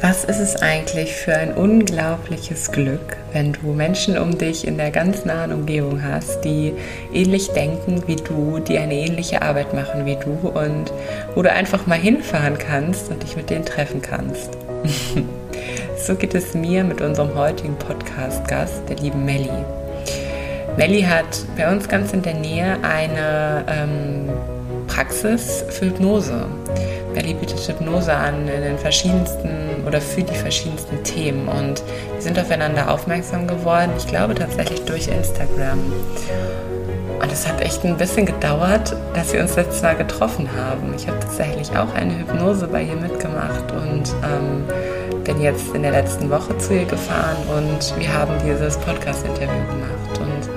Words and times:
Was 0.00 0.22
ist 0.22 0.38
es 0.38 0.54
eigentlich 0.62 1.16
für 1.16 1.34
ein 1.34 1.54
unglaubliches 1.54 2.70
Glück, 2.70 3.16
wenn 3.32 3.52
du 3.52 3.72
Menschen 3.72 4.16
um 4.16 4.38
dich 4.38 4.64
in 4.64 4.76
der 4.76 4.92
ganz 4.92 5.24
nahen 5.24 5.52
Umgebung 5.52 6.04
hast, 6.04 6.42
die 6.42 6.72
ähnlich 7.12 7.48
denken 7.48 8.04
wie 8.06 8.14
du, 8.14 8.60
die 8.60 8.78
eine 8.78 8.94
ähnliche 8.94 9.42
Arbeit 9.42 9.74
machen 9.74 10.06
wie 10.06 10.14
du 10.14 10.50
und 10.50 10.92
wo 11.34 11.42
du 11.42 11.50
einfach 11.50 11.88
mal 11.88 11.98
hinfahren 11.98 12.58
kannst 12.58 13.10
und 13.10 13.24
dich 13.24 13.34
mit 13.34 13.50
denen 13.50 13.64
treffen 13.64 14.00
kannst. 14.00 14.56
so 16.06 16.14
geht 16.14 16.36
es 16.36 16.54
mir 16.54 16.84
mit 16.84 17.00
unserem 17.00 17.34
heutigen 17.34 17.74
Podcast-Gast, 17.74 18.88
der 18.88 18.98
lieben 18.98 19.24
Melli. 19.24 19.50
Melli 20.76 21.02
hat 21.02 21.44
bei 21.56 21.68
uns 21.72 21.88
ganz 21.88 22.12
in 22.12 22.22
der 22.22 22.34
Nähe 22.34 22.78
eine 22.82 23.64
ähm, 23.66 24.28
Praxis 24.86 25.64
für 25.70 25.86
Hypnose. 25.86 26.46
Bietet 27.22 27.60
Hypnose 27.68 28.12
an 28.12 28.48
in 28.48 28.62
den 28.62 28.78
verschiedensten 28.78 29.84
oder 29.86 30.00
für 30.00 30.22
die 30.22 30.34
verschiedensten 30.34 31.02
Themen. 31.04 31.48
Und 31.48 31.82
wir 32.14 32.22
sind 32.22 32.38
aufeinander 32.38 32.90
aufmerksam 32.90 33.46
geworden, 33.46 33.92
ich 33.96 34.06
glaube 34.06 34.34
tatsächlich 34.34 34.82
durch 34.82 35.08
Instagram. 35.08 35.78
Und 37.20 37.32
es 37.32 37.48
hat 37.48 37.60
echt 37.60 37.84
ein 37.84 37.96
bisschen 37.96 38.26
gedauert, 38.26 38.94
dass 39.14 39.32
wir 39.32 39.40
uns 39.40 39.56
letztes 39.56 39.82
Mal 39.82 39.96
getroffen 39.96 40.48
haben. 40.56 40.94
Ich 40.96 41.06
habe 41.08 41.18
tatsächlich 41.18 41.70
auch 41.76 41.92
eine 41.94 42.18
Hypnose 42.18 42.68
bei 42.68 42.82
ihr 42.82 42.96
mitgemacht 42.96 43.72
und 43.72 44.14
ähm, 44.22 44.64
bin 45.24 45.40
jetzt 45.40 45.74
in 45.74 45.82
der 45.82 45.92
letzten 45.92 46.30
Woche 46.30 46.56
zu 46.58 46.74
ihr 46.74 46.84
gefahren 46.84 47.36
und 47.54 47.98
wir 47.98 48.12
haben 48.12 48.32
dieses 48.44 48.78
Podcast-Interview 48.78 49.46
gemacht. 49.46 50.20
Und 50.20 50.48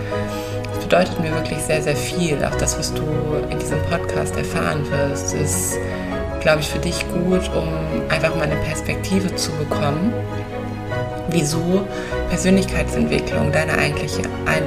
es 0.72 0.80
bedeutet 0.84 1.20
mir 1.20 1.34
wirklich 1.34 1.60
sehr, 1.60 1.82
sehr 1.82 1.96
viel. 1.96 2.38
Auch 2.46 2.56
das, 2.56 2.78
was 2.78 2.94
du 2.94 3.04
in 3.50 3.60
diesem 3.60 3.82
Podcast 3.90 4.38
erfahren 4.38 4.86
wirst, 4.92 5.34
ist 5.34 5.78
glaube 6.42 6.62
ich, 6.62 6.68
für 6.68 6.80
dich 6.80 7.06
gut, 7.10 7.50
um 7.56 7.68
einfach 8.10 8.36
mal 8.36 8.44
eine 8.44 8.58
Perspektive 8.58 9.34
zu 9.36 9.52
bekommen, 9.54 10.14
wieso 11.30 11.88
Persönlichkeitsentwicklung, 12.30 13.52
deine 13.52 13.78
eigentliche, 13.78 14.24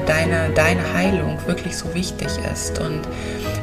deine, 0.07 0.51
deine 0.55 0.95
Heilung 0.95 1.39
wirklich 1.47 1.77
so 1.77 1.93
wichtig 1.95 2.29
ist 2.53 2.79
und 2.79 3.03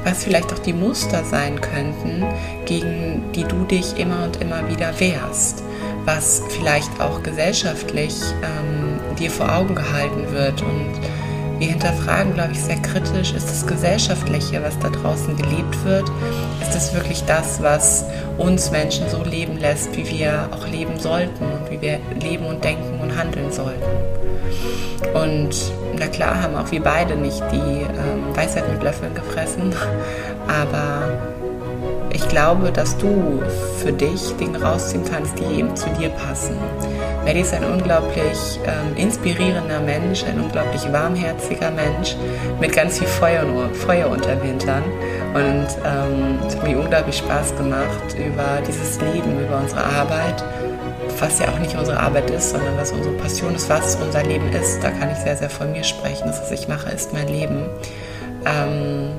was 0.04 0.24
vielleicht 0.24 0.52
auch 0.54 0.60
die 0.60 0.74
Muster 0.74 1.24
sein 1.24 1.60
könnten, 1.62 2.26
gegen 2.66 3.32
die 3.34 3.44
du 3.44 3.64
dich 3.66 3.98
immer 3.98 4.24
und 4.26 4.42
immer 4.42 4.68
wieder 4.70 5.00
wehrst, 5.00 5.64
was 6.06 6.42
vielleicht 6.50 7.00
auch 7.00 7.24
gesellschaftlich 7.24 8.16
ähm, 8.44 9.16
dir 9.18 9.32
vor 9.32 9.54
Augen 9.54 9.76
gehalten 9.76 10.32
wird 10.32 10.62
und 10.62 10.90
wir 11.62 11.68
hinterfragen, 11.68 12.34
glaube 12.34 12.54
ich, 12.54 12.60
sehr 12.60 12.78
kritisch, 12.78 13.34
ist 13.34 13.48
das 13.48 13.68
Gesellschaftliche, 13.68 14.64
was 14.64 14.80
da 14.80 14.90
draußen 14.90 15.38
gelebt 15.38 15.86
wird, 15.86 16.12
ist 16.60 16.76
es 16.76 16.92
wirklich 16.92 17.24
das, 17.26 17.62
was 17.62 18.04
uns 18.40 18.72
Menschen 18.72 19.08
so 19.10 19.24
leben 19.24 19.58
lässt, 19.60 19.96
wie 19.96 20.10
wir 20.10 20.50
auch 20.52 20.68
leben 20.68 21.00
sollten 21.00 21.44
und 21.44 21.70
wie 21.70 21.80
wir 21.80 22.00
leben 22.20 22.48
und 22.48 22.64
denken 22.64 23.00
und 23.00 23.16
handeln 23.16 23.52
sollten. 23.52 23.86
Und 25.14 25.72
na 26.00 26.08
klar 26.08 26.42
haben 26.42 26.56
auch 26.56 26.72
wir 26.72 26.82
beide 26.82 27.16
nicht 27.16 27.44
die 27.52 27.58
ähm, 27.58 28.36
Weisheit 28.36 28.68
mit 28.68 28.82
Löffeln 28.82 29.14
gefressen, 29.14 29.76
aber 30.48 31.20
ich 32.12 32.28
glaube, 32.28 32.72
dass 32.72 32.98
du 32.98 33.44
für 33.78 33.94
dich 33.94 34.36
Dinge 34.38 34.60
rausziehen 34.60 35.04
kannst, 35.06 35.38
die 35.38 35.60
eben 35.60 35.76
zu 35.76 35.90
dir 35.92 36.10
passen. 36.10 36.58
Maddie 37.26 37.42
ist 37.42 37.54
ein 37.54 37.64
unglaublich 37.64 38.60
ähm, 38.66 38.98
inspirierender 38.98 39.80
Mensch, 39.80 40.24
ein 40.24 40.40
unglaublich 40.40 40.82
warmherziger 40.92 41.70
Mensch 41.70 42.16
mit 42.60 42.74
ganz 42.74 42.98
viel 42.98 43.08
Feuer, 43.08 43.46
Feuer 43.74 44.10
unter 44.10 44.36
dem 44.36 44.42
Hintern. 44.42 44.84
Und 45.34 45.68
ähm, 45.86 46.40
es 46.48 46.56
hat 46.56 46.64
mir 46.64 46.80
unglaublich 46.80 47.18
Spaß 47.18 47.56
gemacht 47.56 48.16
über 48.18 48.62
dieses 48.68 49.00
Leben, 49.02 49.40
über 49.40 49.60
unsere 49.60 49.84
Arbeit, 49.84 50.44
was 51.20 51.40
ja 51.40 51.48
auch 51.50 51.60
nicht 51.60 51.78
unsere 51.78 52.00
Arbeit 52.00 52.30
ist, 52.32 52.50
sondern 52.50 52.76
was 52.78 52.92
unsere 52.92 53.14
Passion 53.16 53.54
ist, 53.54 53.70
was 53.70 53.96
unser 53.98 54.24
Leben 54.24 54.52
ist. 54.54 54.84
Da 54.84 54.90
kann 54.90 55.12
ich 55.12 55.18
sehr, 55.18 55.38
sehr 55.38 55.50
von 55.50 55.72
mir 55.72 55.84
sprechen. 55.84 56.24
Das, 56.26 56.42
was 56.42 56.52
ich 56.52 56.68
mache, 56.68 56.90
ist 56.90 57.14
mein 57.14 57.28
Leben. 57.28 57.70
Ähm, 58.46 59.12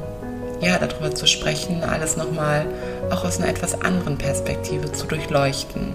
ja, 0.61 0.79
darüber 0.79 1.15
zu 1.15 1.27
sprechen, 1.27 1.83
alles 1.83 2.17
nochmal 2.17 2.67
auch 3.11 3.25
aus 3.25 3.39
einer 3.39 3.49
etwas 3.49 3.81
anderen 3.81 4.19
Perspektive 4.19 4.93
zu 4.93 5.07
durchleuchten. 5.07 5.95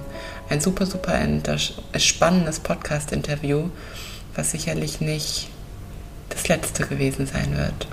Ein 0.50 0.62
super, 0.62 0.86
super 0.86 1.20
spannendes 1.98 2.60
Podcast-Interview, 2.60 3.70
was 4.36 4.52
sicherlich 4.52 5.02
nicht 5.02 5.50
das 6.30 6.48
letzte 6.48 6.86
gewesen 6.86 7.26
sein 7.26 7.58
wird. 7.58 7.88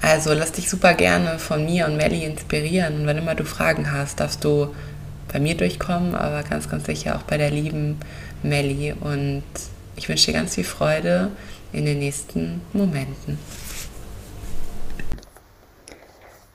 Also 0.00 0.32
lass 0.32 0.52
dich 0.52 0.68
super 0.68 0.94
gerne 0.94 1.38
von 1.38 1.64
mir 1.64 1.86
und 1.86 1.96
Melly 1.96 2.24
inspirieren. 2.24 3.00
Und 3.00 3.06
wenn 3.06 3.18
immer 3.18 3.36
du 3.36 3.44
Fragen 3.44 3.92
hast, 3.92 4.18
darfst 4.18 4.42
du 4.42 4.74
bei 5.32 5.38
mir 5.38 5.56
durchkommen, 5.56 6.14
aber 6.14 6.42
ganz, 6.42 6.68
ganz 6.68 6.86
sicher 6.86 7.16
auch 7.16 7.22
bei 7.22 7.38
der 7.38 7.50
lieben 7.50 7.98
Melly. 8.42 8.92
Und 8.98 9.44
ich 9.96 10.08
wünsche 10.08 10.26
dir 10.26 10.38
ganz 10.38 10.56
viel 10.56 10.64
Freude 10.64 11.30
in 11.72 11.86
den 11.86 12.00
nächsten 12.00 12.62
Momenten. 12.72 13.38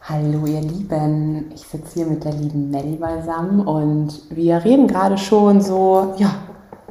Hallo 0.09 0.45
ihr 0.45 0.61
Lieben, 0.61 1.51
ich 1.53 1.63
sitze 1.67 1.95
hier 1.95 2.05
mit 2.05 2.23
der 2.23 2.31
lieben 2.31 2.71
Melli 2.71 2.95
beisammen 2.95 3.67
und 3.67 4.21
wir 4.29 4.63
reden 4.63 4.87
gerade 4.87 5.17
schon 5.17 5.59
so, 5.59 6.13
ja, 6.15 6.29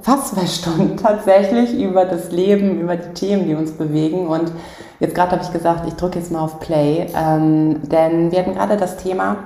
fast 0.03 0.35
zwei 0.35 0.45
Stunden 0.45 0.97
tatsächlich 1.03 1.81
über 1.81 2.05
das 2.05 2.31
Leben, 2.31 2.79
über 2.79 2.95
die 2.97 3.15
Themen, 3.15 3.47
die 3.47 3.55
uns 3.55 3.73
bewegen. 3.73 4.27
Und 4.27 4.53
jetzt 5.01 5.15
gerade 5.15 5.33
habe 5.33 5.43
ich 5.43 5.51
gesagt, 5.51 5.89
ich 5.89 5.95
drücke 5.95 6.19
jetzt 6.19 6.31
mal 6.31 6.41
auf 6.41 6.61
Play, 6.61 7.07
ähm, 7.17 7.89
denn 7.89 8.33
wir 8.33 8.41
hatten 8.41 8.53
gerade 8.53 8.77
das 8.77 8.99
Thema, 8.99 9.37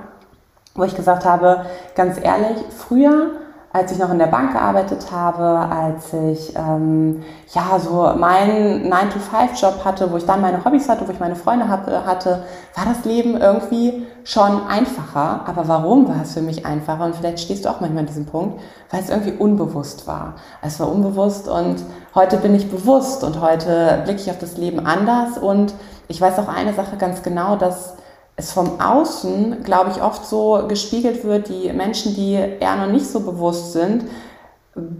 wo 0.75 0.83
ich 0.83 0.93
gesagt 0.93 1.23
habe, 1.23 1.65
ganz 1.95 2.17
ehrlich, 2.21 2.57
früher 2.77 3.31
als 3.73 3.91
ich 3.91 3.99
noch 3.99 4.11
in 4.11 4.19
der 4.19 4.27
Bank 4.27 4.51
gearbeitet 4.51 5.11
habe, 5.11 5.43
als 5.43 6.13
ich 6.13 6.53
ähm, 6.57 7.23
ja 7.53 7.79
so 7.79 8.11
meinen 8.17 8.91
9-to-5-Job 8.91 9.85
hatte, 9.85 10.11
wo 10.11 10.17
ich 10.17 10.25
dann 10.25 10.41
meine 10.41 10.63
Hobbys 10.65 10.89
hatte, 10.89 11.07
wo 11.07 11.11
ich 11.11 11.19
meine 11.19 11.37
Freunde 11.37 11.69
hatte, 11.69 12.43
war 12.75 12.85
das 12.85 13.05
Leben 13.05 13.37
irgendwie 13.37 14.05
schon 14.25 14.67
einfacher. 14.67 15.41
Aber 15.45 15.69
warum 15.69 16.07
war 16.09 16.21
es 16.23 16.33
für 16.33 16.41
mich 16.41 16.65
einfacher? 16.65 17.05
Und 17.05 17.15
vielleicht 17.15 17.39
stehst 17.39 17.63
du 17.63 17.69
auch 17.69 17.79
manchmal 17.79 18.01
an 18.01 18.07
diesem 18.07 18.25
Punkt, 18.25 18.59
weil 18.89 18.99
es 18.99 19.09
irgendwie 19.09 19.31
unbewusst 19.31 20.05
war. 20.05 20.35
Es 20.61 20.79
war 20.81 20.91
unbewusst 20.91 21.47
und 21.47 21.77
heute 22.13 22.37
bin 22.37 22.53
ich 22.53 22.69
bewusst 22.69 23.23
und 23.23 23.39
heute 23.39 24.01
blicke 24.03 24.19
ich 24.19 24.29
auf 24.29 24.39
das 24.39 24.57
Leben 24.57 24.85
anders 24.85 25.37
und 25.37 25.73
ich 26.09 26.19
weiß 26.19 26.39
auch 26.39 26.49
eine 26.49 26.73
Sache 26.73 26.97
ganz 26.97 27.23
genau, 27.23 27.55
dass 27.55 27.95
es 28.41 28.51
vom 28.51 28.81
Außen, 28.81 29.63
glaube 29.63 29.91
ich, 29.91 30.01
oft 30.01 30.25
so 30.25 30.63
gespiegelt 30.67 31.23
wird, 31.23 31.49
die 31.49 31.71
Menschen, 31.71 32.15
die 32.15 32.33
eher 32.33 32.75
noch 32.75 32.91
nicht 32.91 33.07
so 33.07 33.21
bewusst 33.21 33.73
sind, 33.73 34.03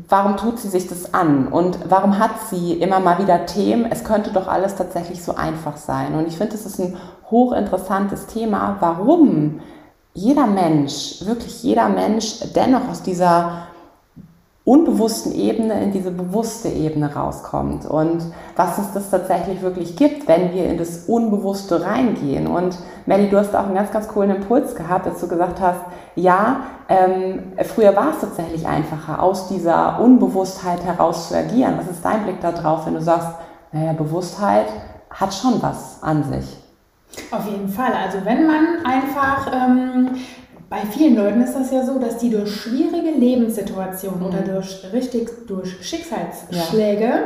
warum 0.08 0.38
tut 0.38 0.60
sie 0.60 0.70
sich 0.70 0.88
das 0.88 1.14
an 1.14 1.48
und 1.48 1.80
warum 1.90 2.20
hat 2.20 2.32
sie 2.50 2.74
immer 2.74 3.00
mal 3.00 3.20
wieder 3.20 3.46
Themen, 3.46 3.90
es 3.90 4.04
könnte 4.04 4.32
doch 4.32 4.48
alles 4.48 4.76
tatsächlich 4.76 5.24
so 5.24 5.36
einfach 5.36 5.78
sein. 5.78 6.14
Und 6.16 6.28
ich 6.28 6.38
finde, 6.38 6.56
es 6.56 6.66
ist 6.66 6.80
ein 6.80 6.98
hochinteressantes 7.30 8.28
Thema, 8.28 8.78
warum 8.80 9.62
jeder 10.14 10.46
Mensch, 10.46 11.26
wirklich 11.26 11.64
jeder 11.64 11.88
Mensch 11.88 12.40
dennoch 12.54 12.90
aus 12.90 13.02
dieser 13.02 13.68
unbewussten 14.64 15.34
Ebene 15.34 15.82
in 15.82 15.92
diese 15.92 16.12
bewusste 16.12 16.70
Ebene 16.70 17.16
rauskommt 17.16 17.86
und 17.86 18.22
was 18.56 18.78
es 18.78 18.92
das 18.94 19.10
tatsächlich 19.10 19.64
wirklich 19.64 19.96
gibt, 19.96 20.28
wenn 20.28 20.54
wir 20.54 20.66
in 20.66 20.78
das 20.78 21.06
Unbewusste 21.08 21.84
reingehen. 21.84 22.46
Und 22.46 22.78
Melly, 23.08 23.28
du 23.28 23.38
hast 23.38 23.56
auch 23.56 23.66
einen 23.66 23.74
ganz, 23.74 23.92
ganz 23.92 24.08
coolen 24.08 24.36
Impuls 24.36 24.76
gehabt, 24.76 25.08
dass 25.08 25.20
du 25.20 25.28
gesagt 25.28 25.60
hast, 25.60 25.80
ja, 26.16 26.62
ähm, 26.90 27.54
früher 27.64 27.96
war 27.96 28.12
es 28.12 28.20
tatsächlich 28.20 28.68
einfacher, 28.68 29.24
aus 29.24 29.48
dieser 29.48 30.00
Unbewusstheit 30.00 30.84
heraus 30.84 31.30
zu 31.30 31.36
agieren. 31.36 31.76
Was 31.78 31.90
ist 31.90 32.06
dein 32.06 32.24
Blick 32.24 32.40
darauf, 32.42 32.86
wenn 32.86 32.94
du 32.94 33.02
sagst, 33.02 33.30
naja, 33.72 33.94
Bewusstheit 33.94 34.68
hat 35.10 35.34
schon 35.34 35.60
was 35.64 36.04
an 36.04 36.24
sich? 36.24 36.58
Auf 37.32 37.50
jeden 37.50 37.68
Fall. 37.68 37.94
Also 37.94 38.24
wenn 38.24 38.46
man 38.46 38.86
einfach 38.86 39.52
ähm, 39.54 40.12
bei 40.72 40.80
vielen 40.90 41.18
Leuten 41.18 41.42
ist 41.42 41.54
das 41.54 41.70
ja 41.70 41.84
so, 41.84 42.00
dass 42.00 42.18
die 42.18 42.30
durch 42.30 42.50
schwierige 42.50 43.12
Lebenssituationen 43.12 44.22
mhm. 44.22 44.26
oder 44.26 44.40
durch 44.40 44.88
richtig 44.94 45.46
durch 45.46 45.86
Schicksalsschläge 45.86 47.04
ja. 47.04 47.24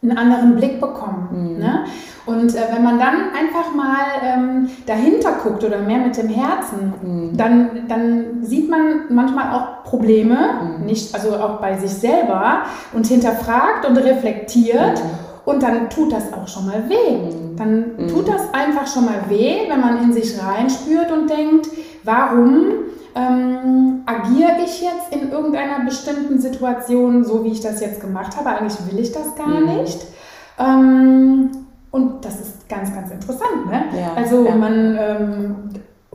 einen 0.00 0.16
anderen 0.16 0.54
Blick 0.54 0.80
bekommen. 0.80 1.28
Mhm. 1.32 1.58
Ne? 1.58 1.84
Und 2.24 2.54
äh, 2.54 2.60
wenn 2.72 2.84
man 2.84 3.00
dann 3.00 3.32
einfach 3.36 3.74
mal 3.74 4.04
ähm, 4.22 4.70
dahinter 4.86 5.32
guckt 5.42 5.64
oder 5.64 5.78
mehr 5.78 5.98
mit 5.98 6.16
dem 6.16 6.28
Herzen, 6.28 6.94
mhm. 7.02 7.36
dann, 7.36 7.88
dann 7.88 8.44
sieht 8.44 8.70
man 8.70 9.06
manchmal 9.10 9.52
auch 9.52 9.82
Probleme, 9.82 10.78
mhm. 10.78 10.86
nicht, 10.86 11.12
also 11.16 11.34
auch 11.34 11.60
bei 11.60 11.76
sich 11.76 11.90
selber 11.90 12.62
und 12.92 13.08
hinterfragt 13.08 13.86
und 13.88 13.96
reflektiert. 13.96 15.02
Mhm. 15.02 15.32
Und 15.44 15.64
dann 15.64 15.90
tut 15.90 16.12
das 16.12 16.32
auch 16.32 16.46
schon 16.46 16.66
mal 16.66 16.84
weh. 16.88 17.16
Mhm. 17.16 17.56
Dann 17.56 18.08
tut 18.08 18.28
das 18.28 18.54
einfach 18.54 18.86
schon 18.86 19.06
mal 19.06 19.24
weh, 19.28 19.68
wenn 19.68 19.80
man 19.80 20.04
in 20.04 20.12
sich 20.12 20.40
reinspürt 20.40 21.10
und 21.10 21.28
denkt, 21.28 21.66
warum 22.04 22.66
ähm, 23.14 24.02
agiere 24.06 24.56
ich 24.64 24.82
jetzt 24.82 25.12
in 25.12 25.30
irgendeiner 25.30 25.84
bestimmten 25.84 26.40
Situation 26.40 27.24
so, 27.24 27.44
wie 27.44 27.50
ich 27.50 27.60
das 27.60 27.80
jetzt 27.80 28.00
gemacht 28.00 28.36
habe? 28.36 28.50
Eigentlich 28.50 28.78
will 28.90 28.98
ich 28.98 29.12
das 29.12 29.34
gar 29.34 29.48
mhm. 29.48 29.76
nicht. 29.76 30.00
Ähm, 30.58 31.50
und 31.90 32.24
das 32.24 32.40
ist 32.40 32.68
ganz, 32.68 32.94
ganz 32.94 33.10
interessant. 33.10 33.66
Ne? 33.66 33.84
Ja, 33.98 34.12
also 34.16 34.46
ja. 34.46 34.54
man, 34.54 34.98
ähm, 34.98 35.54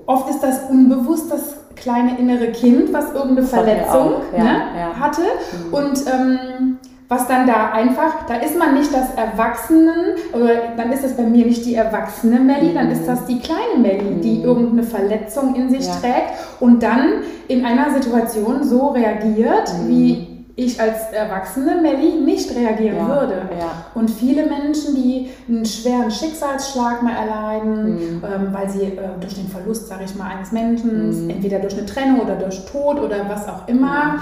oft 0.06 0.30
ist 0.30 0.42
das 0.42 0.70
unbewusst, 0.70 1.32
das 1.32 1.58
kleine 1.76 2.18
innere 2.18 2.52
Kind, 2.52 2.92
was 2.92 3.14
irgendeine 3.14 3.48
Verletzung 3.48 4.14
ja, 4.36 4.44
ne, 4.44 5.00
hatte. 5.00 5.22
Mhm. 5.22 5.74
Und 5.74 6.06
ähm, 6.08 6.77
was 7.10 7.28
dann 7.28 7.48
da 7.48 7.72
einfach, 7.72 8.26
da 8.28 8.36
ist 8.36 8.58
man 8.58 8.74
nicht 8.74 8.94
das 8.94 9.14
Erwachsenen, 9.16 10.16
oder 10.34 10.76
dann 10.76 10.92
ist 10.92 11.06
es 11.06 11.16
bei 11.16 11.24
mir 11.24 11.46
nicht 11.46 11.66
die 11.66 11.76
erwachsene 11.76 12.40
Melli, 12.40 12.72
mhm. 12.72 12.76
dann 12.76 12.92
ist 12.92 13.08
das 13.08 13.26
die 13.26 13.40
kleine 13.40 13.80
Melli, 13.82 14.16
mhm. 14.16 14.22
die 14.22 14.42
irgendeine 14.42 14.84
Verletzung 14.84 15.56
in 15.56 15.70
sich 15.70 15.88
ja. 15.88 15.94
trägt 15.94 16.34
und 16.60 16.84
dann 16.84 17.22
in 17.48 17.66
einer 17.66 17.94
Situation 17.94 18.64
so 18.64 18.90
reagiert, 18.90 19.74
mhm. 19.74 19.90
wie 19.90 20.28
ich 20.60 20.82
als 20.82 21.14
erwachsene 21.14 21.80
Melli 21.82 22.20
nicht 22.20 22.54
reagieren 22.54 22.98
ja, 22.98 23.08
würde. 23.08 23.42
Ja. 23.58 23.86
Und 23.94 24.10
viele 24.10 24.48
Menschen, 24.48 24.96
die 24.96 25.30
einen 25.48 25.66
schweren 25.66 26.10
Schicksalsschlag 26.10 27.04
mal 27.04 27.14
erleiden, 27.14 27.94
mhm. 27.94 28.24
ähm, 28.26 28.48
weil 28.52 28.68
sie 28.68 28.82
äh, 28.82 29.00
durch 29.22 29.36
den 29.36 29.48
Verlust, 29.48 29.88
sage 29.88 30.06
ich 30.06 30.16
mal, 30.16 30.32
eines 30.36 30.52
Menschen, 30.52 31.26
mhm. 31.26 31.30
entweder 31.30 31.60
durch 31.60 31.78
eine 31.78 31.86
Trennung 31.86 32.22
oder 32.22 32.36
durch 32.36 32.66
Tod 32.66 33.00
oder 33.00 33.30
was 33.30 33.48
auch 33.48 33.68
immer, 33.68 34.16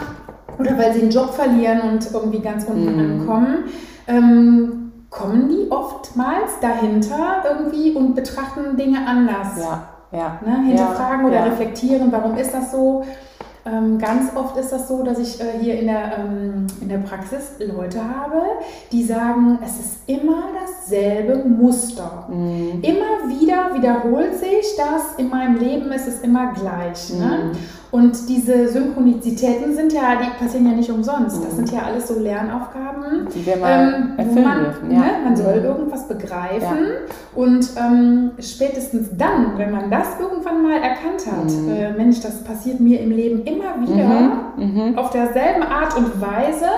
oder 0.58 0.78
weil 0.78 0.94
sie 0.94 1.02
einen 1.02 1.12
Job 1.12 1.34
verlieren 1.34 1.82
und 1.82 2.12
irgendwie 2.14 2.40
ganz 2.40 2.66
unten 2.66 2.94
mhm. 2.94 3.22
ankommen, 3.22 3.58
ähm, 4.08 4.92
kommen 5.10 5.50
die 5.50 5.72
oftmals 5.72 6.60
dahinter 6.62 7.44
irgendwie 7.50 7.94
und 7.94 8.16
betrachten 8.16 8.76
Dinge 8.76 9.00
anders. 9.08 9.58
Ja, 9.58 9.84
ja. 10.12 10.40
Ne? 10.46 10.68
Hinterfragen 10.68 11.22
ja, 11.22 11.28
oder 11.28 11.38
ja. 11.38 11.44
reflektieren, 11.46 12.12
warum 12.12 12.36
ist 12.38 12.54
das 12.54 12.72
so? 12.72 13.04
Ähm, 13.68 13.98
ganz 13.98 14.36
oft 14.36 14.58
ist 14.58 14.72
das 14.72 14.88
so, 14.88 15.02
dass 15.02 15.18
ich 15.18 15.42
äh, 15.42 15.58
hier 15.60 15.80
in 15.80 15.88
der, 15.88 16.20
ähm, 16.20 16.68
in 16.82 16.88
der 16.88 17.00
Praxis 17.00 17.54
Leute 17.58 18.00
habe, 18.00 18.44
die 18.92 19.04
sagen, 19.04 19.58
es 19.66 19.80
ist 19.80 19.98
immer 20.06 20.50
dasselbe 20.54 21.38
Muster. 21.38 22.28
Mhm. 22.30 22.84
Immer 22.84 23.28
wieder 23.28 23.74
wiederholt 23.74 24.36
sich 24.36 24.76
das, 24.78 25.16
in 25.18 25.30
meinem 25.30 25.58
Leben 25.58 25.92
ist 25.92 26.08
es 26.08 26.22
immer 26.22 26.54
gleich. 26.54 27.12
Ne? 27.12 27.26
Mhm. 27.26 27.52
Ne? 27.52 27.52
Und 27.92 28.28
diese 28.28 28.68
Synchronizitäten 28.68 29.74
sind 29.74 29.94
ja, 29.94 30.16
die 30.22 30.44
passieren 30.44 30.70
ja 30.70 30.74
nicht 30.74 30.90
umsonst. 30.90 31.44
Das 31.44 31.56
sind 31.56 31.72
ja 31.72 31.84
alles 31.84 32.08
so 32.08 32.20
Lernaufgaben, 32.20 33.28
die 33.34 33.46
wir 33.46 33.58
mal 33.58 34.14
ähm, 34.18 34.28
wo 34.28 34.40
man, 34.40 34.60
dürfen, 34.60 34.92
ja. 34.92 35.00
ne, 35.00 35.06
man 35.24 35.36
soll 35.36 35.60
mhm. 35.60 35.66
irgendwas 35.66 36.08
begreifen. 36.08 36.60
Ja. 36.62 37.42
Und 37.42 37.70
ähm, 37.78 38.32
spätestens 38.40 39.10
dann, 39.18 39.58
wenn 39.58 39.72
man 39.72 39.90
das 39.90 40.20
irgendwann 40.20 40.64
mal 40.64 40.78
erkannt 40.78 41.26
hat, 41.26 41.46
mhm. 41.46 41.72
äh, 41.72 41.92
Mensch, 41.94 42.20
das 42.22 42.44
passiert 42.44 42.80
mir 42.80 43.00
im 43.00 43.12
Leben 43.12 43.44
immer 43.44 43.82
wieder, 43.82 44.54
mhm. 44.58 44.90
mhm. 44.90 44.98
auf 44.98 45.12
derselben 45.12 45.64
Art 45.64 45.96
und 45.98 46.20
Weise, 46.22 46.70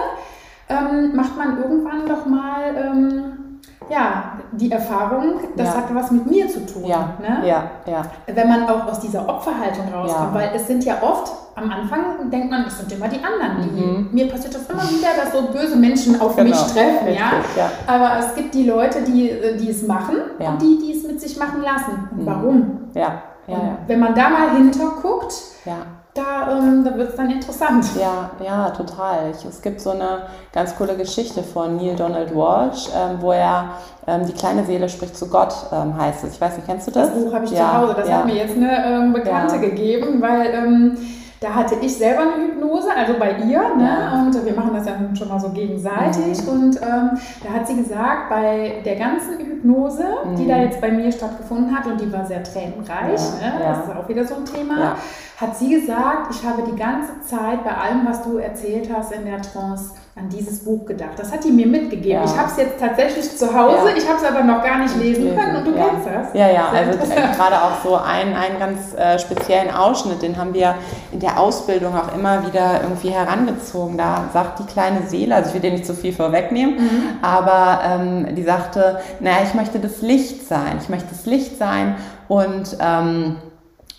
ähm, 0.69 1.15
macht 1.15 1.37
man 1.37 1.57
irgendwann 1.61 2.05
doch 2.07 2.25
mal 2.25 2.75
ähm, 2.75 3.46
ja, 3.89 4.33
die 4.51 4.71
Erfahrung, 4.71 5.39
das 5.55 5.67
ja. 5.67 5.77
hat 5.77 5.95
was 5.95 6.11
mit 6.11 6.29
mir 6.29 6.47
zu 6.47 6.65
tun. 6.65 6.85
Ja. 6.85 7.13
Ne? 7.19 7.47
ja, 7.47 7.71
ja. 7.85 8.01
Wenn 8.25 8.47
man 8.47 8.67
auch 8.67 8.87
aus 8.87 8.99
dieser 8.99 9.27
Opferhaltung 9.27 9.85
rauskommt, 9.93 10.33
ja. 10.33 10.39
weil 10.39 10.51
es 10.55 10.67
sind 10.67 10.83
ja 10.83 10.97
oft, 11.01 11.31
am 11.55 11.69
Anfang 11.69 12.29
denkt 12.29 12.51
man, 12.51 12.65
es 12.65 12.77
sind 12.77 12.91
immer 12.91 13.07
die 13.07 13.19
anderen. 13.23 13.75
Die, 13.75 13.81
mhm. 13.81 14.09
Mir 14.11 14.29
passiert 14.29 14.53
das 14.55 14.69
immer 14.69 14.83
wieder, 14.83 15.09
dass 15.15 15.31
so 15.31 15.51
böse 15.51 15.75
Menschen 15.75 16.19
auf 16.21 16.35
genau. 16.35 16.49
mich 16.49 16.61
treffen. 16.73 17.07
Richtig, 17.07 17.57
ja? 17.57 17.71
Aber 17.87 18.19
es 18.19 18.35
gibt 18.35 18.53
die 18.53 18.65
Leute, 18.65 19.01
die, 19.01 19.31
die 19.59 19.69
es 19.69 19.85
machen 19.87 20.17
und 20.37 20.61
die, 20.61 20.77
die 20.79 20.97
es 20.97 21.07
mit 21.07 21.19
sich 21.19 21.37
machen 21.37 21.61
lassen. 21.61 22.09
Und 22.11 22.21
mhm. 22.21 22.25
warum? 22.25 22.79
Ja. 22.93 23.21
Ja, 23.47 23.77
Wenn 23.87 24.01
man 24.01 24.13
da 24.13 24.29
mal 24.29 24.57
hinterguckt, 24.57 25.33
ja 25.63 25.77
da, 26.17 26.57
ähm, 26.57 26.83
da 26.83 26.97
wird 26.97 27.09
es 27.11 27.15
dann 27.15 27.29
interessant. 27.29 27.85
Ja, 27.99 28.31
ja, 28.43 28.69
total. 28.71 29.31
Ich, 29.31 29.45
es 29.45 29.61
gibt 29.61 29.79
so 29.79 29.91
eine 29.91 30.23
ganz 30.51 30.75
coole 30.75 30.95
Geschichte 30.95 31.43
von 31.43 31.77
Neil 31.77 31.95
Donald 31.95 32.35
Walsh, 32.35 32.89
ähm, 32.95 33.17
wo 33.19 33.31
er 33.31 33.69
ähm, 34.07 34.25
Die 34.25 34.33
kleine 34.33 34.65
Seele 34.65 34.89
spricht 34.89 35.15
zu 35.15 35.27
Gott 35.27 35.53
ähm, 35.71 35.97
heißt 35.97 36.23
es. 36.23 36.33
Ich 36.33 36.41
weiß 36.41 36.55
nicht, 36.57 36.65
kennst 36.65 36.87
du 36.87 36.91
das? 36.91 37.09
Das 37.09 37.23
Buch 37.23 37.33
habe 37.33 37.45
ich 37.45 37.51
ja, 37.51 37.57
zu 37.57 37.77
Hause. 37.77 37.93
Das 37.97 38.09
ja. 38.09 38.17
hat 38.17 38.25
mir 38.25 38.35
jetzt 38.35 38.55
eine 38.55 38.85
ähm, 38.85 39.13
Bekannte 39.13 39.55
ja. 39.55 39.61
gegeben, 39.61 40.21
weil 40.21 40.47
ähm, 40.53 40.97
da 41.39 41.53
hatte 41.53 41.75
ich 41.81 41.95
selber 41.95 42.21
eine 42.21 42.47
Hypnose, 42.47 42.89
also 42.95 43.13
bei 43.19 43.37
ihr, 43.37 43.61
ne? 43.75 44.23
und 44.25 44.45
wir 44.45 44.53
machen 44.53 44.71
das 44.73 44.87
ja 44.87 44.97
schon 45.15 45.27
mal 45.27 45.39
so 45.39 45.49
gegenseitig. 45.49 46.43
Mhm. 46.43 46.49
Und 46.49 46.81
ähm, 46.81 47.11
da 47.43 47.49
hat 47.53 47.67
sie 47.67 47.75
gesagt, 47.75 48.29
bei 48.29 48.81
der 48.83 48.95
ganzen 48.95 49.37
Hypnose, 49.37 50.03
mhm. 50.25 50.35
die 50.35 50.47
da 50.47 50.57
jetzt 50.57 50.81
bei 50.81 50.91
mir 50.91 51.11
stattgefunden 51.11 51.77
hat, 51.77 51.85
und 51.85 52.01
die 52.01 52.11
war 52.11 52.25
sehr 52.25 52.43
tränenreich, 52.43 53.21
ja. 53.41 53.59
Ne? 53.59 53.59
das 53.59 53.85
ist 53.85 53.95
auch 53.95 54.09
wieder 54.09 54.25
so 54.25 54.35
ein 54.35 54.45
Thema, 54.45 54.95
hat 55.39 55.55
sie 55.55 55.69
gesagt, 55.69 56.31
ich 56.31 56.43
habe 56.43 56.63
die 56.63 56.75
ganze 56.75 57.21
Zeit 57.21 57.63
bei 57.63 57.71
allem, 57.71 58.05
was 58.05 58.23
du 58.23 58.37
erzählt 58.37 58.89
hast 58.91 59.11
in 59.11 59.25
der 59.25 59.41
Trance, 59.41 59.91
an 60.17 60.29
dieses 60.29 60.59
Buch 60.59 60.85
gedacht. 60.85 61.11
Das 61.17 61.31
hat 61.31 61.43
die 61.43 61.51
mir 61.51 61.67
mitgegeben. 61.67 62.09
Ja. 62.09 62.25
Ich 62.25 62.35
habe 62.35 62.49
es 62.49 62.57
jetzt 62.57 62.79
tatsächlich 62.79 63.37
zu 63.37 63.53
Hause, 63.53 63.89
ja. 63.89 63.95
ich 63.95 64.07
habe 64.07 64.17
es 64.17 64.23
aber 64.23 64.43
noch 64.43 64.63
gar 64.63 64.79
nicht 64.79 64.95
lesen, 64.97 65.25
lesen. 65.25 65.37
können 65.37 65.55
und 65.57 65.65
du 65.65 65.77
ja. 65.77 65.85
kennst 65.85 66.07
das. 66.07 66.33
Ja, 66.33 66.49
ja, 66.49 66.69
also 66.69 66.97
gerade 66.97 67.55
auch 67.55 67.83
so 67.83 67.95
einen, 67.95 68.33
einen 68.33 68.57
ganz 68.57 68.95
äh, 68.95 69.19
speziellen 69.19 69.69
Ausschnitt, 69.69 70.23
den 70.23 70.37
haben 70.37 70.53
wir 70.53 70.75
in 71.11 71.19
der 71.19 71.39
Ausbildung 71.39 71.95
auch 71.95 72.15
immer 72.15 72.47
wieder 72.47 72.81
irgendwie 72.81 73.09
herangezogen. 73.09 73.97
Da 73.97 74.25
sagt 74.33 74.59
die 74.59 74.65
kleine 74.65 75.03
Seele, 75.07 75.35
also 75.35 75.49
ich 75.49 75.53
will 75.53 75.61
dir 75.61 75.71
nicht 75.71 75.85
zu 75.85 75.93
viel 75.93 76.13
vorwegnehmen, 76.13 76.75
mhm. 76.75 77.03
aber 77.21 77.81
ähm, 77.85 78.35
die 78.35 78.43
sagte, 78.43 78.99
naja, 79.19 79.37
ich 79.43 79.53
möchte 79.53 79.79
das 79.79 80.01
Licht 80.01 80.47
sein, 80.47 80.79
ich 80.81 80.89
möchte 80.89 81.09
das 81.09 81.25
Licht 81.27 81.59
sein 81.59 81.95
und 82.27 82.75
ähm, 82.79 83.35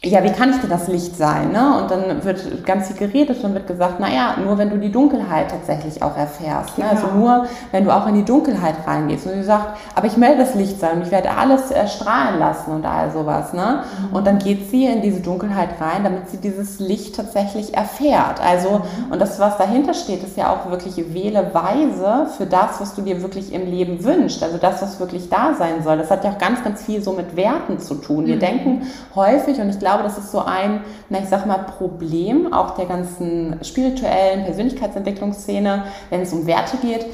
ja, 0.05 0.23
wie 0.23 0.31
kann 0.31 0.51
ich 0.51 0.59
denn 0.59 0.71
das 0.71 0.87
Licht 0.87 1.17
sein? 1.17 1.51
Ne? 1.51 1.77
Und 1.77 1.91
dann 1.91 2.25
wird 2.25 2.65
ganz 2.65 2.87
viel 2.87 2.97
geredet 2.97 3.43
und 3.43 3.53
wird 3.55 3.67
gesagt, 3.67 3.99
naja, 3.99 4.37
nur 4.45 4.57
wenn 4.57 4.71
du 4.71 4.79
die 4.79 4.93
Dunkelheit 4.93 5.51
tatsächlich 5.51 6.01
auch 6.05 6.17
erfährst. 6.17 6.79
Ne? 6.79 6.85
Also 6.89 7.07
ja. 7.07 7.09
Also 7.09 7.19
nur, 7.19 7.47
wenn 7.73 7.85
du 7.85 7.91
auch 7.91 8.07
in 8.07 8.15
die 8.15 8.25
Dunkelheit 8.25 8.77
reingehst. 8.87 9.27
Und 9.27 9.33
sie 9.33 9.43
sagt, 9.43 9.77
aber 9.97 10.07
ich 10.07 10.17
melde 10.17 10.45
das 10.45 10.55
Licht 10.55 10.79
sein 10.79 10.99
und 10.99 11.03
ich 11.03 11.11
werde 11.11 11.37
alles 11.37 11.73
erstrahlen 11.73 12.39
lassen 12.39 12.71
und 12.71 12.87
all 12.87 13.11
sowas. 13.11 13.53
Ne? 13.53 13.83
Mhm. 14.11 14.17
Und 14.17 14.25
dann 14.25 14.39
geht 14.39 14.71
sie 14.71 14.85
in 14.85 15.03
diese 15.03 15.19
Dunkelheit 15.19 15.71
rein, 15.81 16.05
damit 16.05 16.31
sie 16.31 16.37
dieses 16.37 16.79
Licht 16.79 17.17
tatsächlich 17.17 17.75
erfährt. 17.75 18.41
Also, 18.41 18.79
mhm. 18.79 19.13
und 19.13 19.21
das, 19.21 19.41
was 19.41 19.59
dahinter 19.59 19.95
steht, 19.95 20.23
ist 20.23 20.37
ja 20.37 20.53
auch 20.53 20.71
wirklich 20.71 21.13
wähle 21.13 21.51
weise 21.53 22.29
für 22.37 22.47
das, 22.47 22.81
was 22.81 22.95
du 22.95 23.03
dir 23.03 23.21
wirklich 23.21 23.53
im 23.53 23.69
Leben 23.69 24.05
wünschst. 24.05 24.45
Also 24.45 24.59
das, 24.59 24.81
was 24.81 25.01
wirklich 25.01 25.29
da 25.29 25.55
sein 25.59 25.83
soll. 25.83 25.99
Das 25.99 26.09
hat 26.09 26.23
ja 26.23 26.31
auch 26.31 26.39
ganz, 26.39 26.63
ganz 26.63 26.83
viel 26.83 27.03
so 27.03 27.15
mit 27.15 27.35
Werten 27.35 27.81
zu 27.81 27.97
tun. 27.97 28.27
Wir 28.27 28.37
mhm. 28.37 28.41
denken 28.41 28.83
häufig, 29.17 29.61
und 29.61 29.71
ich 29.71 29.79
glaube, 29.81 29.88
glaube, 29.89 30.03
das 30.03 30.19
ist 30.19 30.31
so 30.31 30.41
ein, 30.41 30.83
na, 31.09 31.19
ich 31.19 31.29
sag 31.29 31.47
mal, 31.47 31.59
Problem 31.79 32.53
auch 32.53 32.73
der 32.73 32.85
ganzen 32.85 33.59
spirituellen 33.63 34.45
Persönlichkeitsentwicklungsszene, 34.45 35.85
wenn 36.11 36.21
es 36.21 36.33
um 36.33 36.47
Werte 36.47 36.77
geht. 36.77 37.07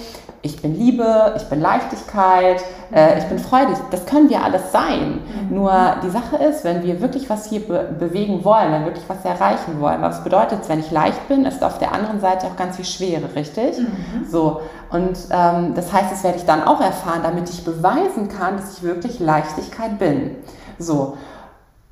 Ich 0.43 0.61
bin 0.61 0.77
Liebe, 0.77 1.35
ich 1.37 1.45
bin 1.45 1.61
Leichtigkeit, 1.61 2.63
äh, 2.93 3.19
ich 3.19 3.25
bin 3.27 3.39
freudig. 3.39 3.77
Das 3.91 4.05
können 4.07 4.29
wir 4.29 4.43
alles 4.43 4.73
sein. 4.73 5.21
Mhm. 5.49 5.57
Nur 5.57 5.73
die 6.03 6.11
Sache 6.11 6.37
ist, 6.37 6.65
wenn 6.65 6.83
wir 6.83 7.01
wirklich 7.01 7.31
was 7.31 7.49
hier 7.49 7.61
be 7.61 7.95
bewegen 7.99 8.45
wollen, 8.45 8.73
wenn 8.73 8.81
wir 8.81 8.89
wirklich 8.89 9.09
was 9.09 9.25
erreichen 9.25 9.81
wollen, 9.81 10.03
was 10.03 10.23
bedeutet 10.25 10.69
wenn 10.69 10.81
ich 10.81 10.91
leicht 10.91 11.29
bin, 11.29 11.47
ist 11.47 11.63
auf 11.63 11.79
der 11.79 11.93
anderen 11.93 12.21
Seite 12.21 12.47
auch 12.49 12.57
ganz 12.57 12.77
viel 12.77 12.85
Schwere, 12.85 13.35
richtig? 13.37 13.79
Mhm. 13.79 14.27
So. 14.29 14.61
Und 14.91 15.17
ähm, 15.31 15.75
das 15.75 15.93
heißt, 15.93 16.11
das 16.11 16.25
werde 16.25 16.39
ich 16.39 16.45
dann 16.45 16.63
auch 16.65 16.81
erfahren, 16.81 17.21
damit 17.23 17.49
ich 17.49 17.65
beweisen 17.65 18.29
kann, 18.29 18.57
dass 18.57 18.77
ich 18.77 18.83
wirklich 18.83 19.21
Leichtigkeit 19.21 19.99
bin. 19.99 20.33
So. 20.79 21.17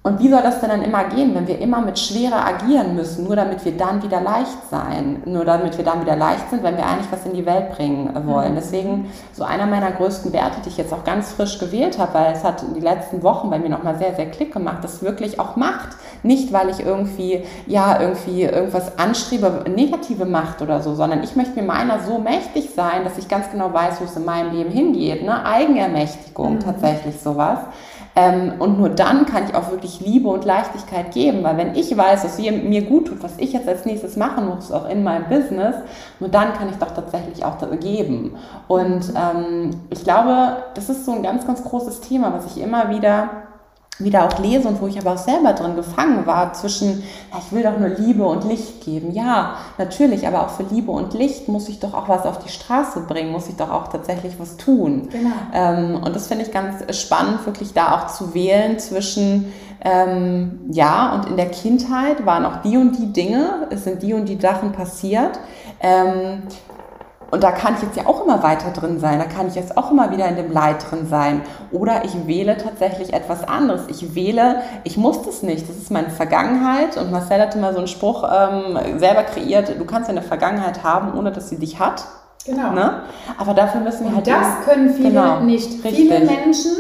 Und 0.05 0.19
wie 0.19 0.29
soll 0.29 0.43
das 0.43 0.61
denn 0.61 0.71
dann 0.71 0.83
immer 0.83 1.05
gehen, 1.05 1.33
wenn 1.33 1.47
wir 1.47 1.61
immer 1.61 1.81
mit 1.81 1.97
Schwere 1.97 2.45
agieren 2.45 2.97
müssen, 2.97 3.23
nur 3.23 3.37
damit 3.37 3.65
wir 3.65 3.77
dann 3.77 4.03
wieder 4.03 4.21
leicht 4.21 4.69
sein, 4.69 5.23
nur 5.27 5.45
damit 5.45 5.79
wir 5.79 5.85
dann 5.85 6.01
wieder 6.01 6.17
leicht 6.17 6.51
sind, 6.51 6.65
wenn 6.65 6.77
wir 6.77 6.85
eigentlich 6.85 7.13
was 7.13 7.25
in 7.25 7.35
die 7.35 7.47
Welt 7.47 7.71
bringen 7.77 8.11
wollen. 8.27 8.53
Mhm. 8.53 8.57
Deswegen 8.57 9.13
so 9.33 9.45
einer 9.45 9.67
meiner 9.67 9.93
größten 9.93 10.33
Werte, 10.33 10.61
die 10.65 10.71
ich 10.71 10.77
jetzt 10.77 10.93
auch 10.93 11.05
ganz 11.05 11.31
frisch 11.31 11.61
gewählt 11.61 12.01
habe, 12.01 12.15
weil 12.15 12.33
es 12.33 12.43
hat 12.43 12.65
in 12.65 12.75
den 12.75 12.83
letzten 12.83 13.23
Wochen 13.23 13.49
bei 13.49 13.61
mir 13.61 13.69
nochmal 13.69 13.97
sehr, 13.97 14.17
sehr 14.17 14.29
Klick 14.29 14.53
gemacht, 14.53 14.79
das 14.83 15.03
wirklich 15.03 15.39
auch 15.39 15.55
Macht. 15.55 15.91
Nicht, 16.25 16.53
weil 16.53 16.69
ich 16.69 16.81
irgendwie, 16.81 17.45
ja, 17.69 18.01
irgendwie 18.01 18.43
irgendwas 18.43 18.99
anstrebe, 18.99 19.65
negative 19.73 20.25
Macht 20.25 20.63
oder 20.63 20.81
so, 20.83 20.97
sondern 20.97 21.23
ich 21.23 21.37
möchte 21.37 21.55
mir 21.55 21.67
meiner 21.67 22.01
so 22.01 22.19
mächtig 22.19 22.71
sein, 22.75 23.05
dass 23.05 23.19
ich 23.19 23.29
ganz 23.29 23.53
genau 23.53 23.73
weiß, 23.73 24.01
wo 24.01 24.05
es 24.05 24.17
in 24.17 24.25
meinem 24.25 24.53
Leben 24.53 24.71
hingeht. 24.71 25.25
Ne? 25.25 25.45
Eigenermächtigung, 25.45 26.55
mhm. 26.55 26.61
tatsächlich 26.61 27.21
sowas. 27.21 27.59
Ähm, 28.15 28.55
und 28.59 28.79
nur 28.79 28.91
dann 28.91 29.25
kann 29.25 29.45
ich 29.49 29.55
auch 29.55 29.71
wirklich 29.71 30.01
Liebe 30.01 30.29
und 30.29 30.45
Leichtigkeit 30.45 31.13
geben, 31.13 31.43
weil 31.43 31.57
wenn 31.57 31.75
ich 31.75 31.97
weiß, 31.97 32.25
was 32.25 32.39
mir 32.39 32.83
gut 32.83 33.09
tut, 33.09 33.23
was 33.23 33.39
ich 33.39 33.53
jetzt 33.55 33.67
als 33.69 33.87
nächstes 33.87 34.17
machen 34.17 34.49
muss, 34.49 34.71
auch 34.71 34.89
in 34.89 35.03
meinem 35.03 35.29
Business, 35.29 35.77
nur 36.21 36.29
dann 36.29 36.53
kann 36.53 36.69
ich 36.69 36.77
doch 36.77 36.91
tatsächlich 36.91 37.45
auch 37.45 37.57
geben. 37.79 38.37
Und 38.69 39.13
ähm, 39.17 39.71
ich 39.91 40.05
glaube, 40.05 40.59
das 40.75 40.91
ist 40.91 41.07
so 41.07 41.13
ein 41.13 41.23
ganz, 41.23 41.47
ganz 41.47 41.65
großes 41.65 42.01
Thema, 42.01 42.35
was 42.35 42.55
ich 42.55 42.63
immer 42.63 42.91
wieder 42.91 43.31
wieder 43.99 44.25
auch 44.25 44.39
lese 44.39 44.67
und 44.69 44.81
wo 44.81 44.87
ich 44.87 44.99
aber 44.99 45.13
auch 45.13 45.19
selber 45.19 45.53
drin 45.53 45.77
gefangen 45.77 46.27
war 46.27 46.53
zwischen, 46.55 47.03
ja, 47.31 47.39
ich 47.39 47.53
will 47.53 47.63
doch 47.63 47.79
nur 47.79 47.89
Liebe 47.89 48.25
und 48.25 48.45
Licht 48.45 48.85
geben. 48.85 49.13
Ja, 49.13 49.57
natürlich, 49.79 50.27
aber 50.27 50.43
auch 50.43 50.51
für 50.51 50.63
Liebe 50.63 50.91
und 50.91 51.15
Licht 51.15 51.49
muss 51.49 51.69
ich 51.69 51.79
doch 51.79 51.95
auch 51.95 52.09
was 52.09 52.25
auf 52.25 52.39
die 52.39 52.49
Straße 52.49 53.01
bringen, 53.01 53.33
muss 53.33 53.49
ich 53.49 53.57
doch 53.57 53.71
auch 53.71 53.89
tatsächlich 53.89 54.35
was 54.39 54.57
tun. 54.57 55.09
Genau. 55.11 55.31
Ähm, 55.53 56.01
und 56.03 56.17
das 56.17 56.27
finde 56.27 56.45
ich 56.45 56.53
ganz 56.53 56.85
spannend, 56.99 57.45
wirklich 57.45 57.75
da 57.75 57.95
auch 57.95 58.07
zu 58.09 58.35
wählen 58.35 58.79
zwischen, 58.79 59.53
ähm, 59.85 60.61
ja, 60.71 61.15
und 61.15 61.27
in 61.27 61.37
der 61.37 61.51
Kindheit 61.51 62.25
waren 62.25 62.47
auch 62.47 62.63
die 62.63 62.77
und 62.77 62.99
die 62.99 63.13
Dinge, 63.13 63.67
es 63.71 63.85
sind 63.85 64.03
die 64.03 64.15
und 64.15 64.29
die 64.29 64.39
Sachen 64.41 64.73
passiert. 64.73 65.39
Ähm, 65.81 66.43
Und 67.33 67.43
da 67.43 67.51
kann 67.51 67.75
ich 67.77 67.83
jetzt 67.83 67.97
ja 67.97 68.07
auch 68.07 68.23
immer 68.25 68.43
weiter 68.43 68.71
drin 68.79 69.01
sein. 69.01 69.19
Da 69.19 69.25
kann 69.25 69.49
ich 69.49 69.55
jetzt 69.55 69.77
auch 69.79 69.91
immer 69.91 70.13
wieder 70.13 70.29
in 70.29 70.37
dem 70.37 70.53
Leid 70.53 70.85
drin 70.91 71.07
sein. 71.09 71.41
Oder 71.73 72.05
ich 72.05 72.27
wähle 72.27 72.59
tatsächlich 72.59 73.15
etwas 73.15 73.43
anderes. 73.49 73.85
Ich 73.89 74.15
wähle, 74.15 74.57
ich 74.85 74.99
muss 74.99 75.23
das 75.23 75.43
nicht. 75.43 75.67
Das 75.67 75.77
ist 75.77 75.91
meine 75.91 76.11
Vergangenheit. 76.11 76.99
Und 76.99 77.11
Marcel 77.11 77.41
hatte 77.41 77.57
mal 77.59 77.73
so 77.73 77.79
einen 77.79 77.89
Spruch 77.89 78.23
ähm, 78.31 78.99
selber 78.99 79.23
kreiert. 79.23 79.73
Du 79.79 79.85
kannst 79.87 80.11
eine 80.11 80.21
Vergangenheit 80.21 80.85
haben, 80.85 81.19
ohne 81.19 81.33
dass 81.33 81.49
sie 81.49 81.57
dich 81.59 81.79
hat. 81.81 82.05
Genau. 82.45 82.73
Ne? 82.73 83.01
Aber 83.39 83.55
dafür 83.55 83.81
müssen 83.81 84.01
wir 84.05 84.09
Und 84.09 84.17
halt. 84.17 84.27
das 84.27 84.35
eben- 84.37 84.65
können 84.67 84.95
viele 84.95 85.09
Genau, 85.09 85.41
nicht. 85.41 85.71
richtig. 85.85 85.95
Viele 85.95 86.21
Menschen 86.21 86.73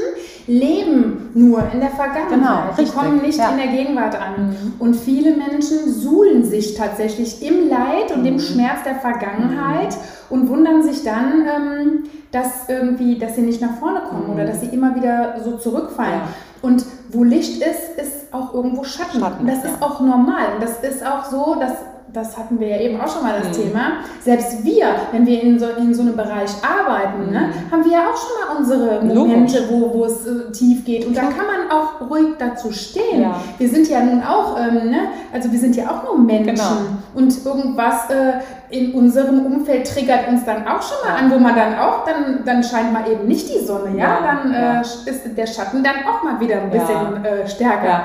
leben 0.46 1.30
nur 1.34 1.62
in 1.72 1.80
der 1.80 1.90
Vergangenheit. 1.90 2.30
Genau, 2.30 2.62
richtig, 2.76 2.94
kommen 2.94 3.22
nicht 3.22 3.38
ja. 3.38 3.50
Mhm. 3.50 3.58
in 3.58 3.64
der 3.64 3.76
Gegenwart 3.76 4.14
an. 4.16 4.56
Und 4.78 4.96
viele 4.96 5.36
Menschen 5.36 5.92
suhlen 5.92 6.44
sich 6.44 6.74
tatsächlich 6.74 7.42
im 7.46 7.68
Leid 7.68 8.12
und 8.14 8.20
Mhm. 8.20 8.26
im 8.26 8.38
Schmerz 8.40 8.82
der 8.84 8.96
Vergangenheit 8.96 9.96
und 10.30 10.48
wundern 10.48 10.82
sich 10.82 11.04
dann, 11.04 11.46
ähm, 11.46 12.04
dass 12.30 12.68
irgendwie, 12.68 13.18
dass 13.18 13.36
sie 13.36 13.42
nicht 13.42 13.60
nach 13.60 13.76
vorne 13.78 14.00
kommen 14.08 14.30
oder 14.32 14.44
dass 14.44 14.60
sie 14.60 14.68
immer 14.68 14.94
wieder 14.94 15.36
so 15.44 15.56
zurückfallen. 15.58 16.14
Mhm. 16.14 16.20
Ja. 16.20 16.68
Und 16.68 16.84
wo 17.10 17.24
Licht 17.24 17.62
ist, 17.62 18.00
ist 18.00 18.32
auch 18.32 18.54
irgendwo 18.54 18.84
Schatten. 18.84 19.20
Schatten, 19.20 19.46
das 19.46 19.64
ja. 19.64 19.70
ist 19.70 19.82
auch 19.82 20.00
normal. 20.00 20.54
Und 20.54 20.62
das 20.62 20.82
ist 20.82 21.04
auch 21.04 21.24
so, 21.24 21.56
dass 21.58 21.72
das 22.12 22.36
hatten 22.36 22.60
wir 22.60 22.68
ja 22.68 22.78
eben 22.78 23.00
auch 23.00 23.08
schon 23.08 23.22
mal 23.22 23.40
das 23.40 23.56
Mhm. 23.56 23.62
Thema. 23.62 23.80
Selbst 24.20 24.64
wir, 24.64 24.86
wenn 25.12 25.26
wir 25.26 25.42
in 25.42 25.58
so, 25.58 25.66
in 25.78 25.94
so 25.94 26.02
einem 26.02 26.14
Bereich 26.16 26.50
arbeiten, 26.62 27.30
ne, 27.30 27.48
haben 27.70 27.84
wir 27.84 27.92
ja 27.92 28.00
auch 28.10 28.16
schon 28.16 28.36
mal 28.38 28.56
unsere 28.58 29.02
Momente, 29.04 29.64
wo, 29.70 29.92
wo 29.94 30.04
es 30.04 30.26
äh, 30.26 30.52
tief 30.52 30.84
geht. 30.84 31.06
Und 31.06 31.16
da 31.16 31.22
kann 31.22 31.46
man 31.46 31.70
auch 31.70 32.08
ruhig 32.10 32.34
dazu 32.38 32.70
stehen. 32.70 33.22
Ja. 33.22 33.36
Wir 33.58 33.68
sind 33.68 33.88
ja 33.88 34.00
nun 34.02 34.22
auch, 34.22 34.58
ähm, 34.58 34.90
ne, 34.90 34.98
also 35.32 35.50
wir 35.50 35.58
sind 35.58 35.74
ja 35.76 35.84
auch 35.90 36.04
nur 36.04 36.18
Menschen. 36.18 36.54
Genau. 36.54 36.70
Und 37.14 37.44
irgendwas 37.46 38.10
äh, 38.10 38.40
in 38.70 38.92
unserem 38.92 39.46
Umfeld 39.46 39.86
triggert 39.86 40.28
uns 40.28 40.44
dann 40.44 40.66
auch 40.66 40.82
schon 40.82 40.96
mal 41.06 41.16
an, 41.18 41.30
wo 41.30 41.38
man 41.38 41.54
dann 41.54 41.78
auch, 41.78 42.04
dann, 42.04 42.42
dann 42.44 42.62
scheint 42.62 42.92
mal 42.92 43.10
eben 43.10 43.26
nicht 43.26 43.48
die 43.48 43.64
Sonne, 43.64 43.96
ja, 43.96 44.04
Ja, 44.04 44.18
dann. 44.42 44.52
Äh, 44.54 44.80
ist 44.82 45.36
der 45.36 45.46
Schatten 45.46 45.82
dann 45.82 45.96
auch 46.08 46.22
mal 46.22 46.38
wieder 46.40 46.56
ein 46.62 46.70
bisschen 46.70 47.24
äh, 47.24 47.48
stärker. 47.48 48.02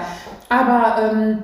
Aber 0.49 0.95
ähm, 1.11 1.39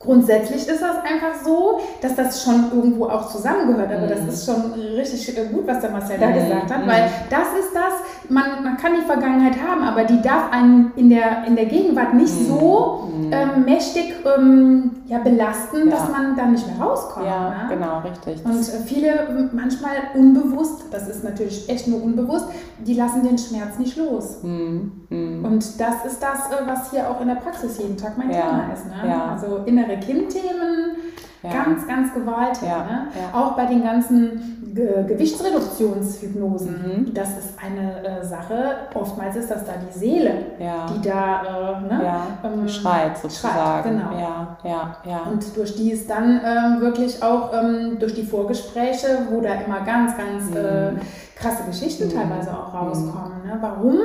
grundsätzlich 0.00 0.66
ist 0.66 0.80
das 0.80 0.96
einfach 1.04 1.44
so, 1.44 1.78
dass 2.00 2.16
das 2.16 2.42
schon 2.42 2.72
irgendwo 2.74 3.04
auch 3.06 3.30
zusammengehört. 3.30 3.92
Aber 3.92 4.06
das 4.06 4.20
ist 4.26 4.46
schon 4.46 4.72
richtig 4.72 5.36
äh, 5.36 5.44
gut, 5.46 5.66
was 5.66 5.80
der 5.80 5.90
Marcel 5.90 6.18
da 6.18 6.26
Mhm. 6.28 6.34
gesagt 6.34 6.70
hat, 6.74 6.86
weil 6.88 7.10
das 7.28 7.48
ist 7.60 7.74
das, 7.74 7.92
man, 8.30 8.62
man 8.64 8.76
kann 8.76 8.92
die 8.94 9.04
Vergangenheit 9.06 9.54
haben, 9.60 9.82
aber 9.82 10.04
die 10.04 10.22
darf 10.22 10.50
einen 10.52 10.92
in 10.96 11.10
der, 11.10 11.44
in 11.46 11.56
der 11.56 11.66
Gegenwart 11.66 12.14
nicht 12.14 12.32
Mhm. 12.40 12.46
so 12.46 13.08
ähm, 13.32 13.64
mächtig 13.64 14.14
ähm, 14.36 14.90
ja, 15.06 15.18
belasten, 15.18 15.88
Ja. 15.88 15.96
dass 15.96 16.10
man 16.10 16.36
da 16.36 16.46
nicht 16.46 16.66
mehr 16.66 16.84
rauskommt. 16.84 17.26
Ja, 17.26 17.50
ne? 17.50 17.56
genau, 17.68 17.98
richtig. 18.00 18.44
Und 18.44 18.58
äh, 18.60 18.62
viele 18.86 19.08
m- 19.28 19.50
manchmal 19.52 19.92
unbewusst, 20.14 20.84
das 20.90 21.08
ist 21.08 21.22
natürlich 21.24 21.68
echt 21.68 21.86
nur 21.88 22.02
unbewusst, 22.02 22.46
die 22.78 22.94
lassen 22.94 23.22
den 23.22 23.36
Schmerz 23.38 23.78
nicht 23.78 23.96
los. 23.96 24.42
Mhm. 24.42 24.92
Mhm. 25.10 25.44
Und 25.44 25.80
das 25.80 26.04
ist 26.06 26.22
das, 26.22 26.50
äh, 26.50 26.66
was 26.66 26.90
hier 26.90 27.08
auch 27.10 27.20
in 27.20 27.28
der 27.28 27.34
Praxis 27.36 27.78
jeden 27.78 27.96
Tag 27.96 28.16
mein 28.18 28.30
Ja, 28.30 28.40
Thema 28.42 28.72
ist. 28.72 28.86
Ne? 28.86 29.08
ja. 29.08 29.32
Also 29.32 29.60
innere 29.66 29.98
Kindthemen, 29.98 30.96
Ja. 31.42 31.64
ganz, 31.64 31.86
ganz 31.86 32.14
gewaltig. 32.14 32.62
Ja, 32.68 32.78
Ne? 32.84 33.06
ja. 33.14 33.38
Auch 33.40 33.52
bei 33.52 33.66
den 33.66 33.82
ganzen 33.82 34.72
Ge 34.74 35.04
Gewichtsreduktionshypnosen. 35.06 37.06
Mhm. 37.06 37.14
Das 37.14 37.30
ist 37.30 37.54
eine 37.64 38.20
äh, 38.20 38.24
Sache, 38.24 38.76
oftmals 38.94 39.36
ist 39.36 39.50
das 39.50 39.64
da 39.64 39.72
die 39.74 39.98
Seele, 39.98 40.32
die 40.58 41.08
da 41.08 41.80
äh, 41.82 41.86
ne? 41.86 42.02
ähm, 42.44 42.68
schreit 42.68 43.18
sozusagen. 43.18 43.54
schreit, 43.54 43.84
genau. 43.84 44.18
Ja, 44.18 44.56
ja, 44.64 44.96
ja. 45.04 45.20
Und 45.30 45.56
durch 45.56 45.76
die 45.76 45.92
es 45.92 46.06
dann 46.06 46.40
ähm, 46.44 46.80
wirklich 46.80 47.22
auch 47.22 47.52
ähm, 47.52 47.98
durch 47.98 48.14
die 48.14 48.24
Vorgespräche, 48.24 49.26
wo 49.30 49.40
da 49.40 49.54
immer 49.54 49.80
ganz, 49.80 50.16
ganz 50.16 50.54
äh, 50.54 50.92
krasse 51.40 51.64
Geschichten 51.64 52.06
Mhm. 52.08 52.12
teilweise 52.12 52.50
auch 52.52 52.72
rauskommen. 52.74 53.42
Ne? 53.46 53.56
Warum 53.60 53.96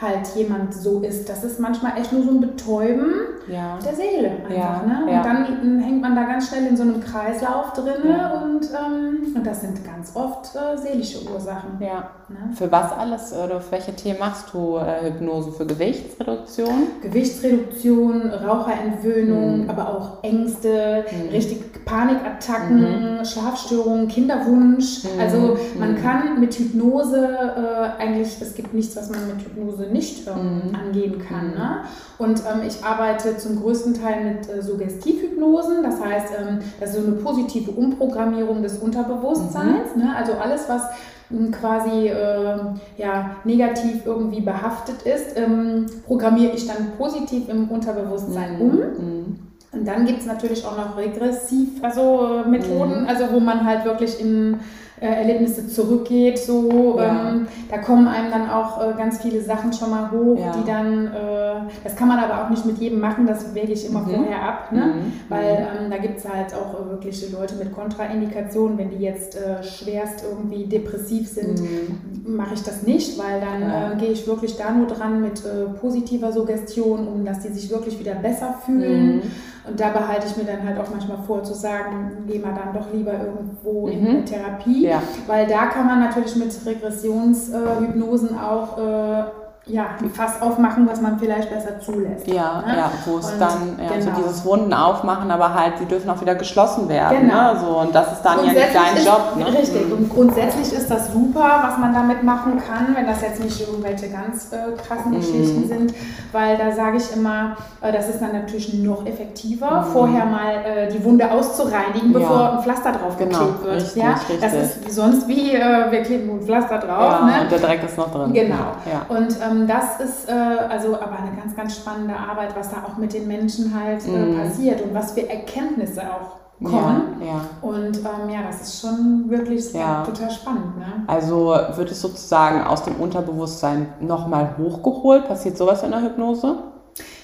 halt 0.00 0.26
jemand 0.34 0.72
so 0.74 1.00
ist, 1.00 1.28
das 1.28 1.44
ist 1.44 1.60
manchmal 1.60 1.98
echt 1.98 2.12
nur 2.12 2.22
so 2.24 2.30
ein 2.30 2.40
Betäuben 2.40 3.10
ja. 3.46 3.78
der 3.84 3.94
Seele 3.94 4.30
einfach. 4.30 4.50
Ja, 4.50 4.82
ne? 4.86 5.02
Und 5.04 5.12
ja. 5.12 5.22
dann 5.22 5.80
hängt 5.80 6.00
man 6.00 6.14
da 6.16 6.24
ganz 6.24 6.48
schnell 6.48 6.66
in 6.66 6.76
so 6.76 6.82
einem 6.84 7.00
Kreislauf 7.00 7.72
drin 7.74 8.02
und, 8.44 8.60
ähm, 8.72 9.34
und 9.36 9.46
das 9.46 9.60
sind 9.60 9.84
ganz 9.84 10.12
oft 10.14 10.54
äh, 10.56 10.76
seelische 10.78 11.28
Ursachen. 11.30 11.70
ja. 11.80 12.10
Ne? 12.30 12.54
Für 12.54 12.70
was 12.70 12.92
alles 12.92 13.32
oder 13.32 13.58
für 13.58 13.72
welche 13.72 13.94
Themen 13.96 14.18
machst 14.18 14.52
du 14.52 14.76
äh, 14.76 15.04
Hypnose? 15.10 15.50
Für 15.52 15.64
Gewichtsreduktion? 15.64 16.88
Gewichtsreduktion, 17.02 18.30
Raucherentwöhnung, 18.30 19.64
Mhm. 19.64 19.70
aber 19.70 19.88
auch 19.88 20.22
Ängste, 20.22 21.04
Mhm. 21.10 21.28
richtig 21.30 21.84
Panikattacken, 21.86 23.24
Schlafstörungen, 23.24 24.08
Kinderwunsch. 24.08 25.04
Also 25.18 25.56
man 25.78 25.92
Mhm. 25.94 26.02
kann 26.02 26.40
mit 26.40 26.54
Hypnose 26.54 26.77
äh, 26.80 28.02
eigentlich, 28.02 28.36
es 28.40 28.54
gibt 28.54 28.72
nichts, 28.74 28.96
was 28.96 29.10
man 29.10 29.26
mit 29.28 29.44
Hypnose 29.44 29.84
nicht 29.90 30.26
ähm, 30.26 30.62
Mhm. 30.70 30.74
angehen 30.74 31.18
kann. 31.26 31.48
Mhm. 31.48 31.54
Ne? 31.54 31.70
Und 32.18 32.40
ähm, 32.40 32.62
ich 32.66 32.82
arbeite 32.84 33.36
zum 33.36 33.60
größten 33.60 33.94
Teil 33.94 34.24
mit 34.24 34.48
äh, 34.48 34.62
Suggestivhypnosen, 34.62 35.82
das 35.82 36.00
heißt, 36.00 36.26
ähm, 36.38 36.58
das 36.80 36.90
ist 36.90 37.00
so 37.00 37.06
eine 37.06 37.16
positive 37.16 37.70
Umprogrammierung 37.70 38.62
des 38.62 38.78
Unterbewusstseins. 38.78 39.94
Mhm. 39.94 40.02
Ne? 40.02 40.16
Also 40.16 40.32
alles, 40.34 40.68
was 40.68 40.82
ähm, 41.30 41.50
quasi 41.50 42.08
äh, 42.08 42.56
ja, 42.96 43.36
negativ 43.44 44.06
irgendwie 44.06 44.40
behaftet 44.40 45.02
ist, 45.02 45.36
ähm, 45.36 45.86
programmiere 46.06 46.52
ich 46.54 46.66
dann 46.66 46.92
positiv 46.96 47.48
im 47.48 47.68
Unterbewusstsein 47.70 48.60
um. 48.60 48.70
Mhm. 48.76 49.36
Und 49.70 49.86
dann 49.86 50.06
gibt 50.06 50.20
es 50.20 50.26
natürlich 50.26 50.64
auch 50.64 50.76
noch 50.78 50.96
regressiv, 50.96 51.68
also 51.82 52.42
äh, 52.44 52.48
Methoden, 52.48 53.02
Mhm. 53.02 53.08
also 53.08 53.24
wo 53.32 53.38
man 53.40 53.66
halt 53.66 53.84
wirklich 53.84 54.18
in 54.20 54.58
Erlebnisse 55.04 55.66
zurückgeht. 55.68 56.38
So, 56.38 56.96
Ja. 56.98 57.28
ähm, 57.30 57.46
da 57.70 57.78
kommen 57.78 58.08
einem 58.08 58.30
dann 58.30 58.50
auch 58.50 58.80
äh, 58.82 58.94
ganz 58.96 59.20
viele 59.22 59.40
Sachen 59.40 59.72
schon 59.72 59.90
mal 59.90 60.10
hoch, 60.10 60.38
Ja. 60.38 60.52
die 60.52 60.66
dann, 60.66 61.06
äh, 61.08 61.70
das 61.84 61.96
kann 61.96 62.08
man 62.08 62.18
aber 62.18 62.44
auch 62.44 62.50
nicht 62.50 62.64
mit 62.66 62.78
jedem 62.78 63.00
machen, 63.00 63.26
das 63.26 63.54
wäge 63.54 63.72
ich 63.72 63.86
immer 63.88 64.00
Mhm. 64.00 64.10
vorher 64.10 64.42
ab, 64.42 64.72
ne? 64.72 64.86
Mhm. 64.86 65.12
weil 65.28 65.68
ähm, 65.84 65.90
da 65.90 65.98
gibt 65.98 66.18
es 66.18 66.28
halt 66.28 66.54
auch 66.54 66.80
äh, 66.86 66.90
wirklich 66.90 67.30
Leute 67.32 67.54
mit 67.56 67.72
Kontraindikationen, 67.72 68.78
wenn 68.78 68.90
die 68.90 68.98
jetzt 69.04 69.36
äh, 69.36 69.62
schwerst 69.62 70.24
irgendwie 70.28 70.64
depressiv 70.66 71.28
sind, 71.28 71.60
Mhm. 71.60 72.36
mache 72.36 72.54
ich 72.54 72.62
das 72.62 72.82
nicht, 72.82 73.18
weil 73.18 73.40
dann 73.40 73.62
äh, 73.62 73.96
gehe 74.00 74.10
ich 74.10 74.26
wirklich 74.26 74.56
da 74.56 74.70
nur 74.72 74.86
dran 74.86 75.20
mit 75.20 75.44
äh, 75.44 75.66
positiver 75.80 76.32
Suggestion, 76.32 77.06
um 77.08 77.24
dass 77.24 77.40
die 77.40 77.48
sich 77.48 77.70
wirklich 77.70 77.98
wieder 77.98 78.14
besser 78.14 78.54
fühlen. 78.64 79.22
Und 79.68 79.78
da 79.78 79.90
behalte 79.90 80.26
ich 80.26 80.36
mir 80.36 80.44
dann 80.44 80.66
halt 80.66 80.78
auch 80.78 80.90
manchmal 80.90 81.18
vor 81.26 81.42
zu 81.42 81.52
sagen, 81.54 82.24
geh 82.26 82.38
mal 82.38 82.54
dann 82.54 82.72
doch 82.72 82.92
lieber 82.92 83.12
irgendwo 83.12 83.88
in 83.88 84.00
Mhm. 84.02 84.08
eine 84.08 84.24
Therapie, 84.24 84.86
Ja. 84.86 85.02
weil 85.26 85.46
da 85.46 85.66
kann 85.66 85.86
man 85.86 86.00
natürlich 86.00 86.34
mit 86.36 86.52
Regressionshypnosen 86.64 88.38
auch 88.38 88.78
äh, 88.78 89.24
ja, 89.68 89.86
ein 90.00 90.10
Fass 90.10 90.40
aufmachen, 90.40 90.88
was 90.90 91.00
man 91.00 91.18
vielleicht 91.18 91.50
besser 91.50 91.78
zulässt. 91.78 92.26
Ja, 92.26 92.62
ne? 92.66 92.76
ja, 92.78 92.90
wo 93.04 93.18
es 93.18 93.26
dann 93.38 93.78
ja, 93.78 94.00
so 94.00 94.06
genau. 94.10 94.18
dieses 94.18 94.44
Wunden 94.44 94.72
aufmachen, 94.72 95.30
aber 95.30 95.52
halt, 95.54 95.74
sie 95.78 95.84
dürfen 95.84 96.08
auch 96.08 96.20
wieder 96.22 96.34
geschlossen 96.34 96.88
werden. 96.88 97.20
Genau. 97.28 97.52
Ne? 97.52 97.60
So, 97.60 97.66
und 97.80 97.94
das 97.94 98.12
ist 98.12 98.22
dann 98.22 98.38
ja 98.46 98.52
nicht 98.52 98.74
dein 98.74 98.96
ist, 98.96 99.06
Job. 99.06 99.36
Ne? 99.36 99.46
Richtig. 99.46 99.92
Und 99.92 100.08
grundsätzlich 100.08 100.72
ist 100.72 100.90
das 100.90 101.12
super, 101.12 101.60
was 101.68 101.78
man 101.78 101.92
damit 101.92 102.22
machen 102.22 102.54
kann, 102.66 102.96
wenn 102.96 103.06
das 103.06 103.20
jetzt 103.20 103.42
nicht 103.44 103.60
irgendwelche 103.60 104.08
ganz 104.08 104.52
äh, 104.52 104.72
krassen 104.86 105.12
Mhm. 105.12 105.16
Geschichten 105.16 105.68
sind, 105.68 105.94
weil 106.32 106.56
da 106.56 106.72
sage 106.72 106.96
ich 106.96 107.12
immer, 107.14 107.56
äh, 107.82 107.92
das 107.92 108.08
ist 108.08 108.20
dann 108.22 108.32
natürlich 108.32 108.72
noch 108.74 109.04
effektiver, 109.06 109.86
vorher 109.92 110.24
mal 110.24 110.54
äh, 110.64 110.88
die 110.90 111.04
Wunde 111.04 111.30
auszureinigen, 111.30 112.08
Mhm. 112.08 112.12
Ja. 112.14 112.18
bevor 112.20 112.52
ein 112.54 112.62
Pflaster 112.62 112.92
drauf 112.92 113.16
Genau, 113.18 113.38
geklebt 113.38 113.64
wird. 113.64 113.76
richtig, 113.76 114.02
ja? 114.02 114.12
richtig. 114.12 114.40
Das 114.40 114.54
ist 114.54 114.86
wie 114.86 114.90
sonst 114.90 115.28
wie, 115.28 115.54
äh, 115.54 115.90
wir 115.90 116.02
kleben 116.02 116.30
ein 116.30 116.40
Pflaster 116.40 116.78
drauf. 116.78 117.20
Ja, 117.20 117.26
ne? 117.26 117.32
und 117.42 117.52
der 117.52 117.58
Dreck 117.58 117.84
ist 117.84 117.98
noch 117.98 118.10
drin. 118.10 118.32
Genau. 118.32 118.54
Ja. 118.90 119.14
Und 119.14 119.36
ähm, 119.42 119.57
das 119.66 119.98
ist 120.00 120.28
äh, 120.28 120.32
also 120.32 120.94
aber 120.94 121.16
eine 121.18 121.36
ganz, 121.36 121.56
ganz 121.56 121.76
spannende 121.76 122.14
Arbeit, 122.16 122.54
was 122.56 122.70
da 122.70 122.76
auch 122.86 122.96
mit 122.98 123.12
den 123.12 123.26
Menschen 123.26 123.72
halt 123.78 124.06
äh, 124.06 124.10
Mhm. 124.10 124.38
passiert 124.38 124.82
und 124.82 124.94
was 124.94 125.12
für 125.12 125.28
Erkenntnisse 125.28 126.02
auch 126.02 126.38
kommen. 126.62 127.16
Ja, 127.20 127.26
ja. 127.26 127.40
Und 127.62 127.96
ähm, 127.98 128.30
ja, 128.30 128.40
das 128.46 128.60
ist 128.62 128.80
schon 128.80 129.30
wirklich 129.30 129.72
Ja. 129.72 130.02
total 130.04 130.30
spannend. 130.30 130.76
Ne? 130.76 131.04
Also 131.06 131.54
wird 131.76 131.90
es 131.90 132.00
sozusagen 132.00 132.62
aus 132.64 132.82
dem 132.82 132.96
Unterbewusstsein 132.96 133.88
nochmal 134.00 134.54
hochgeholt? 134.58 135.26
Passiert 135.28 135.56
sowas 135.56 135.82
in 135.82 135.90
der 135.92 136.02
Hypnose? 136.02 136.56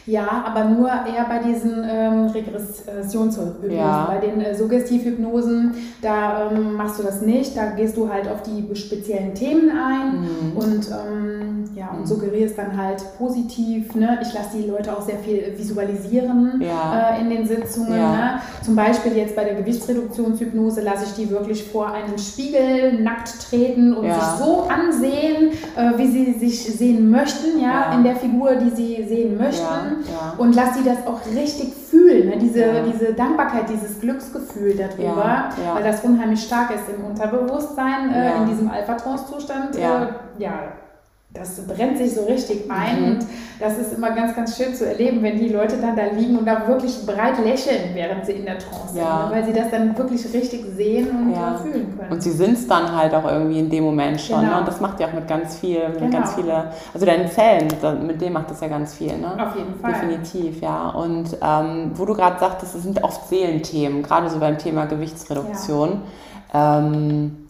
Ja, 0.07 0.45
aber 0.47 0.65
nur 0.65 0.89
eher 0.89 1.25
bei 1.27 1.39
diesen 1.39 1.83
ähm, 1.89 2.27
Regressionshypnosen. 2.27 3.71
Ja. 3.71 4.05
Bei 4.05 4.19
den 4.19 4.41
äh, 4.41 4.55
Suggestivhypnosen, 4.55 5.75
da 6.03 6.51
ähm, 6.51 6.75
machst 6.75 6.99
du 6.99 7.03
das 7.03 7.23
nicht. 7.23 7.57
Da 7.57 7.71
gehst 7.71 7.97
du 7.97 8.13
halt 8.13 8.29
auf 8.29 8.43
die 8.43 8.75
speziellen 8.77 9.35
Themen 9.35 9.71
ein. 9.71 10.21
Mhm. 10.21 10.57
Und 10.57 10.89
ähm, 10.91 11.65
ja, 11.75 11.91
und 11.91 12.01
mhm. 12.01 12.07
suggeriere 12.07 12.45
es 12.45 12.55
dann 12.55 12.77
halt 12.77 13.03
positiv. 13.17 13.95
Ne? 13.95 14.19
Ich 14.21 14.35
lasse 14.35 14.59
die 14.59 14.69
Leute 14.69 14.95
auch 14.95 15.01
sehr 15.01 15.19
viel 15.19 15.55
visualisieren 15.57 16.61
ja. 16.61 17.17
äh, 17.17 17.21
in 17.21 17.31
den 17.31 17.47
Sitzungen. 17.47 17.99
Ja. 17.99 18.13
Ne? 18.13 18.41
Zum 18.63 18.77
Beispiel 18.77 19.17
jetzt 19.17 19.35
bei 19.35 19.45
der 19.45 19.55
Gewichtsreduktionshypnose 19.55 20.83
lasse 20.83 21.05
ich 21.05 21.15
die 21.15 21.31
wirklich 21.31 21.65
vor 21.65 21.93
einen 21.93 22.19
Spiegel 22.19 23.01
nackt 23.01 23.49
treten 23.49 23.95
und 23.95 24.05
ja. 24.05 24.15
sich 24.15 24.45
so 24.45 24.65
ansehen, 24.69 25.53
äh, 25.77 25.99
wie 25.99 26.09
sie 26.09 26.33
sich 26.35 26.65
sehen 26.65 27.11
möchten, 27.11 27.61
ja, 27.61 27.95
in 27.95 28.05
der 28.05 28.17
Figur, 28.17 28.57
die 28.57 28.71
sie 28.71 29.05
sehen 29.09 29.39
möchten. 29.39 29.94
Und 30.39 30.55
lasse 30.55 30.81
die 30.83 30.85
das 30.85 31.07
auch 31.07 31.21
richtig 31.35 31.75
fühlen, 31.75 32.29
ne? 32.29 32.39
diese, 32.39 32.83
diese 32.93 33.13
Dankbarkeit, 33.15 33.69
dieses 33.69 34.01
Glücksgefühl 34.01 34.77
darüber, 34.77 35.51
weil 35.75 35.83
das 35.83 36.05
unheimlich 36.05 36.43
stark 36.43 36.71
ist 36.71 36.85
im 36.95 37.05
Unterbewusstsein, 37.05 38.13
äh, 38.13 38.37
in 38.39 38.47
diesem 38.47 38.71
Alpha-Trance-Zustand. 38.71 39.77
ja. 39.77 40.05
äh, 40.05 40.09
ja, 40.39 40.53
das 41.35 41.61
brennt 41.67 41.99
sich 41.99 42.15
so 42.15 42.25
richtig 42.27 42.71
ein 42.71 43.01
mhm. 43.01 43.09
und 43.09 43.27
das 43.59 43.77
ist 43.77 43.93
immer 43.93 44.13
ganz, 44.13 44.37
ganz 44.37 44.57
schön 44.57 44.73
zu 44.73 44.87
erleben, 44.87 45.21
wenn 45.21 45.37
die 45.37 45.49
Leute 45.49 45.77
dann 45.79 45.97
da 45.97 46.05
liegen 46.05 46.39
und 46.39 46.49
auch 46.49 46.69
wirklich 46.69 47.05
breit 47.05 47.45
lächeln, 47.45 47.91
während 47.93 48.25
sie 48.25 48.33
in 48.33 48.45
der 48.45 48.59
Trance 48.59 48.97
ja. 48.97 49.23
sind, 49.23 49.31
ne? 49.31 49.37
weil 49.37 49.45
sie 49.45 49.53
das 49.53 49.71
dann 49.71 49.99
wirklich 49.99 50.33
richtig 50.33 50.65
sehen 50.77 51.09
und 51.11 51.33
ja. 51.33 51.57
fühlen 51.57 51.99
können. 51.99 52.13
Und 52.13 52.23
sie 52.23 52.31
sind 52.31 52.55
es 52.55 52.69
dann 52.69 52.95
halt 52.97 53.15
auch 53.15 53.25
irgendwie 53.25 53.59
in 53.59 53.69
dem 53.69 53.83
Moment 53.83 54.21
schon. 54.21 54.37
Ne? 54.37 54.43
Genau. 54.43 54.55
Ne? 54.55 54.61
Und 54.61 54.69
das 54.69 54.81
macht 54.81 55.01
ja 55.01 55.09
auch 55.09 55.13
mit 55.13 55.27
ganz 55.27 55.57
viel, 55.59 55.89
mit 55.89 55.99
genau. 55.99 56.19
ganz 56.19 56.35
viele, 56.35 56.71
also 56.93 57.05
deinen 57.05 57.29
Zellen, 57.29 57.69
mit 58.07 58.21
dem 58.21 58.33
macht 58.33 58.51
das 58.51 58.61
ja 58.61 58.69
ganz 58.69 58.95
viel. 58.95 59.17
Ne? 59.17 59.33
Auf 59.45 59.57
jeden 59.57 59.75
Fall. 59.81 59.93
Definitiv, 59.93 60.61
ja. 60.61 60.91
Und 60.91 61.37
ähm, 61.43 61.91
wo 61.95 62.05
du 62.05 62.15
gerade 62.15 62.39
sagtest, 62.39 62.77
es 62.77 62.85
sind 62.85 63.03
oft 63.03 63.29
Seelenthemen, 63.29 64.05
gerade 64.05 64.31
so 64.31 64.39
beim 64.39 64.57
Thema 64.57 64.87
Gewichtsreduktion. 64.87 66.03
Ja. 66.53 66.79
Ähm, 66.79 67.49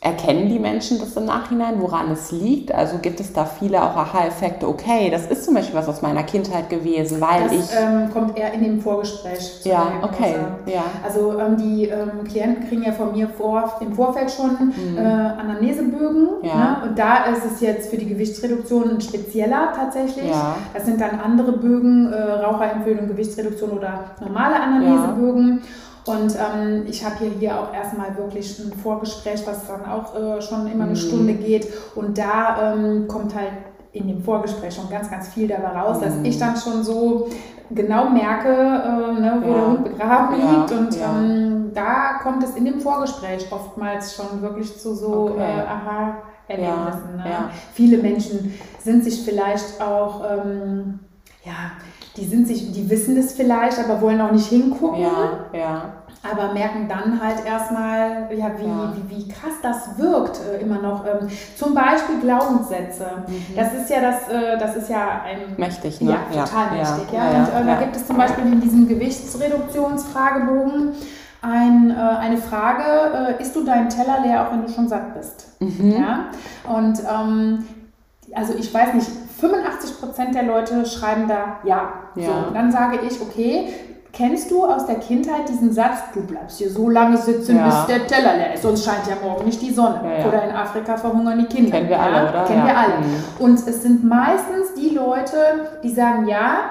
Erkennen 0.00 0.48
die 0.48 0.60
Menschen 0.60 1.00
das 1.00 1.16
im 1.16 1.24
Nachhinein, 1.24 1.80
woran 1.80 2.12
es 2.12 2.30
liegt? 2.30 2.72
Also 2.72 2.98
gibt 2.98 3.18
es 3.18 3.32
da 3.32 3.44
viele 3.44 3.82
auch 3.82 3.96
Aha-Effekte? 3.96 4.68
Okay, 4.68 5.10
das 5.10 5.26
ist 5.26 5.44
zum 5.44 5.54
Beispiel 5.54 5.74
was 5.74 5.88
aus 5.88 6.02
meiner 6.02 6.22
Kindheit 6.22 6.70
gewesen, 6.70 7.20
weil 7.20 7.44
das, 7.44 7.52
ich. 7.52 7.76
Ähm, 7.76 8.08
kommt 8.12 8.38
eher 8.38 8.52
in 8.52 8.62
dem 8.62 8.80
Vorgespräch. 8.80 9.60
Ja, 9.64 9.94
okay. 10.02 10.36
Ja. 10.66 10.84
Also 11.04 11.36
ähm, 11.40 11.56
die 11.56 11.86
ähm, 11.86 12.22
Klienten 12.30 12.68
kriegen 12.68 12.84
ja 12.84 12.92
von 12.92 13.10
mir 13.10 13.28
vor, 13.28 13.76
im 13.80 13.92
Vorfeld 13.92 14.30
schon 14.30 14.50
mhm. 14.68 14.98
äh, 14.98 15.00
Anamnesebögen. 15.00 16.28
Ja. 16.42 16.54
Ne? 16.54 16.88
Und 16.88 16.98
da 16.98 17.24
ist 17.24 17.44
es 17.44 17.60
jetzt 17.60 17.90
für 17.90 17.96
die 17.96 18.06
Gewichtsreduktion 18.06 18.90
ein 18.90 19.00
spezieller 19.00 19.72
tatsächlich. 19.74 20.30
Ja. 20.30 20.54
Das 20.74 20.86
sind 20.86 21.00
dann 21.00 21.18
andere 21.18 21.58
Bögen, 21.58 22.12
äh, 22.12 22.16
Raucherempfehlung, 22.16 23.08
Gewichtsreduktion 23.08 23.70
oder 23.70 24.04
normale 24.20 24.60
Anamnesebögen. 24.60 25.58
Ja. 25.60 25.68
Und 26.08 26.34
ähm, 26.36 26.84
ich 26.88 27.04
habe 27.04 27.16
hier, 27.18 27.30
hier 27.38 27.60
auch 27.60 27.72
erstmal 27.72 28.16
wirklich 28.16 28.58
ein 28.58 28.72
Vorgespräch, 28.72 29.46
was 29.46 29.66
dann 29.66 29.84
auch 29.84 30.14
äh, 30.14 30.40
schon 30.40 30.66
immer 30.66 30.84
eine 30.84 30.92
mhm. 30.92 30.96
Stunde 30.96 31.34
geht. 31.34 31.68
Und 31.94 32.16
da 32.16 32.72
ähm, 32.72 33.06
kommt 33.08 33.34
halt 33.34 33.52
in 33.92 34.08
dem 34.08 34.22
Vorgespräch 34.22 34.74
schon 34.74 34.88
ganz, 34.88 35.10
ganz 35.10 35.28
viel 35.28 35.48
dabei 35.48 35.68
raus, 35.68 35.98
mhm. 35.98 36.04
dass 36.04 36.14
ich 36.22 36.38
dann 36.38 36.56
schon 36.56 36.82
so 36.82 37.28
genau 37.70 38.08
merke, 38.08 38.48
äh, 38.48 39.20
ne, 39.20 39.42
wo 39.42 39.50
ja. 39.50 39.54
der 39.54 39.66
Hund 39.66 39.84
begraben 39.84 40.40
ja. 40.40 40.50
liegt. 40.50 40.72
Und 40.72 40.96
ja. 40.96 41.18
ähm, 41.18 41.70
da 41.74 42.18
kommt 42.22 42.42
es 42.42 42.56
in 42.56 42.64
dem 42.64 42.80
Vorgespräch 42.80 43.46
oftmals 43.50 44.14
schon 44.14 44.40
wirklich 44.40 44.78
zu 44.78 44.94
so 44.94 45.30
okay. 45.32 45.42
äh, 45.42 45.62
Aha-Erlebnissen. 45.62 47.16
Ne? 47.16 47.50
Viele 47.74 47.98
Menschen 47.98 48.54
sind 48.82 49.04
sich 49.04 49.22
vielleicht 49.22 49.80
auch, 49.82 50.22
ähm, 50.24 51.00
ja, 51.44 51.72
die 52.16 52.24
sind 52.24 52.48
sich, 52.48 52.72
die 52.72 52.88
wissen 52.90 53.16
es 53.16 53.34
vielleicht, 53.34 53.78
aber 53.78 54.00
wollen 54.00 54.20
auch 54.20 54.32
nicht 54.32 54.46
hingucken. 54.46 55.02
Ja, 55.02 55.46
ja. 55.52 55.82
Aber 56.22 56.52
merken 56.52 56.86
dann 56.88 57.20
halt 57.22 57.44
erstmal, 57.46 58.28
ja, 58.32 58.50
wie, 58.58 58.66
ja. 58.66 58.92
Wie, 58.94 59.08
wie 59.16 59.28
krass 59.28 59.54
das 59.62 59.96
wirkt 59.98 60.40
äh, 60.40 60.60
immer 60.60 60.82
noch. 60.82 61.06
Ähm, 61.06 61.28
zum 61.56 61.74
Beispiel 61.74 62.18
Glaubenssätze. 62.20 63.06
Mhm. 63.26 63.54
Das 63.54 63.72
ist 63.72 63.88
ja 63.88 64.00
das, 64.00 64.28
äh, 64.28 64.58
das 64.58 64.74
ist 64.76 64.90
ja 64.90 65.22
ein 65.24 65.54
mächtig, 65.56 66.00
ne? 66.00 66.16
Ja, 66.34 66.44
total 66.44 66.76
ja. 66.76 66.82
mächtig. 66.82 67.12
Ja. 67.12 67.28
Und 67.28 67.52
äh, 67.62 67.66
da 67.66 67.76
gibt 67.80 67.94
es 67.96 68.04
zum 68.06 68.16
Beispiel 68.16 68.44
in 68.44 68.60
diesem 68.60 68.88
Gewichtsreduktionsfragebogen 68.88 70.92
ein, 71.40 71.90
äh, 71.90 71.94
eine 71.94 72.38
Frage, 72.38 73.36
äh, 73.38 73.42
isst 73.42 73.54
du 73.54 73.64
deinen 73.64 73.88
Teller 73.88 74.20
leer, 74.24 74.46
auch 74.46 74.52
wenn 74.52 74.66
du 74.66 74.72
schon 74.72 74.88
satt 74.88 75.14
bist? 75.14 75.46
Mhm. 75.60 75.92
Ja? 75.92 76.30
Und 76.68 77.00
ähm, 77.08 77.64
also 78.34 78.54
ich 78.58 78.74
weiß 78.74 78.94
nicht, 78.94 79.08
85 79.40 80.00
Prozent 80.00 80.34
der 80.34 80.42
Leute 80.42 80.84
schreiben 80.84 81.28
da 81.28 81.60
ja. 81.64 81.92
ja. 82.16 82.26
So, 82.26 82.50
dann 82.52 82.72
sage 82.72 82.98
ich, 83.06 83.20
okay, 83.20 83.72
Kennst 84.12 84.50
du 84.50 84.64
aus 84.64 84.86
der 84.86 84.96
Kindheit 84.96 85.48
diesen 85.48 85.72
Satz, 85.72 85.98
du 86.14 86.22
bleibst 86.22 86.58
hier 86.58 86.70
so 86.70 86.88
lange 86.88 87.18
sitzen, 87.18 87.56
ja. 87.56 87.66
bis 87.66 87.86
der 87.86 88.06
Teller 88.06 88.36
leer 88.36 88.54
ist, 88.54 88.62
sonst 88.62 88.84
scheint 88.84 89.06
ja 89.06 89.14
morgen 89.22 89.44
nicht 89.44 89.60
die 89.60 89.72
Sonne. 89.72 90.00
Ja, 90.02 90.18
ja. 90.18 90.26
Oder 90.26 90.44
in 90.44 90.50
Afrika 90.50 90.96
verhungern 90.96 91.38
die 91.38 91.46
Kinder. 91.46 91.72
Kennen 91.72 91.88
wir 91.88 92.00
alle, 92.00 92.28
oder? 92.28 92.44
Kennen 92.44 92.66
wir 92.66 92.76
alle. 92.76 92.98
Mhm. 92.98 93.24
Und 93.38 93.54
es 93.54 93.82
sind 93.82 94.04
meistens 94.04 94.74
die 94.76 94.90
Leute, 94.90 95.36
die 95.82 95.92
sagen, 95.92 96.26
ja, 96.26 96.70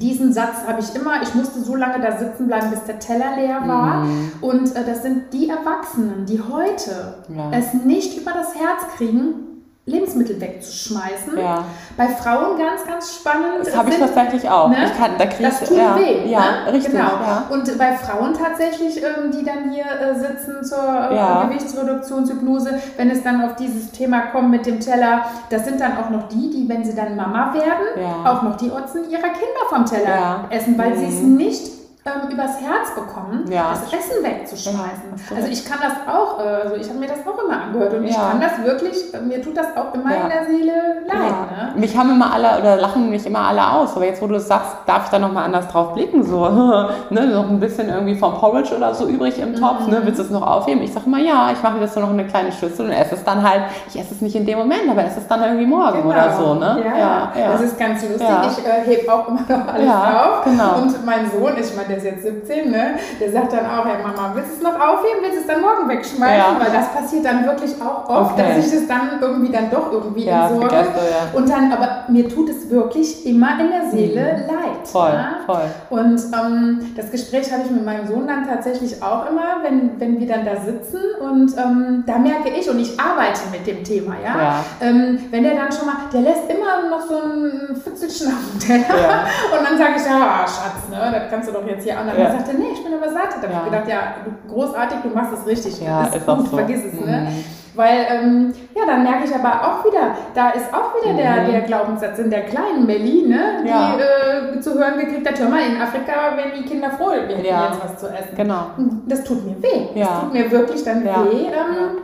diesen 0.00 0.32
Satz 0.32 0.66
habe 0.66 0.80
ich 0.80 0.94
immer, 0.96 1.22
ich 1.22 1.34
musste 1.34 1.60
so 1.60 1.76
lange 1.76 2.00
da 2.00 2.16
sitzen 2.16 2.46
bleiben, 2.46 2.70
bis 2.70 2.84
der 2.84 2.98
Teller 2.98 3.36
leer 3.36 3.60
war. 3.66 4.04
Mhm. 4.04 4.32
Und 4.40 4.74
äh, 4.74 4.84
das 4.84 5.02
sind 5.02 5.32
die 5.32 5.48
Erwachsenen, 5.48 6.26
die 6.26 6.40
heute 6.40 7.18
es 7.52 7.74
nicht 7.74 8.18
über 8.18 8.32
das 8.32 8.54
Herz 8.54 8.96
kriegen, 8.96 9.53
Lebensmittel 9.86 10.40
wegzuschmeißen. 10.40 11.36
Ja. 11.36 11.62
Bei 11.94 12.08
Frauen 12.08 12.58
ganz, 12.58 12.86
ganz 12.86 13.16
spannend. 13.16 13.66
Das 13.66 13.76
habe 13.76 13.90
ich 13.90 13.98
tatsächlich 13.98 14.48
auch. 14.48 14.70
Ne? 14.70 14.86
Ich 14.86 14.98
kann, 14.98 15.10
da 15.18 15.26
das 15.26 15.60
tut 15.60 15.76
ja, 15.76 15.98
weh. 15.98 16.30
Ja, 16.30 16.40
ne? 16.64 16.72
richtig. 16.72 16.92
Genau. 16.92 17.04
Ja. 17.04 17.46
Und 17.50 17.76
bei 17.76 17.94
Frauen 17.96 18.32
tatsächlich, 18.32 19.02
ähm, 19.02 19.30
die 19.30 19.44
dann 19.44 19.70
hier 19.70 19.84
äh, 19.84 20.18
sitzen 20.18 20.64
zur 20.64 20.78
äh, 20.78 21.14
ja. 21.14 21.44
Gewichtsreduktionshypnose, 21.44 22.80
wenn 22.96 23.10
es 23.10 23.22
dann 23.22 23.44
auf 23.44 23.56
dieses 23.56 23.90
Thema 23.90 24.22
kommt 24.32 24.50
mit 24.50 24.64
dem 24.64 24.80
Teller, 24.80 25.26
das 25.50 25.66
sind 25.66 25.78
dann 25.78 25.98
auch 25.98 26.08
noch 26.08 26.28
die, 26.28 26.48
die, 26.48 26.66
wenn 26.66 26.82
sie 26.82 26.94
dann 26.94 27.14
Mama 27.14 27.52
werden, 27.52 28.24
auch 28.24 28.42
noch 28.42 28.56
die 28.56 28.70
Otzen 28.70 29.10
ihrer 29.10 29.20
Kinder 29.20 29.68
vom 29.68 29.84
Teller 29.84 30.46
essen, 30.48 30.78
weil 30.78 30.90
mhm. 30.90 30.98
sie 30.98 31.06
es 31.06 31.20
nicht 31.20 31.83
ähm, 32.06 32.30
übers 32.30 32.60
Herz 32.60 32.94
bekommen, 32.94 33.50
ja. 33.50 33.70
das 33.70 33.84
Essen 33.90 34.22
wegzuschmeißen. 34.22 35.08
Ja, 35.30 35.36
also 35.36 35.48
ich 35.48 35.64
kann 35.64 35.78
das 35.80 36.14
auch, 36.14 36.38
äh, 36.38 36.64
also 36.64 36.76
ich 36.76 36.86
habe 36.90 36.98
mir 36.98 37.08
das 37.08 37.20
auch 37.26 37.42
immer 37.42 37.62
angehört 37.62 37.94
und 37.94 38.04
ja. 38.04 38.10
ich 38.10 38.16
kann 38.16 38.40
das 38.42 38.62
wirklich, 38.62 39.14
äh, 39.14 39.20
mir 39.20 39.40
tut 39.40 39.56
das 39.56 39.68
auch 39.74 39.94
immer 39.94 40.14
in 40.14 40.28
der 40.28 40.44
Seele 40.44 40.72
leid. 41.06 41.74
Ne? 41.74 41.80
Mich 41.80 41.96
haben 41.96 42.10
immer 42.10 42.30
alle 42.30 42.60
oder 42.60 42.76
lachen 42.76 43.08
mich 43.08 43.24
immer 43.24 43.48
alle 43.48 43.70
aus, 43.70 43.96
aber 43.96 44.04
jetzt 44.04 44.20
wo 44.20 44.26
du 44.26 44.34
es 44.34 44.46
sagst, 44.46 44.76
darf 44.84 45.06
ich 45.06 45.10
da 45.12 45.18
nochmal 45.18 45.46
anders 45.46 45.66
drauf 45.68 45.94
blicken, 45.94 46.22
so 46.22 46.46
ne, 47.10 47.26
noch 47.26 47.48
ein 47.48 47.58
bisschen 47.58 47.88
irgendwie 47.88 48.16
vom 48.16 48.34
Porridge 48.34 48.76
oder 48.76 48.92
so 48.92 49.06
übrig 49.06 49.38
im 49.38 49.54
Topf, 49.54 49.80
ne, 49.80 49.86
mhm. 49.86 49.92
ne, 49.92 50.00
willst 50.04 50.18
du 50.18 50.24
es 50.24 50.30
noch 50.30 50.46
aufheben? 50.46 50.82
Ich 50.82 50.92
sage 50.92 51.06
immer 51.06 51.20
ja, 51.20 51.52
ich 51.52 51.62
mache 51.62 51.80
das 51.80 51.94
so 51.94 52.00
noch 52.00 52.10
in 52.10 52.20
eine 52.20 52.28
kleine 52.28 52.52
Schüssel 52.52 52.84
und 52.84 52.92
esse 52.92 53.14
es 53.14 53.24
dann 53.24 53.42
halt, 53.42 53.62
ich 53.88 53.98
esse 53.98 54.12
es 54.12 54.20
nicht 54.20 54.36
in 54.36 54.44
dem 54.44 54.58
Moment, 54.58 54.90
aber 54.90 55.04
esse 55.06 55.20
es 55.20 55.26
dann 55.26 55.42
irgendwie 55.42 55.66
morgen 55.66 56.02
genau. 56.02 56.08
oder 56.08 56.36
so. 56.36 56.54
Ne? 56.54 56.84
Ja, 56.84 57.32
das 57.34 57.62
ist 57.62 57.78
ganz 57.78 58.02
lustig, 58.02 58.28
ich 58.58 58.66
äh, 58.66 58.84
hebe 58.84 59.10
auch 59.10 59.26
immer 59.26 59.40
noch 59.40 59.72
alles 59.72 59.88
auf 59.88 60.44
genau. 60.44 60.82
und 60.82 61.06
mein 61.06 61.30
Sohn, 61.30 61.54
ich 61.58 61.74
meine, 61.74 61.93
der 61.94 61.98
ist 61.98 62.24
jetzt 62.24 62.46
17, 62.46 62.70
ne? 62.70 62.94
der 63.20 63.32
sagt 63.32 63.52
dann 63.52 63.66
auch, 63.66 63.84
hey 63.84 64.02
Mama, 64.02 64.32
willst 64.34 64.52
du 64.52 64.56
es 64.56 64.62
noch 64.62 64.74
aufheben, 64.74 65.22
willst 65.22 65.36
du 65.36 65.40
es 65.40 65.46
dann 65.46 65.60
morgen 65.60 65.88
wegschmeißen? 65.88 66.54
Ja. 66.54 66.56
Weil 66.58 66.72
das 66.72 66.92
passiert 66.92 67.24
dann 67.24 67.46
wirklich 67.46 67.72
auch 67.80 68.08
oft, 68.08 68.32
okay. 68.32 68.54
dass 68.56 68.66
ich 68.66 68.72
es 68.72 68.88
dann 68.88 69.20
irgendwie 69.20 69.52
dann 69.52 69.70
doch 69.70 69.92
irgendwie 69.92 70.24
ja, 70.24 70.48
entsorge. 70.48 70.74
Ja. 70.74 71.38
Und 71.38 71.48
dann, 71.48 71.72
aber 71.72 72.04
mir 72.08 72.28
tut 72.28 72.48
es 72.50 72.70
wirklich 72.70 73.26
immer 73.26 73.60
in 73.60 73.70
der 73.70 73.90
Seele 73.90 74.20
mhm. 74.20 74.54
leid. 74.54 74.88
Voll, 74.88 75.10
ja? 75.10 75.36
voll. 75.46 75.64
Und 75.90 76.20
ähm, 76.32 76.92
das 76.96 77.10
Gespräch 77.10 77.52
habe 77.52 77.62
ich 77.64 77.70
mit 77.70 77.84
meinem 77.84 78.06
Sohn 78.06 78.26
dann 78.26 78.46
tatsächlich 78.46 79.02
auch 79.02 79.28
immer, 79.30 79.62
wenn, 79.62 80.00
wenn 80.00 80.18
wir 80.18 80.26
dann 80.26 80.44
da 80.44 80.56
sitzen 80.56 81.00
und 81.20 81.56
ähm, 81.56 82.04
da 82.06 82.18
merke 82.18 82.50
ich, 82.50 82.68
und 82.68 82.78
ich 82.80 82.98
arbeite 82.98 83.40
mit 83.52 83.66
dem 83.66 83.84
Thema, 83.84 84.14
ja, 84.22 84.40
ja. 84.40 84.64
Ähm, 84.80 85.18
wenn 85.30 85.42
der 85.42 85.54
dann 85.54 85.72
schon 85.72 85.86
mal, 85.86 85.96
der 86.12 86.20
lässt 86.20 86.50
immer 86.50 86.88
noch 86.90 87.06
so 87.06 87.16
ein 87.16 87.76
Pfützelchen 87.76 88.28
auf 88.28 88.50
dem 88.52 88.60
Teller 88.60 89.24
und 89.58 89.66
dann 89.66 89.78
sage 89.78 89.94
ich, 89.96 90.04
ja, 90.04 90.44
Schatz, 90.46 90.88
ne, 90.90 91.10
das 91.12 91.30
kannst 91.30 91.48
du 91.48 91.52
doch 91.52 91.66
jetzt 91.66 91.83
hier 91.84 91.98
an. 91.98 92.08
Und 92.08 92.18
dann 92.18 92.32
sagt 92.32 92.48
er, 92.48 92.54
nee, 92.54 92.72
ich 92.72 92.82
bin 92.82 92.94
aber 92.94 93.10
satt. 93.10 93.36
Da 93.40 93.48
habe 93.48 93.66
ich 93.66 93.72
gedacht, 93.72 93.88
ja, 93.88 94.14
großartig, 94.48 94.98
du 95.02 95.08
machst 95.10 95.32
es 95.32 95.46
richtig. 95.46 95.80
Ja, 95.80 96.04
ist, 96.04 96.16
ist 96.16 96.26
gut, 96.26 96.48
so. 96.48 96.56
vergiss 96.56 96.84
es, 96.84 97.00
ne? 97.00 97.28
Mhm. 97.28 97.44
Weil, 97.76 98.06
ähm, 98.08 98.54
ja, 98.74 98.82
dann 98.86 99.02
merke 99.02 99.24
ich 99.24 99.34
aber 99.34 99.50
auch 99.50 99.84
wieder, 99.84 100.14
da 100.32 100.50
ist 100.50 100.72
auch 100.72 100.94
wieder 100.94 101.12
mhm. 101.12 101.16
der, 101.16 101.44
der 101.44 101.60
Glaubenssatz 101.62 102.18
in 102.20 102.30
der 102.30 102.42
kleinen 102.42 102.86
Melli, 102.86 103.26
ne, 103.26 103.64
die 103.64 103.68
ja. 103.68 103.96
äh, 103.96 104.60
zu 104.60 104.74
hören 104.74 104.96
gekriegt 104.98 105.28
hat, 105.28 105.38
hör 105.40 105.48
mal, 105.48 105.60
in 105.60 105.80
Afrika 105.80 106.36
werden 106.36 106.52
die 106.56 106.62
Kinder 106.62 106.90
froh, 106.90 107.10
wir 107.10 107.36
hätten 107.36 107.44
ja. 107.44 107.66
jetzt 107.66 107.82
was 107.82 107.98
zu 107.98 108.06
essen. 108.06 108.36
Genau. 108.36 108.66
Das 109.06 109.24
tut 109.24 109.44
mir 109.44 109.60
weh. 109.60 109.88
Ja. 109.98 110.06
Das 110.06 110.20
tut 110.20 110.32
mir 110.32 110.50
wirklich 110.52 110.84
dann 110.84 111.04
weh. 111.04 111.46
Ähm, 111.46 112.03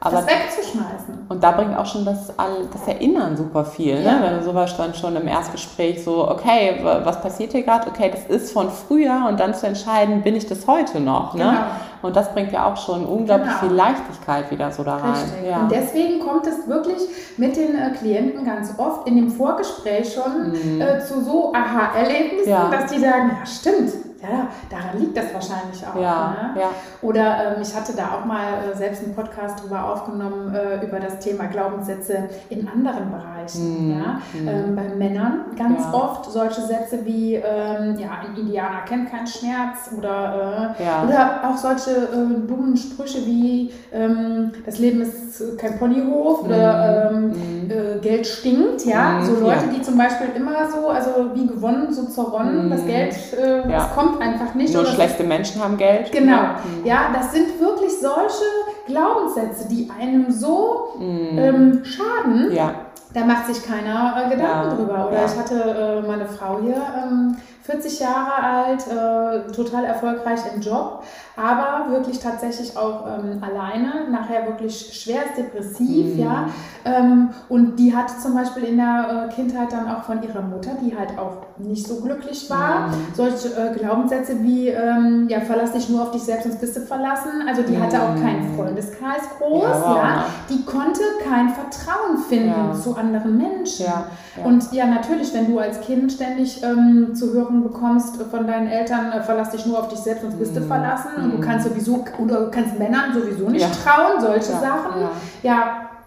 aber 0.00 0.16
das 0.16 0.26
wegzuschmeißen. 0.26 1.26
Und 1.28 1.42
da 1.42 1.50
bringt 1.50 1.76
auch 1.76 1.86
schon 1.86 2.04
das, 2.04 2.32
das 2.36 2.86
Erinnern 2.86 3.36
super 3.36 3.64
viel. 3.64 3.96
Ne? 3.96 4.04
Ja. 4.04 4.12
Ne? 4.12 4.22
Wenn 4.22 4.38
du 4.38 4.44
sowas 4.44 4.76
dann 4.76 4.94
schon 4.94 5.16
im 5.16 5.26
Erstgespräch 5.26 6.04
so, 6.04 6.28
okay, 6.28 6.80
was 6.82 7.20
passiert 7.20 7.52
hier 7.52 7.62
gerade? 7.62 7.88
Okay, 7.88 8.10
das 8.12 8.26
ist 8.26 8.52
von 8.52 8.70
früher 8.70 9.26
und 9.28 9.40
dann 9.40 9.54
zu 9.54 9.66
entscheiden, 9.66 10.22
bin 10.22 10.36
ich 10.36 10.46
das 10.46 10.66
heute 10.68 11.00
noch? 11.00 11.34
Ne? 11.34 11.42
Genau. 11.42 11.60
Und 12.02 12.14
das 12.14 12.32
bringt 12.32 12.52
ja 12.52 12.64
auch 12.66 12.76
schon 12.76 13.04
unglaublich 13.04 13.48
genau. 13.48 13.60
viel 13.60 13.72
Leichtigkeit 13.72 14.50
wieder 14.52 14.70
so 14.70 14.84
da 14.84 14.98
rein. 14.98 15.16
Ja. 15.44 15.62
Und 15.62 15.72
deswegen 15.72 16.20
kommt 16.20 16.46
es 16.46 16.68
wirklich 16.68 17.02
mit 17.36 17.56
den 17.56 17.76
äh, 17.76 17.90
Klienten 17.90 18.44
ganz 18.44 18.74
oft 18.78 19.08
in 19.08 19.16
dem 19.16 19.30
Vorgespräch 19.30 20.12
schon 20.12 20.50
mhm. 20.50 20.80
äh, 20.80 21.00
zu 21.00 21.20
so 21.24 21.52
Aha-Erlebnissen, 21.52 22.50
ja. 22.50 22.70
dass 22.70 22.92
die 22.92 23.00
sagen, 23.00 23.32
ja 23.40 23.46
stimmt, 23.46 23.90
ja, 24.22 24.48
daran 24.70 24.98
liegt 25.00 25.16
das 25.16 25.32
wahrscheinlich 25.32 25.84
auch. 25.86 26.00
Ja, 26.00 26.52
ne? 26.54 26.60
ja. 26.60 26.68
Oder 27.02 27.56
ähm, 27.56 27.62
ich 27.62 27.74
hatte 27.74 27.92
da 27.96 28.16
auch 28.18 28.24
mal 28.24 28.44
äh, 28.72 28.76
selbst 28.76 29.04
einen 29.04 29.14
Podcast 29.14 29.62
drüber 29.62 29.84
aufgenommen, 29.92 30.54
äh, 30.54 30.84
über 30.84 30.98
das 30.98 31.18
Thema 31.20 31.44
Glaubenssätze 31.46 32.28
in 32.48 32.66
anderen 32.68 33.10
Bereichen. 33.10 33.94
Mhm. 33.94 33.98
Ja? 34.00 34.20
Mhm. 34.40 34.48
Ähm, 34.48 34.76
bei 34.76 34.88
Männern 34.96 35.44
ganz 35.56 35.82
Ja. 35.84 35.94
oft 35.94 36.30
solche 36.32 36.60
Sätze 36.62 37.04
wie, 37.04 37.34
ähm, 37.34 37.96
ja, 37.98 38.08
ein 38.26 38.36
Indianer 38.36 38.80
kennt 38.86 39.10
keinen 39.10 39.26
Schmerz 39.26 39.90
oder, 39.96 40.74
äh, 40.78 40.84
Ja. 40.84 41.04
oder 41.06 41.48
auch 41.50 41.56
solche 41.56 41.90
äh, 41.90 42.46
dummen 42.46 42.76
Sprüche 42.76 43.24
wie, 43.24 43.72
ähm, 43.92 44.52
das 44.66 44.78
Leben 44.78 45.00
ist 45.02 45.56
kein 45.58 45.78
Ponyhof 45.78 46.42
oder 46.44 47.10
ähm, 47.12 47.28
Mhm. 47.28 47.70
äh, 47.70 47.98
Geld 48.00 48.26
stinkt, 48.26 48.84
ja. 48.84 49.20
Mhm, 49.20 49.24
So 49.24 49.40
Leute, 49.40 49.68
die 49.74 49.80
zum 49.82 49.96
Beispiel 49.96 50.28
immer 50.36 50.68
so, 50.70 50.88
also 50.88 51.10
wie 51.34 51.46
gewonnen, 51.46 51.92
so 51.92 52.04
zerronnen, 52.06 52.66
Mhm. 52.66 52.70
das 52.70 52.84
Geld, 52.86 53.14
äh, 53.38 53.70
Ja. 53.70 53.78
Kommt 54.08 54.22
einfach 54.22 54.54
nicht. 54.54 54.74
Nur 54.74 54.86
schlechte 54.86 55.24
Menschen 55.24 55.62
haben 55.62 55.76
Geld. 55.76 56.10
Genau, 56.12 56.40
Mhm. 56.64 56.84
ja, 56.84 57.10
das 57.14 57.32
sind 57.32 57.60
wirklich 57.60 57.92
solche 58.00 58.44
Glaubenssätze, 58.86 59.68
die 59.68 59.88
einem 60.00 60.30
so 60.30 60.94
Mhm. 60.98 61.38
ähm, 61.38 61.82
schaden, 61.84 62.52
Ja. 62.52 62.70
da 63.14 63.24
macht 63.24 63.46
sich 63.46 63.64
keiner 63.64 64.14
äh, 64.26 64.30
Gedanken 64.34 64.70
Ja, 64.70 64.74
drüber. 64.74 65.06
Oder 65.08 65.20
ja. 65.20 65.26
ich 65.26 65.36
hatte 65.38 66.02
äh, 66.04 66.06
meine 66.06 66.26
Frau 66.26 66.58
hier, 66.62 66.76
ähm, 67.04 67.36
40 67.62 68.00
Jahre 68.00 68.42
alt, 68.42 68.86
äh, 68.86 69.52
total 69.52 69.84
erfolgreich 69.84 70.40
im 70.54 70.60
Job, 70.62 71.02
aber 71.38 71.90
wirklich 71.90 72.18
tatsächlich 72.18 72.76
auch 72.76 73.06
ähm, 73.06 73.40
alleine, 73.42 74.10
nachher 74.10 74.46
wirklich 74.46 74.90
schwerst 74.92 75.36
depressiv, 75.38 76.14
Mhm. 76.16 76.18
ja. 76.20 76.48
Ähm, 76.84 77.30
und 77.48 77.76
die 77.76 77.94
hat 77.94 78.10
zum 78.10 78.34
Beispiel 78.34 78.64
in 78.64 78.76
der 78.78 79.28
äh, 79.30 79.34
Kindheit 79.34 79.72
dann 79.72 79.88
auch 79.88 80.02
von 80.02 80.22
ihrer 80.22 80.42
Mutter, 80.42 80.70
die 80.82 80.96
halt 80.96 81.10
auch 81.18 81.38
nicht 81.58 81.86
so 81.86 81.96
glücklich 82.00 82.48
war, 82.50 82.88
Mhm. 82.88 82.92
solche 83.14 83.48
äh, 83.48 83.74
Glaubenssätze 83.78 84.42
wie, 84.42 84.68
ähm, 84.68 85.26
ja, 85.28 85.40
verlass 85.40 85.72
dich 85.72 85.88
nur 85.88 86.02
auf 86.02 86.10
dich 86.10 86.22
selbst, 86.22 86.44
sonst 86.44 86.60
bist 86.60 86.76
du 86.76 86.80
verlassen. 86.80 87.30
Also 87.48 87.62
die 87.62 87.78
hatte 87.80 87.96
auch 88.02 88.14
keinen 88.20 88.54
Freundeskreis 88.56 89.22
groß, 89.38 89.62
Ja, 89.62 89.80
wow. 89.84 89.96
ja. 89.96 90.24
Die 90.48 90.64
konnte 90.64 91.00
kein 91.28 91.50
Vertrauen 91.50 92.18
finden 92.28 92.48
Ja. 92.48 92.72
zu 92.72 92.96
anderen 92.96 93.36
Menschen. 93.36 93.86
Ja. 93.86 94.04
Und 94.44 94.72
ja, 94.72 94.86
natürlich, 94.86 95.34
wenn 95.34 95.50
du 95.50 95.58
als 95.58 95.80
Kind 95.80 96.12
ständig 96.12 96.62
ähm, 96.62 97.14
zu 97.14 97.32
hören 97.32 97.62
bekommst 97.62 98.16
von 98.30 98.46
deinen 98.46 98.68
Eltern, 98.68 99.10
äh, 99.12 99.20
verlass 99.22 99.50
dich 99.50 99.66
nur 99.66 99.78
auf 99.78 99.88
dich 99.88 99.98
selbst, 99.98 100.22
sonst 100.22 100.38
bist 100.38 100.56
du 100.56 100.60
verlassen 100.62 101.27
und 101.32 101.40
du 101.40 101.46
kannst 101.46 101.68
sowieso, 101.68 102.04
oder 102.18 102.50
kannst 102.50 102.78
Männern 102.78 103.12
sowieso 103.14 103.48
nicht 103.48 103.66
Mhm. 103.66 103.72
Ja. 103.84 103.92
trauen, 103.92 104.20
solche 104.20 104.52
Ja, 104.52 104.60
Sachen. 104.60 105.00
ja. 105.42 105.66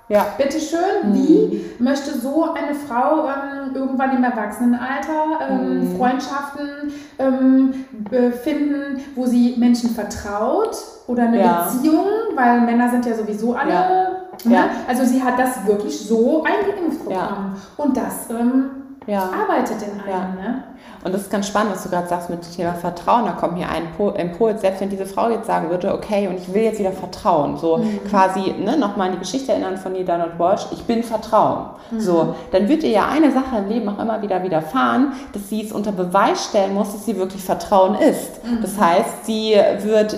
Ja, 0.10 0.26
bitteschön, 0.38 1.14
wie 1.14 1.64
möchte 1.80 2.12
so 2.20 2.52
eine 2.54 2.76
Frau 2.76 3.28
ähm, 3.30 3.74
irgendwann 3.74 4.14
im 4.18 4.22
Erwachsenenalter 4.26 5.48
ähm, 5.50 5.80
Mhm. 5.94 5.98
Freundschaften 5.98 6.70
ähm, 7.18 7.74
be- 8.10 8.34
finden, 8.34 9.00
wo 9.16 9.26
sie 9.26 9.56
Menschen 9.58 9.92
vertraut 9.92 10.76
oder 11.08 11.30
eine. 11.30 11.38
Beziehung, 11.72 12.06
weil 12.36 12.60
Männer 12.62 12.90
sind 12.90 13.06
ja 13.06 13.14
sowieso 13.16 13.54
alle. 13.56 13.72
Ja. 13.72 14.50
Ne? 14.50 14.58
Also 14.86 15.06
sie 15.06 15.24
hat 15.24 15.40
das 15.40 15.66
wirklich 15.66 15.98
so 15.98 16.44
eingeimpft 16.44 17.06
bekommen. 17.06 17.56
Und 17.78 17.96
das 17.96 18.30
ähm, 18.32 18.66
Ja. 19.08 19.24
arbeitet 19.24 19.78
in 19.82 20.00
einem. 20.00 20.10
Ja. 20.10 20.20
Ne? 20.42 20.64
Und 21.04 21.12
das 21.14 21.22
ist 21.22 21.32
ganz 21.32 21.48
spannend, 21.48 21.74
was 21.74 21.82
du 21.84 21.90
gerade 21.90 22.08
sagst 22.08 22.30
mit 22.30 22.46
dem 22.46 22.52
Thema 22.56 22.74
Vertrauen. 22.74 23.26
Da 23.26 23.32
kommt 23.32 23.54
mir 23.58 23.68
ein 23.68 23.88
Impuls, 24.16 24.62
selbst 24.62 24.80
wenn 24.82 24.90
diese 24.92 25.08
Frau 25.08 25.30
jetzt 25.32 25.48
sagen 25.48 25.72
würde, 25.72 25.92
okay, 25.94 26.28
und 26.28 26.36
ich 26.38 26.54
will 26.54 26.62
jetzt 26.62 26.78
wieder 26.78 26.92
vertrauen, 26.92 27.58
so 27.58 27.78
Mhm. 27.78 28.02
quasi 28.08 28.52
ne, 28.60 28.78
nochmal 28.78 29.08
an 29.08 29.14
die 29.14 29.20
Geschichte 29.20 29.52
erinnern 29.54 29.78
von 29.78 29.94
Nida 29.94 30.24
und 30.24 30.38
Walsh, 30.38 30.68
ich 30.72 30.84
bin 30.84 31.02
Vertrauen. 31.04 31.72
Mhm. 31.90 32.00
So, 32.00 32.36
dann 32.52 32.70
wird 32.70 32.84
ihr 32.84 32.92
ja 32.92 33.08
eine 33.10 33.32
Sache 33.32 33.58
im 33.58 33.70
Leben 33.70 33.90
auch 33.90 33.98
immer 33.98 34.22
wieder 34.22 34.44
widerfahren, 34.44 35.14
dass 35.34 35.50
sie 35.50 35.66
es 35.66 35.72
unter 35.72 35.92
Beweis 35.92 36.46
stellen 36.50 36.76
muss, 36.76 36.92
dass 36.92 37.04
sie 37.06 37.18
wirklich 37.18 37.44
Vertrauen 37.44 37.96
ist. 37.96 38.44
Mhm. 38.46 38.60
Das 38.62 38.80
heißt, 38.80 39.26
sie 39.26 39.56
wird 39.80 40.16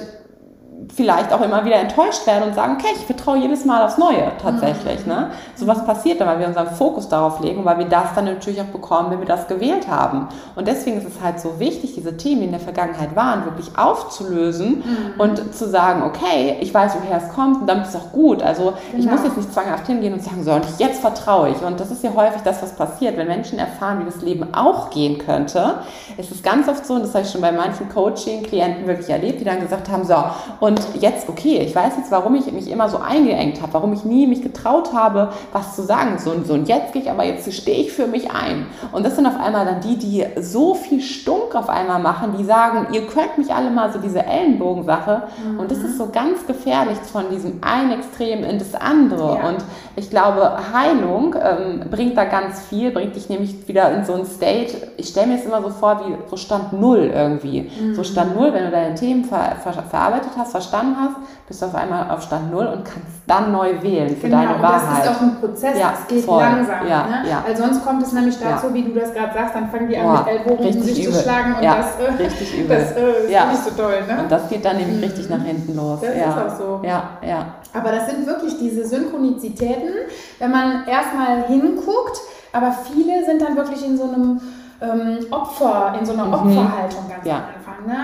vielleicht 0.95 1.31
auch 1.31 1.41
immer 1.41 1.65
wieder 1.65 1.75
enttäuscht 1.77 2.25
werden 2.25 2.43
und 2.49 2.55
sagen, 2.55 2.77
okay, 2.79 2.93
ich 2.95 3.05
vertraue 3.05 3.37
jedes 3.37 3.65
Mal 3.65 3.83
aufs 3.85 3.97
Neue 3.97 4.31
tatsächlich. 4.41 5.05
Ne? 5.05 5.31
So 5.55 5.67
was 5.67 5.85
passiert 5.85 6.19
dann, 6.19 6.27
weil 6.27 6.39
wir 6.39 6.47
unseren 6.47 6.67
Fokus 6.67 7.07
darauf 7.09 7.39
legen, 7.41 7.63
weil 7.65 7.77
wir 7.77 7.85
das 7.85 8.13
dann 8.15 8.25
natürlich 8.25 8.59
auch 8.61 8.65
bekommen, 8.65 9.11
wenn 9.11 9.19
wir 9.19 9.27
das 9.27 9.47
gewählt 9.47 9.87
haben. 9.87 10.27
Und 10.55 10.67
deswegen 10.67 10.97
ist 10.97 11.07
es 11.07 11.21
halt 11.23 11.39
so 11.39 11.59
wichtig, 11.59 11.93
diese 11.95 12.17
Themen, 12.17 12.39
die 12.41 12.45
in 12.45 12.51
der 12.51 12.59
Vergangenheit 12.59 13.15
waren, 13.15 13.45
wirklich 13.45 13.77
aufzulösen 13.77 14.83
und 15.17 15.53
zu 15.55 15.67
sagen, 15.69 16.03
okay, 16.03 16.57
ich 16.59 16.73
weiß, 16.73 16.93
woher 17.01 17.17
es 17.17 17.29
kommt 17.33 17.61
und 17.61 17.67
damit 17.67 17.87
ist 17.87 17.95
auch 17.95 18.11
gut. 18.11 18.41
Also 18.43 18.73
ich 18.97 19.03
Genau. 19.03 19.11
muss 19.15 19.23
jetzt 19.23 19.37
nicht 19.37 19.53
zwanghaft 19.53 19.85
hingehen 19.87 20.13
und 20.13 20.23
sagen, 20.23 20.43
so, 20.43 20.51
und 20.53 20.65
jetzt 20.79 21.01
vertraue 21.01 21.49
ich. 21.49 21.61
Und 21.61 21.79
das 21.79 21.91
ist 21.91 22.03
ja 22.03 22.11
häufig 22.15 22.41
das, 22.43 22.61
was 22.61 22.73
passiert. 22.73 23.17
Wenn 23.17 23.27
Menschen 23.27 23.59
erfahren, 23.59 23.99
wie 23.99 24.05
das 24.05 24.21
Leben 24.21 24.53
auch 24.53 24.89
gehen 24.89 25.17
könnte, 25.17 25.75
ist 26.17 26.31
es 26.31 26.41
ganz 26.41 26.67
oft 26.67 26.85
so, 26.85 26.93
und 26.95 27.03
das 27.03 27.13
habe 27.13 27.23
ich 27.25 27.31
schon 27.31 27.41
bei 27.41 27.51
manchen 27.51 27.89
Coaching-Klienten 27.89 28.87
wirklich 28.87 29.09
erlebt, 29.09 29.39
die 29.41 29.45
dann 29.45 29.59
gesagt 29.59 29.89
haben, 29.89 30.05
so, 30.05 30.15
und 30.59 30.72
jetzt, 30.99 31.29
okay, 31.29 31.59
ich 31.59 31.75
weiß 31.75 31.93
jetzt, 31.97 32.11
warum 32.11 32.35
ich 32.35 32.51
mich 32.51 32.69
immer 32.69 32.89
so 32.89 32.97
eingeengt 32.97 33.61
habe, 33.61 33.73
warum 33.73 33.93
ich 33.93 34.03
nie 34.03 34.27
mich 34.27 34.41
getraut 34.41 34.93
habe, 34.93 35.29
was 35.51 35.75
zu 35.75 35.83
sagen. 35.83 36.17
So, 36.19 36.31
und 36.31 36.47
so, 36.47 36.53
und 36.53 36.67
jetzt 36.67 36.93
gehe 36.93 37.01
ich, 37.01 37.09
aber 37.09 37.23
jetzt 37.23 37.51
stehe 37.53 37.83
ich 37.83 37.91
für 37.91 38.07
mich 38.07 38.31
ein. 38.31 38.67
Und 38.91 39.05
das 39.05 39.15
sind 39.15 39.25
auf 39.25 39.39
einmal 39.39 39.65
dann 39.65 39.81
die, 39.81 39.97
die 39.97 40.25
so 40.41 40.75
viel 40.75 41.01
Stunk 41.01 41.55
auf 41.55 41.69
einmal 41.69 41.99
machen, 41.99 42.35
die 42.37 42.43
sagen, 42.43 42.87
ihr 42.93 43.07
könnt 43.07 43.37
mich 43.37 43.53
alle 43.53 43.69
mal 43.69 43.91
so 43.91 43.99
diese 43.99 44.25
Ellenbogensache. 44.25 45.23
Und 45.57 45.71
das 45.71 45.79
ist 45.79 45.97
so 45.97 46.09
ganz 46.11 46.45
gefährlich 46.45 46.97
von 47.11 47.29
diesem 47.29 47.59
einen 47.61 47.91
Extrem 47.91 48.43
in 48.43 48.59
das 48.59 48.75
andere. 48.75 49.37
Ja. 49.37 49.49
Und 49.49 49.57
ich 49.95 50.09
glaube, 50.09 50.57
Heilung 50.73 51.35
ähm, 51.35 51.89
bringt 51.89 52.17
da 52.17 52.25
ganz 52.25 52.61
viel, 52.61 52.91
bringt 52.91 53.15
dich 53.15 53.29
nämlich 53.29 53.67
wieder 53.67 53.91
in 53.91 54.05
so 54.05 54.13
ein 54.13 54.25
State. 54.25 54.75
Ich 54.97 55.09
stelle 55.09 55.27
mir 55.27 55.35
es 55.35 55.45
immer 55.45 55.61
so 55.61 55.69
vor, 55.69 56.01
wie 56.05 56.29
so 56.29 56.37
Stand 56.37 56.73
Null 56.73 57.11
irgendwie. 57.13 57.69
So 57.93 58.03
Stand 58.03 58.35
Null, 58.35 58.53
wenn 58.53 58.65
du 58.65 58.71
deine 58.71 58.95
Themen 58.95 59.25
ver 59.25 59.55
ver 59.61 59.73
verarbeitet 59.73 60.31
hast, 60.37 60.55
verstanden 60.63 60.95
hast, 60.99 61.15
bist 61.47 61.61
du 61.61 61.65
auf 61.67 61.75
einmal 61.75 62.09
auf 62.09 62.21
Stand 62.23 62.51
Null 62.51 62.65
und 62.67 62.83
kannst 62.85 63.21
dann 63.27 63.51
neu 63.51 63.81
wählen 63.81 64.15
für 64.15 64.27
Genau, 64.27 64.37
deine 64.43 64.61
Wahrheit. 64.61 65.05
das 65.05 65.11
ist 65.11 65.17
auch 65.17 65.21
ein 65.21 65.35
Prozess, 65.39 65.77
Ja, 65.79 65.91
das 65.97 66.07
geht 66.07 66.25
voll. 66.25 66.41
langsam. 66.41 66.87
Ja, 66.87 67.03
ne? 67.07 67.29
ja. 67.29 67.43
Weil 67.45 67.55
sonst 67.55 67.85
kommt 67.85 68.03
es 68.03 68.11
nämlich 68.13 68.37
dazu, 68.39 68.67
Ja. 68.67 68.73
wie 68.73 68.83
du 68.83 68.99
das 68.99 69.13
gerade 69.13 69.33
sagst, 69.33 69.55
dann 69.55 69.69
fangen 69.69 69.87
die 69.87 69.97
an 69.97 70.03
Boah, 70.05 70.25
mit 70.25 70.27
Ellbogen 70.47 70.83
sich 70.83 71.05
übel. 71.05 71.13
zu 71.13 71.21
schlagen 71.23 71.55
und 71.55 71.63
Ja, 71.63 71.75
das, 71.77 71.99
äh, 72.19 72.23
richtig 72.23 72.59
übel. 72.59 72.77
das 72.77 72.91
äh, 72.91 73.23
ist 73.25 73.31
Ja. 73.31 73.45
nicht 73.51 73.63
so 73.63 73.69
toll. 73.71 73.93
Ne? 74.07 74.23
und 74.23 74.31
das 74.31 74.49
geht 74.49 74.65
dann 74.65 74.77
nämlich 74.77 75.01
richtig 75.03 75.29
nach 75.29 75.41
hinten 75.43 75.75
los. 75.75 75.99
Das 76.01 76.09
ist 76.09 76.17
ja. 76.19 76.45
auch 76.47 76.57
so. 76.57 76.79
Ja, 76.83 77.03
ja. 77.25 77.45
Aber 77.73 77.91
das 77.91 78.09
sind 78.09 78.25
wirklich 78.27 78.57
diese 78.59 78.85
Synchronizitäten, 78.85 79.93
wenn 80.39 80.51
man 80.51 80.85
erstmal 80.87 81.43
hinguckt, 81.47 82.19
aber 82.51 82.71
viele 82.93 83.25
sind 83.25 83.41
dann 83.41 83.55
wirklich 83.55 83.85
in 83.85 83.97
so 83.97 84.03
einem 84.03 84.39
ähm, 84.83 85.25
Opfer, 85.31 85.95
in 85.99 86.05
so 86.05 86.13
einer 86.13 86.27
Opferhaltung 86.27 87.07
ganz 87.09 87.23
Mhm. 87.23 87.29
Ja. 87.29 87.35
am 87.37 87.43
Anfang. 87.55 87.87
Ne? 87.87 87.95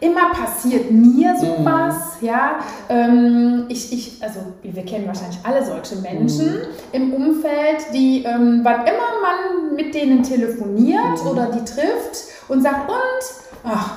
Immer 0.00 0.30
passiert 0.30 0.90
mir 0.90 1.34
sowas, 1.36 2.18
Mhm. 2.20 2.26
ja. 2.26 2.50
Ähm, 2.88 3.64
ich, 3.68 3.92
ich, 3.92 4.22
also 4.22 4.40
wir 4.62 4.84
kennen 4.84 5.06
wahrscheinlich 5.06 5.38
alle 5.42 5.64
solche 5.64 5.96
Menschen 5.96 6.46
Mhm. 6.46 6.60
im 6.92 7.14
Umfeld, 7.14 7.92
die, 7.94 8.24
ähm, 8.24 8.60
wann 8.62 8.80
immer 8.82 9.10
man 9.22 9.74
mit 9.74 9.94
denen 9.94 10.22
telefoniert 10.22 11.22
Mhm. 11.24 11.30
oder 11.30 11.46
die 11.46 11.64
trifft 11.64 12.24
und 12.48 12.62
sagt, 12.62 12.88
und, 12.90 13.64
ach, 13.64 13.90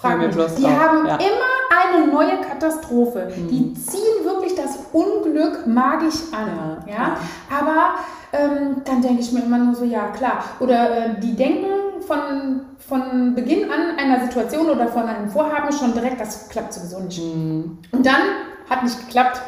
frag 0.00 0.18
mich, 0.18 0.30
die 0.30 0.62
drauf. 0.62 0.78
haben 0.80 1.06
Ja. 1.06 1.16
immer 1.16 1.96
eine 1.96 2.06
neue 2.12 2.40
Katastrophe. 2.40 3.28
Mhm. 3.36 3.48
Die 3.48 3.74
ziehen 3.74 4.24
wirklich 4.24 4.54
das 4.54 4.78
Unglück 4.92 5.66
magisch 5.66 6.20
an. 6.32 6.78
Ja, 6.86 6.92
ja. 6.92 7.16
Aber 7.56 7.94
ähm, 8.32 8.82
dann 8.84 9.02
denke 9.02 9.20
ich 9.20 9.32
mir 9.32 9.40
immer 9.44 9.58
nur 9.58 9.74
so, 9.74 9.84
ja 9.84 10.08
klar. 10.08 10.44
Oder 10.60 10.90
äh, 10.96 11.20
die 11.20 11.34
denken 11.34 11.66
von, 12.06 12.60
von 12.78 13.34
Beginn 13.34 13.70
an 13.70 13.98
einer 13.98 14.24
Situation 14.24 14.70
oder 14.70 14.88
von 14.88 15.02
einem 15.04 15.28
Vorhaben 15.28 15.72
schon 15.72 15.92
direkt, 15.92 16.20
das 16.20 16.48
klappt 16.48 16.72
sowieso 16.74 17.00
nicht. 17.00 17.20
Mhm. 17.22 17.78
Und 17.92 18.06
dann 18.06 18.22
hat 18.68 18.82
nicht 18.82 18.98
geklappt, 19.06 19.40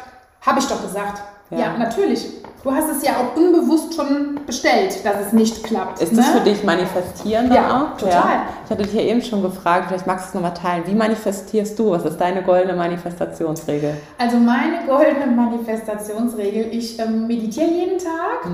habe 0.45 0.59
ich 0.59 0.67
doch 0.67 0.81
gesagt. 0.81 1.21
Ja. 1.51 1.57
Ja. 1.59 1.77
natürlich. 1.77 2.25
Du 2.63 2.71
hast 2.71 2.91
es 2.91 3.03
ja 3.03 3.13
auch 3.13 3.35
unbewusst 3.35 3.95
schon 3.95 4.39
bestellt, 4.45 5.03
dass 5.03 5.15
es 5.25 5.33
nicht 5.33 5.63
klappt. 5.63 5.99
Ist 5.99 6.15
das 6.15 6.27
ne? 6.27 6.33
für 6.39 6.39
dich 6.41 6.63
manifestieren 6.63 7.51
Ja, 7.51 7.89
auch? 7.93 7.97
total. 7.97 8.43
Ich 8.65 8.69
hatte 8.69 8.83
dich 8.83 8.93
ja 8.93 9.01
eben 9.01 9.19
schon 9.23 9.41
gefragt, 9.41 9.85
vielleicht 9.87 10.05
magst 10.05 10.25
du 10.25 10.27
es 10.29 10.33
nochmal 10.35 10.53
teilen. 10.53 10.83
Wie 10.85 10.93
manifestierst 10.93 11.79
du? 11.79 11.89
Was 11.89 12.05
ist 12.05 12.21
deine 12.21 12.43
goldene 12.43 12.75
Manifestationsregel? 12.75 13.95
Also 14.19 14.37
meine 14.37 14.85
goldene 14.87 15.25
Manifestationsregel, 15.35 16.67
ich 16.71 16.99
ähm, 16.99 17.25
meditiere 17.25 17.67
jeden 17.69 17.97
Tag. 17.97 18.47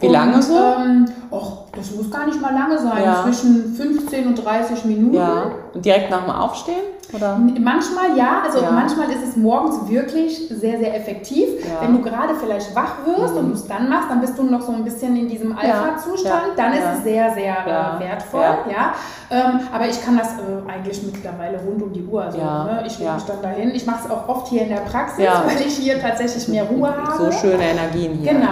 Wie 0.00 0.08
lange 0.08 0.40
so? 0.42 0.56
Ähm, 0.56 1.06
och, 1.30 1.64
das 1.76 1.90
muss 1.94 2.10
gar 2.10 2.26
nicht 2.26 2.40
mal 2.40 2.54
lange 2.54 2.78
sein, 2.78 3.02
Ja. 3.04 3.22
zwischen 3.24 3.74
15 3.74 4.26
und 4.26 4.42
30 4.42 4.84
Minuten. 4.86 5.16
Ja. 5.16 5.50
Und 5.74 5.84
direkt 5.84 6.10
nach 6.10 6.22
dem 6.24 6.30
Aufstehen? 6.30 6.80
Oder? 7.12 7.38
Manchmal 7.38 8.16
ja, 8.16 8.42
also 8.44 8.60
Ja. 8.62 8.70
manchmal 8.70 9.10
ist 9.10 9.22
es 9.28 9.36
morgens 9.36 9.88
wirklich 9.88 10.48
sehr, 10.48 10.78
sehr 10.78 10.94
effektiv. 10.96 11.48
Ja. 11.64 11.82
Wenn 11.82 11.96
du 11.96 12.02
gerade 12.02 12.34
vielleicht 12.34 12.74
wach 12.74 13.04
wirst 13.04 13.34
und 13.34 13.48
du 13.48 13.54
es 13.54 13.66
dann 13.66 13.88
machst, 13.88 14.10
dann 14.10 14.20
bist 14.20 14.38
du 14.38 14.42
noch 14.44 14.60
so 14.60 14.72
ein 14.72 14.84
bisschen 14.84 15.16
in 15.16 15.28
diesem 15.28 15.56
Alpha-Zustand, 15.56 16.52
dann 16.56 16.72
ist 16.72 16.84
es 16.98 17.04
sehr, 17.04 17.32
sehr 17.34 17.56
äh, 17.66 18.00
wertvoll. 18.04 18.40
Ja. 18.70 18.94
Ähm, 19.30 19.60
aber 19.72 19.86
ich 19.88 20.04
kann 20.04 20.18
das 20.18 20.28
äh, 20.34 20.70
eigentlich 20.70 21.02
mittlerweile 21.04 21.58
rund 21.60 21.82
um 21.82 21.92
die 21.92 22.02
Uhr. 22.04 22.22
Also, 22.24 22.38
ne, 22.38 22.82
ich 22.86 22.98
lege 22.98 23.12
mich 23.12 23.22
dann 23.24 23.42
dahin. 23.42 23.70
Ich 23.74 23.86
mache 23.86 24.00
es 24.04 24.10
auch 24.10 24.28
oft 24.28 24.48
hier 24.48 24.62
in 24.62 24.68
der 24.70 24.80
Praxis, 24.80 25.24
weil 25.24 25.60
ich 25.66 25.76
hier 25.76 26.00
tatsächlich 26.00 26.48
mehr 26.48 26.64
Ruhe 26.64 26.88
habe. 26.96 27.16
So 27.16 27.30
schöne 27.32 27.62
Energien 27.62 28.14
hier. 28.14 28.32
Genau. 28.32 28.48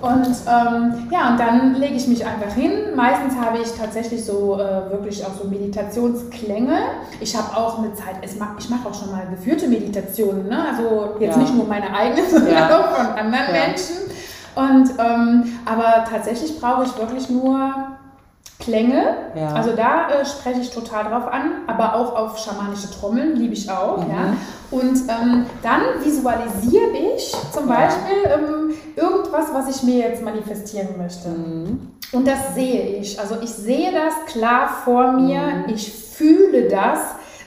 Und 0.00 0.26
ähm, 0.46 1.08
ja, 1.10 1.30
und 1.30 1.40
dann 1.40 1.74
lege 1.74 1.94
ich 1.94 2.06
mich 2.06 2.24
einfach 2.24 2.54
hin. 2.54 2.94
Meistens 2.94 3.34
habe 3.34 3.58
ich 3.58 3.72
tatsächlich 3.72 4.24
so 4.24 4.54
äh, 4.54 4.92
wirklich 4.92 5.24
auch 5.24 5.34
so 5.34 5.48
Meditationsklänge. 5.48 6.78
Ich 7.20 7.36
habe 7.36 7.56
auch 7.56 7.78
eine 7.78 7.92
Zeit, 7.94 8.16
ich 8.22 8.38
mache 8.38 8.88
auch 8.88 8.94
schon 8.94 9.10
mal 9.10 9.26
geführte 9.28 9.66
Meditationen, 9.66 10.48
ne? 10.48 10.66
also 10.70 11.16
jetzt 11.18 11.36
ja. 11.36 11.42
nicht 11.42 11.54
nur 11.54 11.66
meine 11.66 11.92
eigene, 11.92 12.28
sondern 12.30 12.52
ja. 12.52 12.78
auch 12.78 12.96
von 12.96 13.06
anderen 13.06 13.46
ja. 13.54 13.66
Menschen. 13.66 13.96
Und 14.54 14.90
ähm, 14.98 15.58
aber 15.64 16.04
tatsächlich 16.08 16.60
brauche 16.60 16.84
ich 16.84 16.96
wirklich 16.96 17.28
nur 17.28 17.74
Klänge. 18.68 19.16
Ja. 19.34 19.54
Also 19.54 19.72
da 19.74 20.10
äh, 20.10 20.26
spreche 20.26 20.60
ich 20.60 20.70
total 20.70 21.04
drauf 21.04 21.26
an, 21.26 21.62
aber 21.66 21.94
auch 21.94 22.14
auf 22.14 22.38
schamanische 22.38 22.90
Trommeln 22.90 23.36
liebe 23.36 23.54
ich 23.54 23.70
auch. 23.70 24.04
Mhm. 24.04 24.10
Ja. 24.10 24.36
Und 24.70 24.96
ähm, 25.08 25.46
dann 25.62 25.82
visualisiere 26.04 27.14
ich 27.16 27.34
zum 27.52 27.66
Beispiel 27.66 28.24
ähm, 28.26 28.74
irgendwas, 28.94 29.46
was 29.52 29.74
ich 29.74 29.82
mir 29.82 30.08
jetzt 30.08 30.22
manifestieren 30.22 30.98
möchte. 30.98 31.28
Mhm. 31.30 31.92
Und 32.12 32.26
das 32.26 32.54
sehe 32.54 32.98
ich. 32.98 33.18
Also 33.18 33.36
ich 33.42 33.50
sehe 33.50 33.90
das 33.90 34.32
klar 34.32 34.68
vor 34.84 35.12
mir, 35.12 35.40
mhm. 35.40 35.64
ich 35.74 35.90
fühle 35.90 36.68
das 36.68 36.98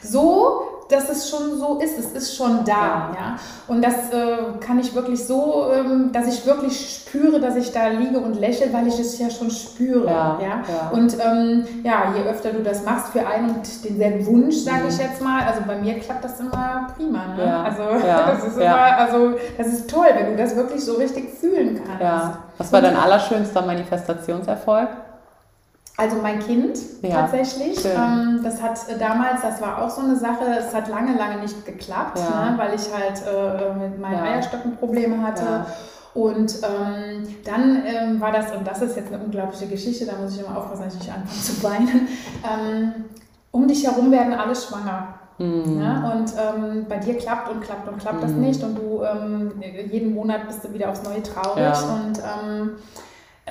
so, 0.03 0.63
dass 0.91 1.09
es 1.09 1.29
schon 1.29 1.57
so 1.57 1.79
ist, 1.79 1.97
es 1.97 2.11
ist 2.11 2.35
schon 2.35 2.63
da. 2.65 3.11
Ja. 3.13 3.39
Und 3.67 3.83
das 3.83 4.11
äh, 4.11 4.59
kann 4.59 4.79
ich 4.79 4.93
wirklich 4.93 5.25
so, 5.25 5.67
ähm, 5.73 6.11
dass 6.11 6.27
ich 6.27 6.45
wirklich 6.45 7.03
spüre, 7.05 7.39
dass 7.39 7.55
ich 7.55 7.71
da 7.71 7.87
liege 7.87 8.19
und 8.19 8.39
lächle, 8.39 8.71
weil 8.73 8.87
ich 8.87 8.99
es 8.99 9.17
ja 9.17 9.29
schon 9.29 9.49
spüre. 9.49 10.05
Ja, 10.05 10.39
ja? 10.41 10.47
ja. 10.67 10.89
Und 10.91 11.15
ähm, 11.19 11.65
ja, 11.83 12.13
je 12.15 12.29
öfter 12.29 12.51
du 12.51 12.61
das 12.61 12.83
machst 12.83 13.09
für 13.13 13.25
einen 13.25 13.49
und 13.49 13.83
denselben 13.83 14.25
Wunsch, 14.25 14.57
sage 14.57 14.83
mhm. 14.83 14.89
ich 14.89 14.97
jetzt 14.97 15.21
mal, 15.21 15.43
also 15.43 15.61
bei 15.65 15.75
mir 15.75 15.99
klappt 15.99 16.23
das 16.23 16.39
immer 16.39 16.87
prima. 16.95 17.27
Ne? 17.35 17.45
Ja. 17.45 17.63
Also 17.63 17.83
das 18.05 18.43
ist 18.45 18.57
immer, 18.57 18.97
also 18.97 19.33
das 19.57 19.67
ist 19.67 19.89
toll, 19.89 20.07
wenn 20.15 20.31
du 20.31 20.37
das 20.37 20.55
wirklich 20.55 20.83
so 20.83 20.95
richtig 20.95 21.29
fühlen 21.39 21.81
kannst. 21.85 22.37
Was 22.57 22.71
war 22.71 22.81
dein 22.81 22.95
allerschönster 22.95 23.61
Manifestationserfolg? 23.61 24.89
Also 25.97 26.17
mein 26.21 26.39
Kind 26.39 26.77
ja, 27.01 27.21
tatsächlich. 27.21 27.83
Ähm, 27.85 28.39
das 28.43 28.61
hat 28.61 28.79
äh, 28.89 28.97
damals, 28.97 29.41
das 29.41 29.61
war 29.61 29.81
auch 29.81 29.89
so 29.89 30.01
eine 30.01 30.15
Sache, 30.15 30.45
es 30.57 30.73
hat 30.73 30.87
lange, 30.87 31.17
lange 31.17 31.41
nicht 31.41 31.65
geklappt, 31.65 32.17
ja. 32.17 32.51
ne, 32.51 32.57
weil 32.57 32.73
ich 32.73 32.87
halt 32.93 33.21
äh, 33.27 33.73
mit 33.73 33.99
meinen 33.99 34.17
ja. 34.17 34.23
Eierstöcken 34.23 34.77
Probleme 34.77 35.21
hatte. 35.21 35.65
Und 36.13 36.55
ähm, 36.63 37.27
dann 37.45 37.83
ähm, 37.85 38.19
war 38.19 38.31
das, 38.31 38.51
und 38.51 38.67
das 38.67 38.81
ist 38.81 38.97
jetzt 38.97 39.13
eine 39.13 39.23
unglaubliche 39.23 39.67
Geschichte, 39.67 40.05
da 40.05 40.13
muss 40.21 40.35
ich 40.35 40.41
immer 40.45 40.57
aufpassen, 40.57 40.83
dass 40.83 40.95
ich 40.95 41.01
nicht 41.01 41.13
anfange 41.13 41.41
zu 41.41 41.63
weinen. 41.63 42.07
Ähm, 42.43 43.05
um 43.51 43.67
dich 43.67 43.85
herum 43.85 44.09
werden 44.11 44.33
alle 44.33 44.55
schwanger. 44.55 45.19
Mhm. 45.37 45.79
Ja, 45.79 46.11
und 46.11 46.31
ähm, 46.37 46.85
bei 46.87 46.97
dir 46.97 47.17
klappt 47.17 47.49
und 47.49 47.61
klappt 47.61 47.87
und 47.87 47.99
klappt 47.99 48.17
mhm. 48.17 48.21
das 48.21 48.31
nicht 48.31 48.63
und 48.63 48.75
du 48.75 49.03
ähm, 49.03 49.51
jeden 49.91 50.13
Monat 50.13 50.47
bist 50.47 50.63
du 50.63 50.73
wieder 50.73 50.89
aufs 50.89 51.03
Neue 51.03 51.21
traurig 51.21 51.63
ja. 51.63 51.93
und 51.93 52.19
ähm, 52.19 52.71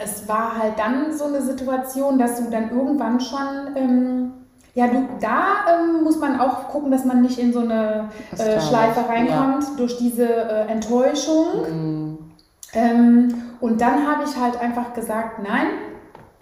es 0.03 0.29
war 0.29 0.59
halt 0.59 0.79
dann 0.79 1.17
so 1.17 1.27
eine 1.27 1.43
Situation, 1.43 2.19
dass 2.19 2.37
du 2.37 2.51
dann 2.51 2.71
irgendwann 2.71 3.21
schon, 3.21 3.77
ähm, 3.77 4.33
ja, 4.75 4.87
du, 4.87 5.09
da 5.21 5.67
ähm, 5.69 6.05
muss 6.05 6.19
man 6.19 6.41
auch 6.41 6.69
gucken, 6.69 6.91
dass 6.91 7.05
man 7.05 7.23
nicht 7.23 7.39
in 7.39 7.53
so 7.53 7.61
eine 7.61 8.09
äh, 8.33 8.61
Schleife 8.61 9.09
reinkommt 9.09 9.65
ja. 9.65 9.77
durch 9.77 9.99
diese 9.99 10.27
äh, 10.27 10.67
Enttäuschung. 10.69 11.47
Mhm. 11.69 12.19
Ähm, 12.73 13.35
und 13.61 13.81
dann 13.81 14.07
habe 14.07 14.25
ich 14.25 14.37
halt 14.41 14.61
einfach 14.61 14.95
gesagt, 14.95 15.41
nein, 15.43 15.67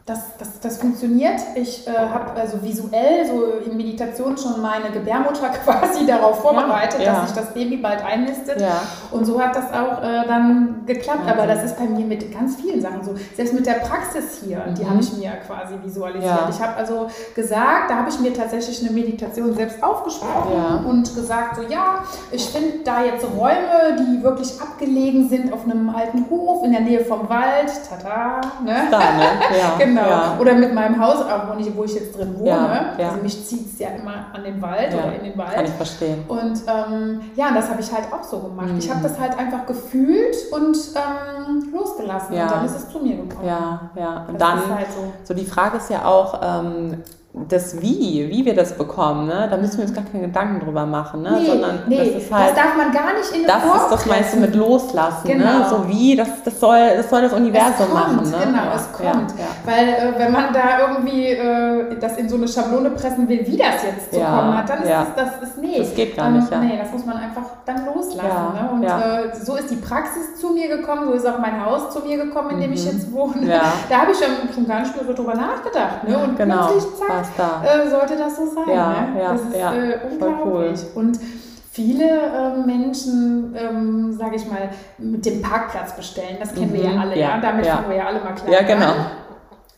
das, 0.09 0.21
das, 0.39 0.61
das 0.61 0.79
funktioniert. 0.79 1.41
Ich 1.55 1.87
äh, 1.87 1.91
habe 1.91 2.33
also 2.41 2.63
visuell 2.63 3.27
so 3.27 3.71
in 3.71 3.77
Meditation 3.77 4.39
schon 4.39 4.63
meine 4.63 4.91
Gebärmutter 4.91 5.49
quasi 5.65 6.07
darauf 6.07 6.41
vorbereitet, 6.41 7.01
ja, 7.01 7.07
ja. 7.07 7.13
dass 7.13 7.29
sich 7.29 7.39
das 7.39 7.53
Baby 7.53 7.77
bald 7.77 8.03
einnistet. 8.05 8.61
Ja. 8.61 8.81
Und 9.11 9.27
so 9.27 9.41
hat 9.41 9.55
das 9.55 9.67
auch 9.67 10.03
äh, 10.03 10.27
dann 10.27 10.87
geklappt. 10.87 11.29
Aber 11.29 11.47
das 11.47 11.65
ist 11.65 11.77
bei 11.77 11.85
mir 11.85 12.07
mit 12.07 12.33
ganz 12.33 12.57
vielen 12.57 12.81
Sachen 12.81 13.05
so. 13.05 13.15
Selbst 13.37 13.53
mit 13.53 13.67
der 13.67 13.75
Praxis 13.75 14.41
hier, 14.43 14.65
mhm. 14.67 14.75
die 14.75 14.87
habe 14.89 15.01
ich 15.01 15.13
mir 15.13 15.33
quasi 15.47 15.75
visualisiert. 15.83 16.49
Ich 16.51 16.61
habe 16.61 16.77
also 16.77 17.09
gesagt, 17.35 17.91
da 17.91 17.97
habe 17.97 18.09
ich 18.09 18.19
mir 18.21 18.33
tatsächlich 18.33 18.81
eine 18.81 18.93
Meditation 18.93 19.55
selbst 19.55 19.83
aufgesprochen 19.83 20.87
und 20.87 21.15
gesagt, 21.15 21.57
so 21.57 21.63
ja, 21.63 22.05
ich 22.31 22.47
finde 22.47 22.79
da 22.85 23.05
jetzt 23.05 23.27
Räume, 23.37 23.97
die 23.99 24.23
wirklich 24.23 24.61
abgelegen 24.61 25.29
sind 25.29 25.53
auf 25.53 25.65
einem 25.65 25.91
alten 25.91 26.25
Hof 26.31 26.65
in 26.65 26.73
der 26.73 26.81
Nähe 26.81 27.05
vom 27.05 27.29
Wald. 27.29 27.71
Tata, 27.89 28.41
ne? 28.65 28.89
Da, 28.91 28.99
ne? 28.99 29.29
Ja. 29.59 29.77
genau. 29.79 29.98
Genau. 30.05 30.11
Ja. 30.11 30.37
Oder 30.41 30.55
mit 30.55 30.75
meinem 30.75 31.01
Haus, 31.01 31.17
auch 31.17 31.55
wo 31.55 31.59
ich, 31.59 31.77
wo 31.77 31.85
ich 31.85 31.95
jetzt 31.95 32.17
drin 32.17 32.35
wohne. 32.39 32.49
Ja, 32.49 32.95
ja. 32.99 33.09
Also 33.09 33.23
mich 33.23 33.47
zieht 33.47 33.67
es 33.73 33.79
ja 33.79 33.89
immer 33.91 34.27
an 34.33 34.45
den 34.45 34.61
Wald 34.61 34.95
oder 34.95 35.15
in 35.15 35.25
den 35.25 35.39
Wald. 35.39 35.55
Kann 35.55 35.65
ich 35.65 35.71
verstehen. 35.73 36.25
Und 36.29 36.63
ähm, 36.67 37.21
ja, 37.35 37.53
das 37.55 37.69
habe 37.71 37.81
ich 37.81 37.93
halt 37.93 38.13
auch 38.13 38.25
so 38.25 38.39
gemacht. 38.39 38.69
Mhm. 38.69 38.79
Ich 38.79 38.91
habe 38.91 39.03
das 39.03 39.19
halt 39.19 39.39
einfach 39.39 39.67
gefühlt 39.67 40.37
und 40.53 40.77
ähm, 40.95 41.73
losgelassen. 41.73 42.35
Und 42.35 42.51
dann 42.51 42.65
ist 42.65 42.77
es 42.77 42.89
zu 42.89 42.99
mir 43.01 43.17
gekommen. 43.17 43.47
Ja, 43.47 43.91
ja. 43.97 44.27
Und 44.29 44.41
das 44.41 44.49
dann, 44.49 44.75
halt 44.75 44.93
so. 44.93 45.13
so 45.25 45.35
die 45.35 45.47
Frage 45.47 45.79
ist 45.79 45.91
ja 45.91 46.05
auch, 46.05 46.41
ähm, 46.43 47.03
das 47.35 47.81
Wie, 47.81 48.27
wie 48.31 48.45
wir 48.45 48.55
das 48.55 48.77
bekommen, 48.77 49.27
ne? 49.27 49.47
da 49.51 49.57
müssen 49.59 49.79
wir 49.79 49.85
uns 49.85 49.95
gar 49.95 50.05
keine 50.05 50.27
Gedanken 50.27 50.65
drüber 50.65 50.87
machen, 50.87 51.23
ne? 51.23 51.37
Nee, 51.39 51.47
sondern 51.47 51.83
nee, 51.87 52.15
das, 52.15 52.33
halt, 52.33 52.49
das 52.49 52.57
darf 52.57 52.77
man 52.77 52.91
gar 52.91 53.13
nicht 53.13 53.31
in 53.33 53.43
den 53.43 53.47
Das 53.47 53.65
ist 53.65 53.93
das 53.93 54.07
meinst 54.07 54.35
du 54.35 54.37
mit 54.39 54.55
loslassen, 54.55 55.29
ne? 55.29 55.35
genau. 55.35 55.59
ne? 55.59 55.67
so 55.69 55.89
wie, 55.89 56.17
das, 56.17 56.29
das, 56.43 56.59
soll, 56.59 56.79
das 56.97 57.11
soll 57.11 57.23
das 57.23 57.33
Universum 57.35 57.91
kommt, 57.91 58.17
machen. 58.17 58.31
Ne? 58.31 58.37
Genau, 58.45 58.65
ja, 58.65 58.75
es 58.75 58.93
kommt, 58.93 59.31
ja, 59.33 59.45
ja. 59.45 59.51
weil 59.65 59.89
äh, 59.89 60.19
wenn 60.19 60.33
man 60.33 60.53
da 60.53 60.89
irgendwie 60.89 61.27
äh, 61.27 61.99
das 62.01 62.17
in 62.17 62.29
so 62.29 62.37
eine 62.37 62.49
Schablone 62.49 62.91
pressen 62.91 63.29
will, 63.29 63.47
wie 63.47 63.57
das 63.57 63.83
jetzt 63.85 64.15
zu 64.15 64.21
kommen 64.21 64.57
hat, 64.57 64.69
dann 64.69 64.83
ist 64.83 64.91
das, 64.91 65.39
das 65.41 65.49
ist, 65.51 65.59
nee. 65.59 65.79
Das 65.79 65.95
geht 65.95 66.17
gar 66.17 66.31
nicht, 66.31 66.51
ähm, 66.51 66.61
Nee, 66.67 66.79
das 66.83 66.91
muss 66.93 67.05
man 67.05 67.19
einfach 67.19 67.43
dann 67.67 67.85
loslassen. 67.85 68.55
Ne? 68.55 68.71
Und 68.73 68.85
äh, 68.85 69.37
so 69.45 69.55
ist 69.57 69.71
die 69.71 69.77
Praxis 69.77 70.41
zu 70.41 70.51
mir 70.51 70.69
gekommen, 70.69 71.07
so 71.07 71.13
ist 71.13 71.27
auch 71.27 71.39
mein 71.39 71.65
Haus 71.65 71.91
zu 71.91 72.01
mir 72.01 72.17
gekommen, 72.17 72.51
in 72.51 72.61
dem 72.61 72.71
mhm. 72.71 72.77
ich 72.77 72.85
jetzt 72.87 73.13
wohne. 73.13 73.61
Da 73.89 73.99
habe 74.01 74.13
ich 74.13 74.19
schon 74.19 74.67
gar 74.67 74.81
nicht 74.81 74.97
mehr 74.97 75.05
so 75.05 75.13
drüber 75.13 75.35
nachgedacht. 75.35 76.09
Ne? 76.09 76.19
Und 76.19 76.37
genau. 76.37 76.67
plötzlich, 76.67 76.97
zack, 76.97 77.18
da. 77.37 77.63
Äh, 77.65 77.89
sollte 77.91 78.17
das 78.17 78.37
so 78.37 78.47
sein. 78.47 78.75
Ja, 78.75 79.01
ne? 79.01 79.21
ja, 79.21 79.33
das 79.33 79.43
ist 79.43 79.57
ja, 79.57 79.75
äh, 79.75 79.99
unglaublich. 80.11 80.81
Cool. 80.95 81.03
Und 81.03 81.19
viele 81.71 82.05
äh, 82.05 82.57
Menschen, 82.67 83.57
ähm, 83.57 84.13
sage 84.13 84.37
ich 84.37 84.47
mal, 84.49 84.71
mit 84.99 85.25
dem 85.27 85.43
Parkplatz 85.43 85.95
bestellen, 85.95 86.37
das 86.41 86.55
kennen 86.55 86.71
mhm, 86.71 86.75
wir 86.75 86.85
ja 86.85 86.91
mhm. 86.91 86.99
alle, 86.99 87.19
ja, 87.19 87.29
ja? 87.29 87.41
damit 87.41 87.67
fangen 87.67 87.89
wir 87.89 87.97
ja 87.97 88.07
alle 88.07 88.21
mal 88.21 88.35
klar 88.35 88.51
Ja, 88.51 88.63
genau. 88.63 88.93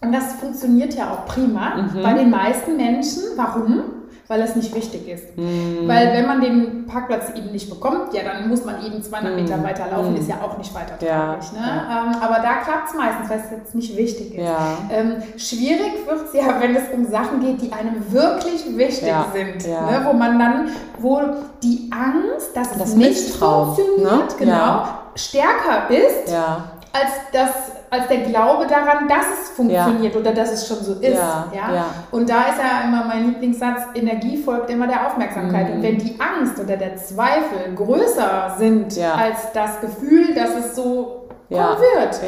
Und 0.03 0.12
das 0.12 0.33
funktioniert 0.35 0.94
ja 0.94 1.11
auch 1.11 1.26
prima 1.26 1.76
mhm. 1.76 2.03
bei 2.03 2.14
den 2.14 2.31
meisten 2.31 2.76
Menschen. 2.76 3.22
Warum? 3.37 4.00
Weil 4.31 4.43
es 4.43 4.55
nicht 4.55 4.73
wichtig 4.77 5.09
ist. 5.09 5.37
Mm. 5.37 5.88
Weil 5.88 6.12
wenn 6.12 6.25
man 6.25 6.40
den 6.40 6.87
Parkplatz 6.87 7.31
eben 7.35 7.51
nicht 7.51 7.69
bekommt, 7.69 8.14
ja, 8.14 8.23
dann 8.23 8.49
muss 8.49 8.64
man 8.64 8.77
eben 8.87 9.03
200 9.03 9.35
Meter 9.35 9.57
mm. 9.57 9.64
weiter 9.64 9.87
laufen, 9.90 10.12
mm. 10.12 10.19
ist 10.19 10.29
ja 10.29 10.37
auch 10.40 10.57
nicht 10.57 10.73
weiter 10.73 10.97
tragisch. 10.97 11.47
Ja, 11.53 11.61
ne? 11.61 11.66
Ja. 11.66 12.05
Ähm, 12.05 12.23
aber 12.23 12.37
da 12.37 12.55
klappt 12.62 12.90
es 12.90 12.95
meistens, 12.95 13.29
weil 13.29 13.40
es 13.40 13.51
jetzt 13.51 13.75
nicht 13.75 13.97
wichtig 13.97 14.37
ist. 14.37 14.45
Ja. 14.45 14.79
Ähm, 14.88 15.16
schwierig 15.37 16.07
wird 16.07 16.29
es 16.29 16.33
ja, 16.33 16.61
wenn 16.61 16.77
es 16.77 16.85
um 16.93 17.05
Sachen 17.07 17.40
geht, 17.40 17.61
die 17.61 17.73
einem 17.73 18.12
wirklich 18.12 18.64
wichtig 18.77 19.12
sind. 19.35 19.66
Ne? 19.66 20.01
Wo 20.05 20.12
man 20.12 20.38
dann, 20.38 20.69
wo 21.01 21.21
die 21.64 21.90
Angst, 21.90 22.57
dass 22.57 22.71
das 22.71 22.90
es 22.90 22.95
nicht 22.95 23.31
funktioniert, 23.35 24.31
ne? 24.31 24.37
genau, 24.38 24.85
stärker 25.16 25.90
ist, 25.90 26.33
als 26.93 27.11
das 27.33 27.70
als 27.90 28.07
der 28.09 28.18
Glaube 28.18 28.66
daran, 28.66 29.09
dass 29.09 29.26
es 29.42 29.48
funktioniert 29.50 30.14
ja. 30.14 30.20
oder 30.20 30.33
dass 30.33 30.53
es 30.53 30.68
schon 30.68 30.79
so 30.79 30.94
ist. 30.94 31.14
Ja, 31.14 31.48
ja? 31.53 31.87
Und 32.12 32.31
da 32.31 32.42
ist 32.44 32.59
ja 32.59 32.87
immer 32.87 33.05
mein 33.05 33.26
Lieblingssatz, 33.26 33.81
Energie 33.94 34.37
folgt 34.37 34.70
immer 34.70 34.87
der 34.87 35.07
Aufmerksamkeit. 35.07 35.68
Mhm. 35.68 35.74
Und 35.74 35.83
wenn 35.83 35.98
die 35.98 36.16
Angst 36.20 36.59
oder 36.61 36.76
der 36.76 36.96
Zweifel 36.96 37.74
größer 37.74 38.55
sind 38.59 38.96
als 38.98 39.53
das 39.53 39.81
Gefühl, 39.81 40.35
dass 40.35 40.50
es 40.55 40.76
so 40.76 41.26
kommen 41.48 41.79
wird, 41.81 42.20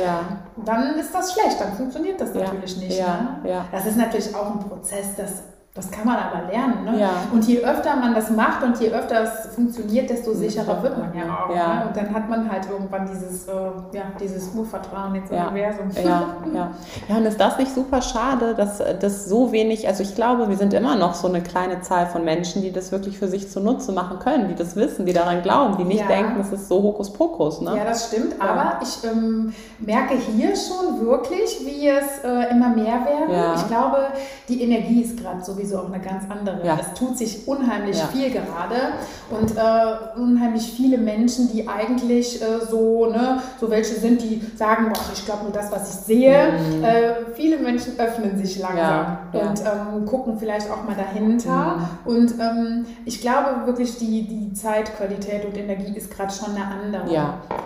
dann 0.64 0.98
ist 0.98 1.14
das 1.14 1.33
schlecht, 1.33 1.61
dann 1.61 1.72
funktioniert 1.72 2.20
das 2.20 2.35
natürlich 2.35 2.77
nicht. 2.79 3.01
Ne? 3.01 3.64
Das 3.70 3.87
ist 3.87 3.96
natürlich 3.96 4.35
auch 4.35 4.55
ein 4.55 4.59
Prozess, 4.59 5.14
das 5.16 5.42
das 5.75 5.91
kann 5.91 6.05
man 6.05 6.17
aber 6.17 6.53
lernen. 6.53 6.85
Ne? 6.85 7.01
Ja. 7.01 7.11
Und 7.33 7.49
je 7.49 7.65
öfter 7.65 7.97
man 7.97 8.15
das 8.15 8.29
macht 8.29 8.63
und 8.63 8.79
je 8.79 8.91
öfter 8.91 9.23
es 9.23 9.55
funktioniert, 9.55 10.11
desto 10.11 10.35
sicherer 10.35 10.83
wird 10.83 10.99
man 10.99 11.15
ja 11.17 11.23
auch. 11.25 11.55
Ja. 11.55 11.75
Ne? 11.77 11.87
Und 11.87 11.97
dann 11.97 12.15
hat 12.15 12.29
man 12.29 12.53
halt 12.53 12.69
irgendwann 12.71 13.09
dieses, 13.11 13.49
äh, 13.49 13.53
ja, 13.93 14.03
dieses 14.21 14.55
Urvertrauen 14.55 15.15
ins 15.15 15.31
ja. 15.31 15.49
Universum. 15.49 15.89
Ja, 15.95 16.37
ja. 16.53 16.71
ja, 17.09 17.17
und 17.17 17.25
ist 17.25 17.41
das 17.41 17.57
nicht 17.57 17.75
super 17.75 18.03
schade, 18.03 18.55
dass 18.55 18.83
das 19.01 19.25
so 19.25 19.51
wenig, 19.51 19.89
also 19.89 20.03
ich 20.03 20.15
glaube, 20.15 20.51
wir 20.51 20.59
sind 20.59 20.75
immer 20.75 20.95
noch 20.95 21.15
so 21.15 21.27
eine 21.27 21.43
kleine 21.43 21.81
Zahl 21.81 22.07
von 22.07 22.23
Menschen, 22.23 22.61
die 22.61 22.71
das 22.71 22.93
wirklich 22.93 23.19
für 23.19 23.29
sich 23.29 23.51
zunutze 23.51 23.93
machen 23.93 24.19
können, 24.19 24.49
die 24.49 24.55
das 24.55 24.77
wissen, 24.77 25.07
die 25.07 25.15
daran 25.15 25.41
glauben, 25.41 25.79
die 25.79 25.85
nicht 25.85 26.01
ja. 26.01 26.07
denken, 26.07 26.39
es 26.39 26.53
ist 26.53 26.69
so 26.69 26.83
Hokuspokus. 26.83 27.63
Ne? 27.63 27.79
Ja, 27.79 27.85
das 27.85 28.09
stimmt, 28.09 28.35
aber 28.39 28.79
ich 28.83 29.09
ähm, 29.11 29.55
merke 29.79 30.17
hier 30.17 30.53
schon 30.55 31.01
wirklich, 31.01 31.61
wie 31.65 31.89
es 31.89 32.23
äh, 32.23 32.51
immer 32.51 32.69
mehr 32.69 33.07
werden. 33.07 33.55
Ich 33.57 33.67
glaube, 33.69 34.09
die 34.51 34.61
Energie 34.61 35.01
ist 35.01 35.17
gerade 35.17 35.43
so 35.43 35.62
sowieso 35.62 35.79
auch 35.79 35.92
eine 35.92 36.03
ganz 36.03 36.25
andere. 36.29 36.66
Ja. 36.66 36.79
Es 36.81 36.98
tut 36.98 37.16
sich 37.16 37.46
unheimlich 37.46 37.98
ja. 37.98 38.07
viel 38.07 38.31
gerade 38.31 38.94
und 39.31 39.57
äh, 39.57 40.20
unheimlich 40.20 40.72
viele 40.72 40.98
Menschen, 40.98 41.51
die 41.53 41.68
eigentlich 41.68 42.40
äh, 42.42 42.61
so, 42.68 43.07
ne, 43.07 43.40
so 43.61 43.70
welche 43.70 43.94
sind, 43.94 44.22
die 44.22 44.42
sagen, 44.57 44.92
boah, 44.92 45.03
ich 45.12 45.25
glaube 45.25 45.44
nur 45.44 45.53
das, 45.53 45.70
was 45.70 45.94
ich 45.94 46.01
sehe. 46.07 46.53
Mhm. 46.53 46.85
Äh, 46.85 47.14
viele 47.35 47.59
Menschen 47.59 47.98
öffnen 47.98 48.37
sich 48.38 48.59
langsam 48.59 49.18
ja. 49.33 49.40
und 49.40 49.61
ähm, 49.61 50.07
gucken 50.07 50.38
vielleicht 50.38 50.70
auch 50.70 50.85
mal 50.85 50.96
dahinter. 50.96 51.77
Mhm. 52.05 52.12
Und 52.12 52.35
ähm, 52.40 52.87
ich 53.05 53.20
glaube 53.20 53.66
wirklich, 53.66 53.98
die, 53.98 54.27
die 54.27 54.53
Zeitqualität 54.53 55.44
und 55.44 55.57
Energie 55.57 55.96
ist 55.96 56.11
gerade 56.14 56.33
schon 56.33 56.55
eine 56.55 56.66
andere. 56.66 57.05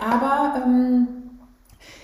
Aber 0.01 0.63
ähm, 0.65 1.26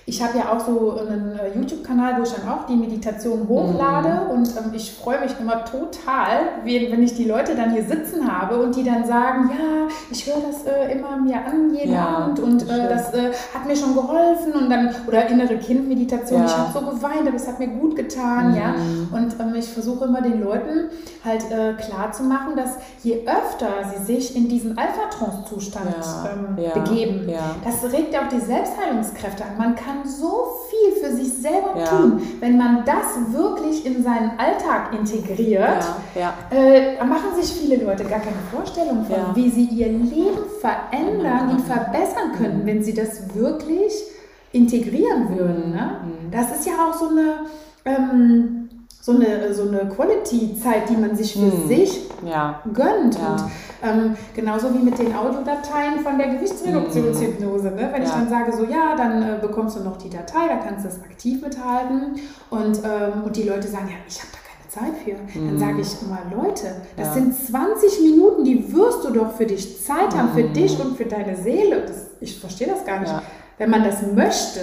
ich 0.05 0.23
habe 0.23 0.39
ja 0.39 0.53
auch 0.53 0.61
so 0.61 0.99
einen 0.99 1.39
äh, 1.39 1.57
YouTube-Kanal, 1.57 2.19
wo 2.19 2.23
ich 2.23 2.33
dann 2.33 2.49
auch 2.49 2.67
die 2.67 2.75
Meditation 2.75 3.47
hochlade 3.49 4.27
mhm. 4.27 4.31
und 4.31 4.49
ähm, 4.57 4.73
ich 4.75 4.93
freue 4.93 5.21
mich 5.21 5.33
immer 5.41 5.65
total, 5.65 6.41
wenn 6.65 7.03
ich 7.03 7.15
die 7.15 7.25
Leute 7.25 7.55
dann 7.55 7.73
hier 7.73 7.85
sitzen 7.85 8.31
habe 8.31 8.61
und 8.61 8.75
die 8.75 8.83
dann 8.83 9.05
sagen, 9.05 9.51
ja, 9.51 9.89
ich 10.11 10.27
höre 10.27 10.41
das 10.41 10.65
äh, 10.65 10.93
immer 10.93 11.17
mir 11.19 11.37
an 11.37 11.73
jeden 11.73 11.93
ja, 11.93 12.07
Abend 12.07 12.41
und 12.41 12.63
äh, 12.69 12.89
das 12.89 13.15
äh, 13.15 13.31
hat 13.55 13.67
mir 13.67 13.77
schon 13.77 13.95
geholfen 13.95 14.53
und 14.55 14.71
dann, 14.71 14.93
oder 15.07 15.29
innere 15.29 15.57
Kindmeditation, 15.59 16.41
ja. 16.41 16.47
ich 16.47 16.57
habe 16.57 16.73
so 16.73 16.81
geweint, 16.81 17.29
aber 17.29 17.37
es 17.37 17.47
hat 17.47 17.61
mir 17.61 17.69
gut 17.69 17.95
getan, 17.95 18.51
mhm. 18.51 18.57
ja. 18.57 18.75
Und 19.13 19.37
ähm, 19.39 19.55
ich 19.55 19.69
versuche 19.69 20.07
immer 20.07 20.21
den 20.21 20.43
Leuten 20.43 20.91
halt 21.25 21.45
äh, 21.51 21.75
klar 21.75 22.11
zu 22.13 22.25
machen, 22.25 22.57
dass 22.57 22.79
je 23.05 23.23
öfter 23.27 23.69
sie 23.95 24.05
sich 24.05 24.37
in 24.37 24.49
diesen 24.49 24.77
Alpha-Trance-Zustand 24.77 25.95
ja, 26.01 26.31
ähm, 26.33 26.57
begeben, 26.75 27.33
das 27.65 27.93
regt 27.93 28.13
ja 28.13 28.23
auch 28.23 28.29
die 28.29 28.41
Selbstheilungskräfte 28.41 29.45
an. 29.45 29.59
Man 29.59 29.77
kann 29.77 30.02
kann 30.03 30.11
so 30.11 30.47
viel 30.69 30.93
für 30.93 31.15
sich 31.17 31.33
selber 31.35 31.79
ja. 31.79 31.87
tun, 31.87 32.23
wenn 32.41 32.57
man 32.57 32.85
das 32.85 33.33
wirklich 33.33 33.85
in 33.87 34.03
seinen 34.03 34.39
Alltag 34.39 34.93
integriert. 34.93 35.85
Ja, 36.15 36.21
ja. 36.21 36.35
Äh, 36.51 37.05
machen 37.05 37.35
sich 37.41 37.53
viele 37.53 37.85
Leute 37.85 38.05
gar 38.05 38.21
keine 38.21 38.37
Vorstellung 38.51 39.05
von, 39.05 39.35
wie 39.35 39.51
sie 39.51 39.65
ihr 39.65 39.89
Leben 39.89 40.39
verändern 40.61 41.51
und 41.51 41.61
verbessern 41.61 42.33
könnten, 42.37 42.67
wenn 42.67 42.83
sie 42.83 42.95
das 42.95 43.35
wirklich 43.35 43.93
integrieren 44.53 45.37
würden. 45.37 45.71
Ne? 45.71 46.01
Mhm. 46.05 46.31
Das 46.31 46.55
ist 46.57 46.67
ja 46.67 46.73
auch 46.89 46.95
so 46.95 47.09
eine 47.09 47.47
ähm, 47.85 48.62
so 49.03 49.11
eine, 49.11 49.53
so 49.53 49.67
eine 49.67 49.89
Quality-Zeit, 49.89 50.89
die 50.89 50.97
man 50.97 51.17
sich 51.17 51.33
für 51.33 51.51
hm. 51.51 51.67
sich 51.67 52.09
ja. 52.25 52.63
gönnt. 52.73 53.19
Ja. 53.19 53.33
Und 53.33 53.51
ähm, 53.83 54.17
genauso 54.33 54.73
wie 54.73 54.79
mit 54.79 54.97
den 54.97 55.13
Audiodateien 55.13 55.99
von 56.05 56.19
der 56.19 56.29
Gewichtsreduktionshypnose. 56.29 57.73
Ne? 57.73 57.91
Wenn 57.93 58.03
ja. 58.03 58.09
ich 58.09 58.15
dann 58.15 58.29
sage, 58.29 58.53
so 58.53 58.63
ja, 58.65 58.95
dann 58.97 59.23
äh, 59.23 59.39
bekommst 59.41 59.77
du 59.77 59.83
noch 59.83 59.97
die 59.97 60.09
Datei, 60.09 60.47
da 60.47 60.65
kannst 60.65 60.85
du 60.85 60.89
es 60.89 61.03
aktiv 61.03 61.43
mithalten. 61.43 62.21
Und, 62.49 62.79
ähm, 62.85 63.25
und 63.25 63.35
die 63.35 63.43
Leute 63.43 63.67
sagen, 63.67 63.89
ja, 63.89 63.97
ich 64.07 64.21
habe 64.21 64.29
da 64.31 64.39
keine 64.39 64.93
Zeit 64.93 65.03
für. 65.03 65.41
Dann 65.41 65.59
sage 65.59 65.81
ich 65.81 66.09
mal, 66.09 66.23
Leute, 66.33 66.69
das 66.97 67.15
sind 67.15 67.35
20 67.35 68.03
Minuten, 68.03 68.45
die 68.45 68.73
wirst 68.73 69.05
du 69.05 69.11
doch 69.11 69.33
für 69.33 69.47
dich 69.47 69.85
Zeit 69.85 70.17
haben, 70.17 70.29
für 70.33 70.45
dich 70.45 70.79
und 70.79 70.97
für 70.97 71.07
deine 71.07 71.35
Seele. 71.35 71.83
Das, 71.89 72.07
ich 72.21 72.39
verstehe 72.39 72.69
das 72.69 72.85
gar 72.85 73.01
nicht. 73.01 73.13
Wenn 73.59 73.69
man 73.69 73.83
das 73.83 74.01
möchte, 74.15 74.61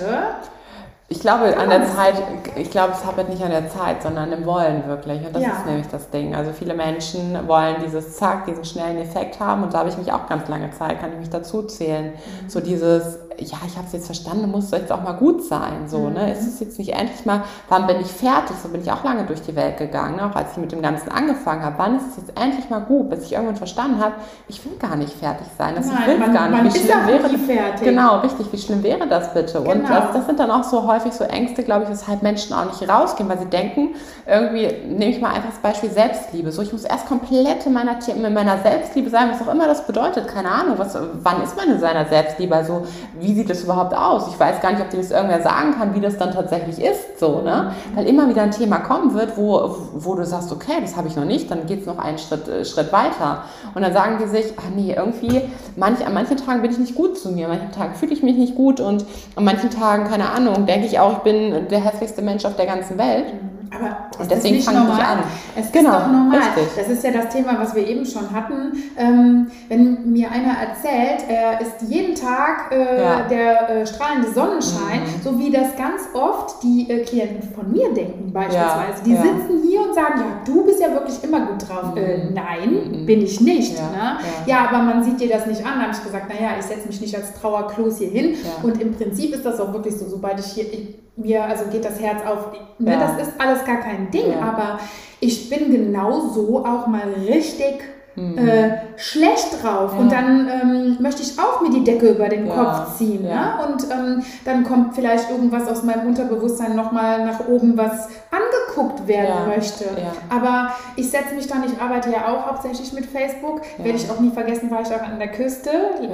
ich 1.12 1.20
glaube 1.22 1.58
an 1.58 1.70
der 1.70 1.88
Zeit, 1.88 2.22
ich 2.56 2.70
glaube, 2.70 2.94
es 2.94 3.04
hapert 3.04 3.30
nicht 3.30 3.42
an 3.42 3.50
der 3.50 3.68
Zeit, 3.68 4.04
sondern 4.04 4.32
im 4.32 4.46
Wollen 4.46 4.88
wirklich. 4.88 5.26
Und 5.26 5.36
das 5.36 5.42
ja. 5.42 5.50
ist 5.50 5.66
nämlich 5.66 5.88
das 5.88 6.10
Ding. 6.12 6.36
Also 6.36 6.52
viele 6.54 6.76
Menschen 6.76 7.48
wollen 7.48 7.78
dieses 7.84 8.16
Zack, 8.18 8.46
diesen 8.46 8.64
schnellen 8.64 9.00
Effekt 9.00 9.40
haben. 9.40 9.64
Und 9.64 9.74
da 9.74 9.80
habe 9.80 9.90
ich 9.90 9.98
mich 9.98 10.12
auch 10.12 10.28
ganz 10.28 10.48
lange 10.48 10.70
Zeit, 10.72 11.00
kann 11.02 11.12
ich 11.14 11.20
mich 11.20 11.30
dazu 11.32 11.64
zählen. 11.64 12.14
Mhm. 12.14 12.50
So 12.50 12.60
dieses, 12.60 13.18
ja, 13.40 13.58
ich 13.66 13.76
habe 13.76 13.88
es 13.88 13.94
jetzt 13.94 14.06
verstanden, 14.06 14.52
muss 14.52 14.72
jetzt 14.72 14.92
auch 14.92 15.02
mal 15.02 15.14
gut 15.14 15.44
sein. 15.44 15.88
So, 15.88 16.04
ne? 16.04 16.10
mhm. 16.10 16.16
ne? 16.16 16.32
Ist 16.32 16.48
es 16.48 16.60
jetzt 16.60 16.78
nicht 16.78 16.94
endlich 16.94 17.26
mal, 17.26 17.44
wann 17.70 17.88
bin 17.88 18.00
ich 18.02 18.08
fertig? 18.08 18.56
So 18.62 18.70
bin 18.70 18.82
ich 18.82 18.92
auch 18.92 19.04
lange 19.04 19.24
durch 19.24 19.42
die 19.42 19.56
Welt 19.56 19.78
gegangen, 19.78 20.20
auch 20.20 20.36
als 20.36 20.52
ich 20.52 20.58
mit 20.58 20.72
dem 20.72 20.82
Ganzen 20.82 21.10
angefangen 21.10 21.64
habe. 21.64 21.76
Wann 21.78 21.98
ist 21.98 22.06
es 22.12 22.18
jetzt 22.18 22.40
endlich 22.40 22.70
mal 22.70 22.80
gut, 22.80 23.10
bis 23.10 23.26
ich 23.26 23.34
irgendwann 23.34 23.56
verstanden 23.56 24.00
habe, 24.00 24.16
ich 24.48 24.64
will 24.66 24.78
gar 24.78 24.96
nicht 24.96 25.14
fertig 25.14 25.48
sein. 25.58 25.76
Das 25.76 25.88
Nein, 25.88 25.98
ich 26.02 26.08
will 26.08 26.18
man, 26.20 26.34
gar 26.34 26.50
nicht. 26.50 26.64
Man 26.64 26.74
wie 26.74 26.80
schlimm 26.80 27.08
wäre 27.08 27.30
fertig. 27.38 27.88
Genau, 27.88 28.20
richtig. 28.20 28.52
Wie 28.52 28.58
schlimm 28.58 28.84
wäre 28.84 29.08
das 29.08 29.34
bitte? 29.34 29.60
Genau. 29.60 29.72
Und 29.72 29.90
das, 29.90 30.14
das, 30.14 30.26
sind 30.26 30.40
dann 30.40 30.52
auch 30.52 30.64
so 30.64 30.86
häufig 30.86 30.99
so 31.14 31.24
Ängste, 31.24 31.64
glaube 31.64 31.86
ich, 31.86 31.90
weshalb 31.90 32.22
Menschen 32.22 32.54
auch 32.54 32.66
nicht 32.66 32.90
rausgehen, 32.90 33.30
weil 33.30 33.40
sie 33.40 33.46
denken, 33.46 33.96
irgendwie, 34.28 34.68
nehme 34.88 35.12
ich 35.12 35.22
mal 35.22 35.30
einfach 35.30 35.50
das 35.50 35.60
Beispiel 35.60 35.90
Selbstliebe. 35.90 36.52
So, 36.52 36.62
ich 36.62 36.72
muss 36.72 36.84
erst 36.84 37.08
komplett 37.08 37.66
in 37.66 37.74
meiner, 37.74 37.98
in 38.08 38.34
meiner 38.34 38.58
Selbstliebe 38.60 39.10
sein, 39.10 39.30
was 39.32 39.42
auch 39.48 39.52
immer 39.52 39.68
das 39.68 39.88
bedeutet. 39.88 40.28
Keine 40.28 40.52
Ahnung, 40.52 40.78
was, 40.78 40.98
wann 41.24 41.42
ist 41.42 41.56
man 41.56 41.70
in 41.72 41.80
seiner 41.80 42.06
Selbstliebe? 42.06 42.56
Also, 42.56 42.86
wie 43.20 43.34
sieht 43.34 43.50
das 43.50 43.64
überhaupt 43.64 43.94
aus? 43.96 44.10
aus. 44.10 44.28
Ich 44.34 44.40
weiß 44.40 44.62
gar 44.62 44.72
nicht, 44.72 44.82
ob 44.82 44.90
dir 44.90 44.98
das 44.98 45.12
irgendwer 45.12 45.42
sagen 45.42 45.74
kann, 45.78 45.96
wie 45.96 46.02
das 46.02 46.18
dann 46.18 46.32
tatsächlich 46.32 46.80
ist, 46.80 47.20
so, 47.20 47.42
ne? 47.42 47.74
Weil 47.96 48.08
immer 48.08 48.28
wieder 48.30 48.42
ein 48.42 48.52
Thema 48.52 48.80
kommen 48.80 49.14
wird, 49.14 49.38
wo, 49.38 49.78
wo 49.94 50.16
du 50.16 50.26
sagst, 50.26 50.52
okay, 50.52 50.78
das 50.82 50.96
habe 50.96 51.08
ich 51.08 51.16
noch 51.16 51.26
nicht, 51.26 51.50
dann 51.52 51.66
geht 51.66 51.82
es 51.82 51.86
noch 51.86 51.98
einen 51.98 52.18
Schritt, 52.18 52.48
äh, 52.48 52.66
Schritt 52.66 52.92
weiter. 52.92 53.44
Und 53.74 53.82
dann 53.82 53.94
sagen 53.94 54.18
die 54.22 54.28
sich, 54.28 54.54
ach 54.58 54.70
nee, 54.76 54.94
irgendwie, 54.96 55.42
manch, 55.76 56.06
an 56.06 56.14
manchen 56.14 56.38
Tagen 56.38 56.62
bin 56.62 56.72
ich 56.72 56.78
nicht 56.78 56.96
gut 56.96 57.18
zu 57.18 57.32
mir, 57.32 57.46
an 57.46 57.58
manchen 57.58 57.72
Tagen 57.72 57.96
fühle 57.96 58.14
ich 58.14 58.24
mich 58.24 58.38
nicht 58.38 58.56
gut 58.56 58.80
und 58.80 59.06
an 59.36 59.44
manchen 59.44 59.70
Tagen, 59.70 60.06
keine 60.06 60.30
Ahnung, 60.30 60.66
denke 60.66 60.86
ich 60.86 60.89
auch, 60.98 61.18
ich 61.18 61.24
bin 61.24 61.68
der 61.68 61.84
hässlichste 61.84 62.22
Mensch 62.22 62.46
auf 62.46 62.56
der 62.56 62.66
ganzen 62.66 62.98
Welt. 62.98 63.26
Aber 63.72 64.10
und 64.20 64.32
deswegen 64.32 64.62
fange 64.62 64.94
ich 64.94 65.04
an. 65.04 65.20
Es 65.56 65.72
genau, 65.72 65.92
ist 65.92 66.00
doch 66.00 66.08
normal. 66.08 66.40
Richtig. 66.40 66.76
Das 66.76 66.88
ist 66.90 67.04
ja 67.04 67.12
das 67.12 67.30
Thema, 67.30 67.60
was 67.60 67.76
wir 67.76 67.88
eben 67.88 68.06
schon 68.06 68.32
hatten. 68.32 68.72
Ähm, 68.98 69.48
wenn 69.68 70.12
mir 70.12 70.32
einer 70.32 70.54
erzählt, 70.58 71.26
er 71.30 71.62
ist 71.62 71.82
jeden 71.88 72.16
Tag 72.16 72.72
äh, 72.72 73.02
ja. 73.02 73.22
der 73.28 73.70
äh, 73.70 73.88
strahlende 73.88 74.32
Sonnenschein, 74.32 75.02
mhm. 75.02 75.24
so 75.24 75.40
wie 75.40 75.52
das 75.52 75.76
ganz 75.76 76.02
oft 76.14 76.64
die 76.64 76.90
äh, 76.90 77.04
Klienten 77.04 77.48
von 77.54 77.72
mir 77.72 77.94
denken 77.94 78.32
beispielsweise. 78.34 79.00
Ja. 79.00 79.04
Die 79.06 79.14
ja. 79.14 79.22
sitzen 79.22 79.68
hier 79.68 79.82
und 79.82 79.94
sagen, 79.94 80.20
ja, 80.20 80.42
du 80.46 80.66
bist 80.66 80.82
ja 80.82 80.92
wirklich 80.92 81.24
immer 81.24 81.46
gut 81.46 81.68
drauf. 81.68 81.96
Äh, 81.96 82.18
mhm. 82.18 82.34
nein, 82.34 83.02
mhm. 83.02 83.06
bin 83.06 83.22
ich 83.22 83.40
nicht. 83.40 83.78
Ja. 83.78 83.90
Ne? 83.90 84.20
Ja. 84.46 84.70
aber 84.70 84.84
man 84.84 85.04
sieht 85.04 85.20
dir 85.20 85.30
das 85.30 85.46
nicht 85.46 85.66
an. 85.66 85.74
Da 85.76 85.84
habe 85.84 85.94
ich 85.94 86.04
gesagt, 86.04 86.30
naja, 86.30 86.52
ich 86.60 86.66
setze 86.66 86.88
mich 86.88 87.02
nicht 87.02 87.16
als 87.16 87.34
Trauerklos 87.34 87.98
hier 88.00 88.10
hin. 88.10 88.36
Und 88.64 88.82
im 88.82 88.94
Prinzip 88.94 89.34
ist 89.34 89.46
das 89.46 89.60
auch 89.60 89.74
wirklich 89.74 89.96
so, 89.96 90.08
sobald 90.08 90.40
ich 90.40 90.48
hier... 90.48 90.66
Ich, 90.74 90.96
mir, 91.20 91.44
also 91.44 91.66
geht 91.66 91.86
das 91.86 92.00
Herz 92.00 92.26
auf. 92.26 92.52
Ne, 92.80 92.98
Das 92.98 93.28
ist 93.28 93.34
alles 93.40 93.64
gar 93.66 93.78
kein 93.78 94.10
Ding, 94.12 94.34
aber 94.42 94.80
ich 95.20 95.50
bin 95.50 95.72
genau 95.72 96.30
so 96.30 96.66
auch 96.66 96.88
mal 96.88 97.14
richtig 97.28 97.84
mhm. 98.20 98.38
äh, 98.38 98.72
schlecht 98.98 99.64
drauf. 99.64 99.94
Ja. 99.94 100.00
Und 100.00 100.12
dann 100.12 100.48
ähm, 100.48 100.98
möchte 101.00 101.22
ich 101.22 101.38
auch 101.40 101.62
mir 101.62 101.72
die 101.72 101.84
Decke 101.84 102.10
über 102.10 102.30
den 102.30 102.48
ja. 102.48 102.54
Kopf 102.54 102.98
ziehen. 102.98 103.26
Ja. 103.26 103.58
Ne? 103.58 103.68
Und 103.68 103.84
ähm, 103.92 104.24
dann 104.46 104.64
kommt 104.64 104.96
vielleicht 104.96 105.30
irgendwas 105.30 105.68
aus 105.68 105.84
meinem 105.84 106.08
Unterbewusstsein 106.08 106.76
nochmal 106.76 107.26
nach 107.26 107.48
oben, 107.48 107.78
was 107.78 108.10
angeguckt 108.32 109.08
werden 109.08 109.48
möchte. 109.48 109.86
Aber 110.30 110.72
ich 110.96 111.10
setze 111.10 111.36
mich 111.36 111.48
dann, 111.48 111.64
ich 111.64 111.82
arbeite 111.82 112.12
ja 112.12 112.28
auch 112.28 112.46
hauptsächlich 112.48 112.94
mit 112.94 113.06
Facebook. 113.06 113.62
Werde 113.78 113.98
ich 113.98 114.10
auch 114.10 114.20
nie 114.20 114.32
vergessen, 114.32 114.70
war 114.72 114.82
ich 114.82 114.88
auch 114.88 115.02
an 115.02 115.20
der 115.20 115.30
Küste, 115.32 115.70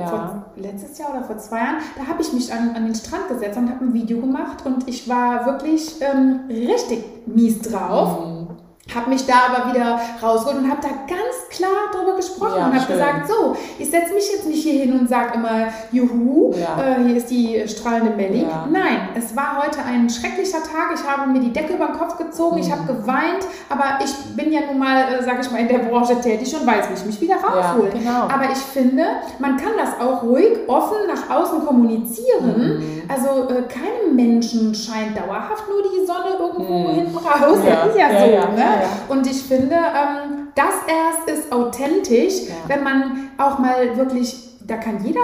vor, 0.08 0.46
letztes 0.56 0.98
Jahr 0.98 1.12
oder 1.12 1.24
vor 1.24 1.38
zwei 1.38 1.58
Jahren. 1.58 1.78
Da 1.98 2.08
habe 2.08 2.22
ich 2.22 2.32
mich 2.34 2.54
an, 2.54 2.76
an 2.76 2.86
den 2.86 2.96
Strand 2.96 3.28
gesetzt 3.30 3.58
und 3.58 3.70
habe 3.70 3.86
ein 3.86 3.94
Video 3.94 4.20
gemacht 4.20 4.66
und 4.66 4.88
ich 4.88 5.10
war 5.10 5.46
wirklich 5.46 5.96
ähm, 6.02 6.42
richtig 6.50 7.04
mies 7.26 7.62
drauf. 7.62 8.26
Mhm 8.26 8.35
habe 8.94 9.10
mich 9.10 9.26
da 9.26 9.34
aber 9.50 9.74
wieder 9.74 10.00
rausgeholt 10.22 10.64
und 10.64 10.70
habe 10.70 10.82
da 10.82 10.90
ganz 10.90 11.50
klar 11.50 11.92
drüber 11.92 12.16
gesprochen 12.16 12.60
ja, 12.60 12.68
und 12.68 12.76
habe 12.80 12.94
gesagt, 12.94 13.28
so, 13.28 13.56
ich 13.80 13.90
setze 13.90 14.14
mich 14.14 14.32
jetzt 14.32 14.46
nicht 14.46 14.62
hier 14.62 14.84
hin 14.84 15.00
und 15.00 15.10
sage 15.10 15.34
immer, 15.36 15.68
juhu, 15.92 16.54
ja. 16.54 16.98
äh, 16.98 17.04
hier 17.04 17.18
ist 17.18 17.30
die 17.32 17.68
strahlende 17.68 18.16
Melli. 18.16 18.44
Ja. 18.44 18.68
Nein, 18.70 19.10
es 19.16 19.36
war 19.36 19.64
heute 19.64 19.80
ein 19.84 20.08
schrecklicher 20.10 20.60
Tag. 20.60 20.94
Ich 20.94 21.04
habe 21.04 21.28
mir 21.30 21.40
die 21.40 21.52
Decke 21.52 21.74
über 21.74 21.88
den 21.88 21.98
Kopf 21.98 22.18
gezogen, 22.18 22.58
mhm. 22.58 22.62
ich 22.62 22.72
habe 22.72 22.86
geweint, 22.86 23.46
aber 23.70 24.04
ich 24.04 24.14
bin 24.36 24.52
ja 24.52 24.62
nun 24.68 24.78
mal, 24.78 25.14
äh, 25.14 25.24
sage 25.24 25.40
ich 25.42 25.52
mal, 25.52 25.62
in 25.62 25.68
der 25.68 25.80
Branche 25.80 26.22
tätig 26.22 26.56
und 26.56 26.68
weiß, 26.68 26.90
wie 26.90 26.94
ich 26.94 27.06
mich 27.06 27.22
wieder 27.22 27.38
raushole. 27.38 27.90
Genau. 27.90 28.24
Aber 28.24 28.46
ich 28.52 28.60
finde, 28.60 29.04
man 29.40 29.58
kann 29.58 29.74
das 29.78 30.00
auch 30.00 30.22
ruhig, 30.22 30.60
offen 30.68 30.98
nach 31.08 31.36
außen 31.36 31.66
kommunizieren. 31.66 32.46
Mhm. 32.46 33.02
Also 33.10 33.50
äh, 33.50 33.64
keinem 33.64 34.16
Menschen 34.16 34.76
scheint 34.76 35.18
dauerhaft 35.18 35.64
nur 35.70 35.82
die 35.82 36.06
Sonne 36.06 36.38
irgendwo 36.40 36.90
mhm. 36.90 36.96
hinten 36.96 37.18
raus. 37.18 37.58
Das 37.66 37.88
ist 37.90 37.98
ja, 37.98 38.10
so. 38.10 38.56
Ne? 38.56 38.75
Und 39.10 39.28
ich 39.28 39.44
finde, 39.44 39.76
ähm, 39.76 40.48
das 40.56 40.74
erst 40.88 41.30
ist 41.30 41.52
authentisch, 41.52 42.48
ja. 42.48 42.56
wenn 42.68 42.84
man 42.84 43.30
auch 43.38 43.60
mal 43.60 43.98
wirklich, 43.98 44.58
da 44.66 44.78
kann 44.78 45.04
jeder, 45.04 45.22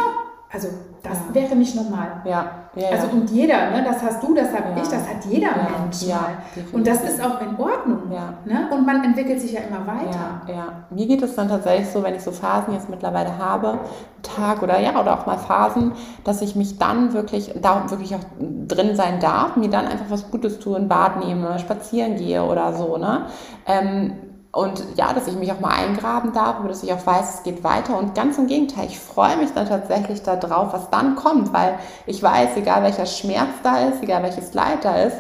also 0.52 0.70
das 1.04 1.18
ja. 1.28 1.34
wäre 1.34 1.56
nicht 1.56 1.76
normal. 1.76 2.22
Ja. 2.26 2.46
ja 2.76 2.90
also 2.90 3.08
und 3.08 3.30
jeder, 3.32 3.72
ne, 3.72 3.84
das 3.84 4.04
hast 4.04 4.22
du, 4.22 4.36
das 4.36 4.50
habe 4.50 4.68
ich, 4.76 4.88
das 4.88 5.08
hat 5.08 5.26
jeder 5.28 5.50
Mensch 5.50 6.08
mal. 6.08 6.38
Und 6.72 6.86
das 6.86 7.04
ist 7.04 7.24
auch 7.24 7.42
in 7.42 7.58
Ordnung. 7.58 8.10
Ne? 8.10 8.70
Und 8.72 8.86
man 8.86 9.04
entwickelt 9.04 9.42
sich 9.42 9.54
ja 9.54 9.62
immer 9.62 9.86
weiter. 9.88 10.42
Ja, 10.48 10.86
Mir 10.90 11.08
geht 11.08 11.22
es 11.24 11.36
dann 11.36 11.50
tatsächlich 11.50 11.90
so, 11.90 12.04
wenn 12.04 12.16
ich 12.16 12.22
so 12.22 12.32
Phasen 12.32 12.74
jetzt 12.74 12.90
mittlerweile 12.90 13.38
habe, 13.38 13.80
Tag 14.22 14.62
oder 14.62 14.80
ja, 14.80 15.00
oder 15.00 15.20
auch 15.20 15.26
mal 15.26 15.38
Phasen, 15.38 15.94
dass 16.24 16.42
ich 16.42 16.56
mich 16.56 16.78
dann 16.78 17.14
wirklich, 17.14 17.52
da 17.60 17.90
wirklich 17.90 18.14
auch 18.16 18.24
drin 18.68 18.96
sein 18.96 19.20
darf, 19.20 19.56
mir 19.56 19.70
dann 19.70 19.88
einfach 19.88 20.06
was 20.10 20.30
Gutes 20.30 20.60
tue, 20.60 20.78
ein 20.78 20.88
Bad 20.88 21.18
nehme, 21.26 21.58
spazieren 21.58 22.16
gehe 22.16 22.44
oder 22.44 22.74
so. 22.74 22.98
Ne? 22.98 23.26
Ähm, 23.66 24.14
und 24.52 24.84
ja, 24.98 25.14
dass 25.14 25.28
ich 25.28 25.36
mich 25.36 25.52
auch 25.52 25.62
mal 25.62 25.74
eingraben 25.74 26.34
darf, 26.34 26.58
aber 26.58 26.68
dass 26.68 26.84
ich 26.84 26.92
auch 26.92 27.06
weiß, 27.06 27.36
es 27.36 27.44
geht 27.44 27.64
weiter. 27.64 27.98
Und 27.98 28.16
ganz 28.16 28.38
im 28.38 28.48
Gegenteil, 28.48 28.88
ich 28.88 29.00
freue 29.00 29.38
mich 29.38 29.54
dann 29.54 29.68
tatsächlich 29.68 30.24
darauf, 30.24 30.74
was 30.74 30.90
dann 30.90 31.16
kommt, 31.16 31.54
weil 31.54 31.80
ich 32.06 32.22
weiß, 32.22 32.58
egal 32.58 32.84
welcher 32.84 33.06
Schmerz 33.06 33.50
da 33.64 33.88
ist, 33.88 34.04
egal 34.04 34.24
welches 34.24 34.54
Leid 34.54 34.84
da 34.84 34.98
ist, 34.98 35.16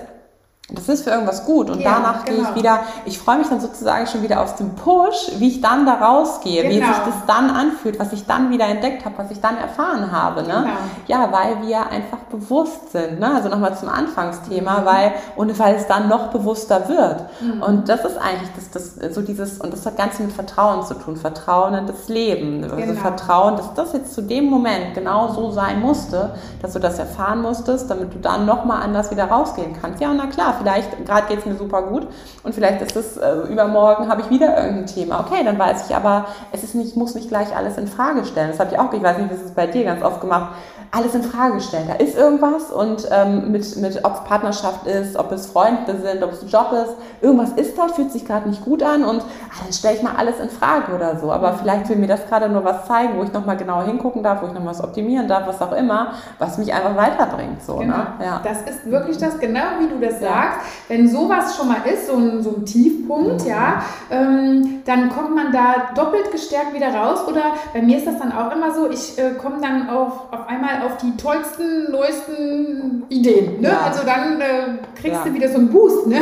das 0.73 0.87
ist 0.87 1.03
für 1.03 1.09
irgendwas 1.09 1.45
gut 1.45 1.69
und 1.69 1.81
ja, 1.81 1.95
danach 1.95 2.23
genau. 2.23 2.25
gehe 2.25 2.35
ich 2.35 2.47
genau. 2.47 2.55
wieder, 2.55 2.79
ich 3.05 3.19
freue 3.19 3.37
mich 3.37 3.47
dann 3.47 3.59
sozusagen 3.59 4.07
schon 4.07 4.23
wieder 4.23 4.41
aus 4.41 4.55
dem 4.55 4.75
Push, 4.75 5.31
wie 5.37 5.49
ich 5.49 5.61
dann 5.61 5.85
da 5.85 5.95
rausgehe, 5.95 6.63
genau. 6.63 6.75
wie 6.75 6.79
sich 6.79 7.03
das 7.03 7.25
dann 7.27 7.49
anfühlt, 7.49 7.99
was 7.99 8.13
ich 8.13 8.25
dann 8.25 8.51
wieder 8.51 8.65
entdeckt 8.65 9.03
habe, 9.03 9.15
was 9.17 9.31
ich 9.31 9.41
dann 9.41 9.57
erfahren 9.57 10.11
habe. 10.11 10.43
Ne? 10.43 10.47
Genau. 10.47 10.69
Ja, 11.07 11.31
weil 11.31 11.67
wir 11.67 11.89
einfach 11.89 12.19
bewusst 12.29 12.91
sind. 12.91 13.19
Ne? 13.19 13.33
Also 13.33 13.49
nochmal 13.49 13.77
zum 13.77 13.89
Anfangsthema, 13.89 14.79
mhm. 14.79 14.85
weil, 14.85 15.13
und 15.35 15.59
weil 15.59 15.75
es 15.75 15.87
dann 15.87 16.07
noch 16.07 16.27
bewusster 16.27 16.87
wird. 16.87 17.25
Mhm. 17.41 17.61
Und 17.61 17.89
das 17.89 18.05
ist 18.05 18.17
eigentlich 18.17 18.49
das, 18.55 18.71
das, 18.71 19.13
so 19.13 19.21
dieses, 19.21 19.59
und 19.59 19.73
das 19.73 19.85
hat 19.85 19.97
ganz 19.97 20.19
mit 20.19 20.31
Vertrauen 20.31 20.85
zu 20.85 20.93
tun, 20.93 21.17
Vertrauen 21.17 21.73
in 21.73 21.87
das 21.87 22.07
Leben. 22.07 22.63
Also 22.63 22.75
genau. 22.77 23.01
Vertrauen, 23.01 23.57
dass 23.57 23.73
das 23.73 23.93
jetzt 23.93 24.13
zu 24.13 24.21
dem 24.21 24.45
Moment 24.45 24.93
genau 24.93 25.33
so 25.33 25.51
sein 25.51 25.81
musste, 25.81 26.35
dass 26.61 26.73
du 26.73 26.79
das 26.79 26.97
erfahren 26.97 27.41
musstest, 27.41 27.89
damit 27.89 28.13
du 28.13 28.19
dann 28.19 28.45
nochmal 28.45 28.83
anders 28.83 29.11
wieder 29.11 29.25
rausgehen 29.25 29.75
kannst. 29.79 30.01
Ja, 30.01 30.11
und 30.11 30.17
na 30.17 30.27
klar, 30.27 30.60
vielleicht, 30.61 31.05
gerade 31.05 31.27
geht 31.27 31.39
es 31.39 31.45
mir 31.45 31.55
super 31.55 31.81
gut 31.83 32.07
und 32.43 32.53
vielleicht 32.53 32.81
ist 32.81 32.95
es 32.95 33.17
äh, 33.17 33.31
übermorgen, 33.49 34.09
habe 34.09 34.21
ich 34.21 34.29
wieder 34.29 34.55
irgendein 34.57 34.85
Thema. 34.85 35.19
Okay, 35.21 35.43
dann 35.43 35.57
weiß 35.57 35.89
ich 35.89 35.95
aber, 35.95 36.27
es 36.51 36.63
ist 36.63 36.75
nicht, 36.75 36.95
muss 36.95 37.15
nicht 37.15 37.29
gleich 37.29 37.55
alles 37.55 37.77
in 37.77 37.87
Frage 37.87 38.25
stellen. 38.25 38.49
Das 38.49 38.59
habe 38.59 38.71
ich 38.71 38.79
auch, 38.79 38.93
ich 38.93 39.01
weiß 39.01 39.17
nicht, 39.17 39.31
das 39.31 39.41
ist 39.41 39.55
bei 39.55 39.67
dir 39.67 39.83
ganz 39.85 40.03
oft 40.03 40.21
gemacht, 40.21 40.53
alles 40.91 41.15
in 41.15 41.23
Frage 41.23 41.61
stellen. 41.61 41.87
Da 41.87 41.95
ist 41.95 42.17
irgendwas 42.17 42.69
und 42.69 43.07
ähm, 43.11 43.51
mit, 43.51 43.77
mit, 43.77 44.03
ob 44.03 44.15
es 44.15 44.23
Partnerschaft 44.25 44.85
ist, 44.85 45.15
ob 45.15 45.31
es 45.31 45.47
Freunde 45.47 45.95
sind, 46.01 46.21
ob 46.21 46.33
es 46.33 46.51
Job 46.51 46.73
ist, 46.73 46.95
irgendwas 47.21 47.51
ist 47.53 47.77
da, 47.77 47.87
fühlt 47.87 48.11
sich 48.11 48.25
gerade 48.25 48.49
nicht 48.49 48.63
gut 48.65 48.83
an 48.83 49.05
und 49.05 49.21
ah, 49.21 49.63
dann 49.63 49.71
stelle 49.71 49.95
ich 49.95 50.03
mal 50.03 50.15
alles 50.17 50.39
in 50.41 50.49
Frage 50.49 50.93
oder 50.93 51.17
so. 51.17 51.31
Aber 51.31 51.53
vielleicht 51.53 51.87
will 51.87 51.95
mir 51.95 52.07
das 52.07 52.27
gerade 52.27 52.49
nur 52.49 52.65
was 52.65 52.85
zeigen, 52.87 53.17
wo 53.17 53.23
ich 53.23 53.31
nochmal 53.31 53.55
genauer 53.55 53.83
hingucken 53.83 54.21
darf, 54.21 54.41
wo 54.41 54.47
ich 54.47 54.53
nochmal 54.53 54.71
was 54.71 54.83
optimieren 54.83 55.29
darf, 55.29 55.47
was 55.47 55.61
auch 55.61 55.71
immer, 55.71 56.11
was 56.39 56.57
mich 56.57 56.73
einfach 56.73 56.97
weiterbringt. 56.97 57.63
So, 57.63 57.77
ne? 57.77 57.85
genau. 57.85 57.97
ne? 57.97 58.25
ja. 58.25 58.41
Das 58.43 58.61
ist 58.63 58.91
wirklich 58.91 59.17
das, 59.17 59.39
genau 59.39 59.79
wie 59.79 59.87
du 59.87 59.97
das 59.99 60.19
ja. 60.19 60.27
sagst. 60.27 60.59
Wenn 60.89 61.07
sowas 61.07 61.55
schon 61.55 61.69
mal 61.69 61.85
ist, 61.85 62.07
so 62.07 62.17
ein, 62.17 62.43
so 62.43 62.55
ein 62.57 62.65
Tiefpunkt, 62.65 63.43
mhm. 63.43 63.47
ja, 63.47 63.81
ähm, 64.09 64.81
dann 64.85 65.09
kommt 65.09 65.33
man 65.33 65.53
da 65.53 65.93
doppelt 65.95 66.31
gestärkt 66.33 66.73
wieder 66.73 66.93
raus. 66.93 67.19
Oder 67.29 67.53
bei 67.73 67.81
mir 67.81 67.97
ist 67.97 68.07
das 68.07 68.19
dann 68.19 68.33
auch 68.33 68.51
immer 68.51 68.73
so, 68.73 68.89
ich 68.89 69.17
äh, 69.17 69.35
komme 69.35 69.61
dann 69.61 69.89
auf, 69.89 70.31
auf 70.31 70.49
einmal 70.49 70.80
auf 70.85 70.97
die 70.97 71.15
tollsten, 71.17 71.91
neuesten 71.91 73.03
Ideen. 73.09 73.61
Ne? 73.61 73.69
Ja. 73.69 73.81
Also 73.81 74.05
dann 74.05 74.39
äh, 74.41 74.77
kriegst 74.95 75.19
ja. 75.19 75.23
du 75.25 75.33
wieder 75.33 75.49
so 75.49 75.57
einen 75.57 75.69
Boost. 75.69 76.07
Ne? 76.07 76.15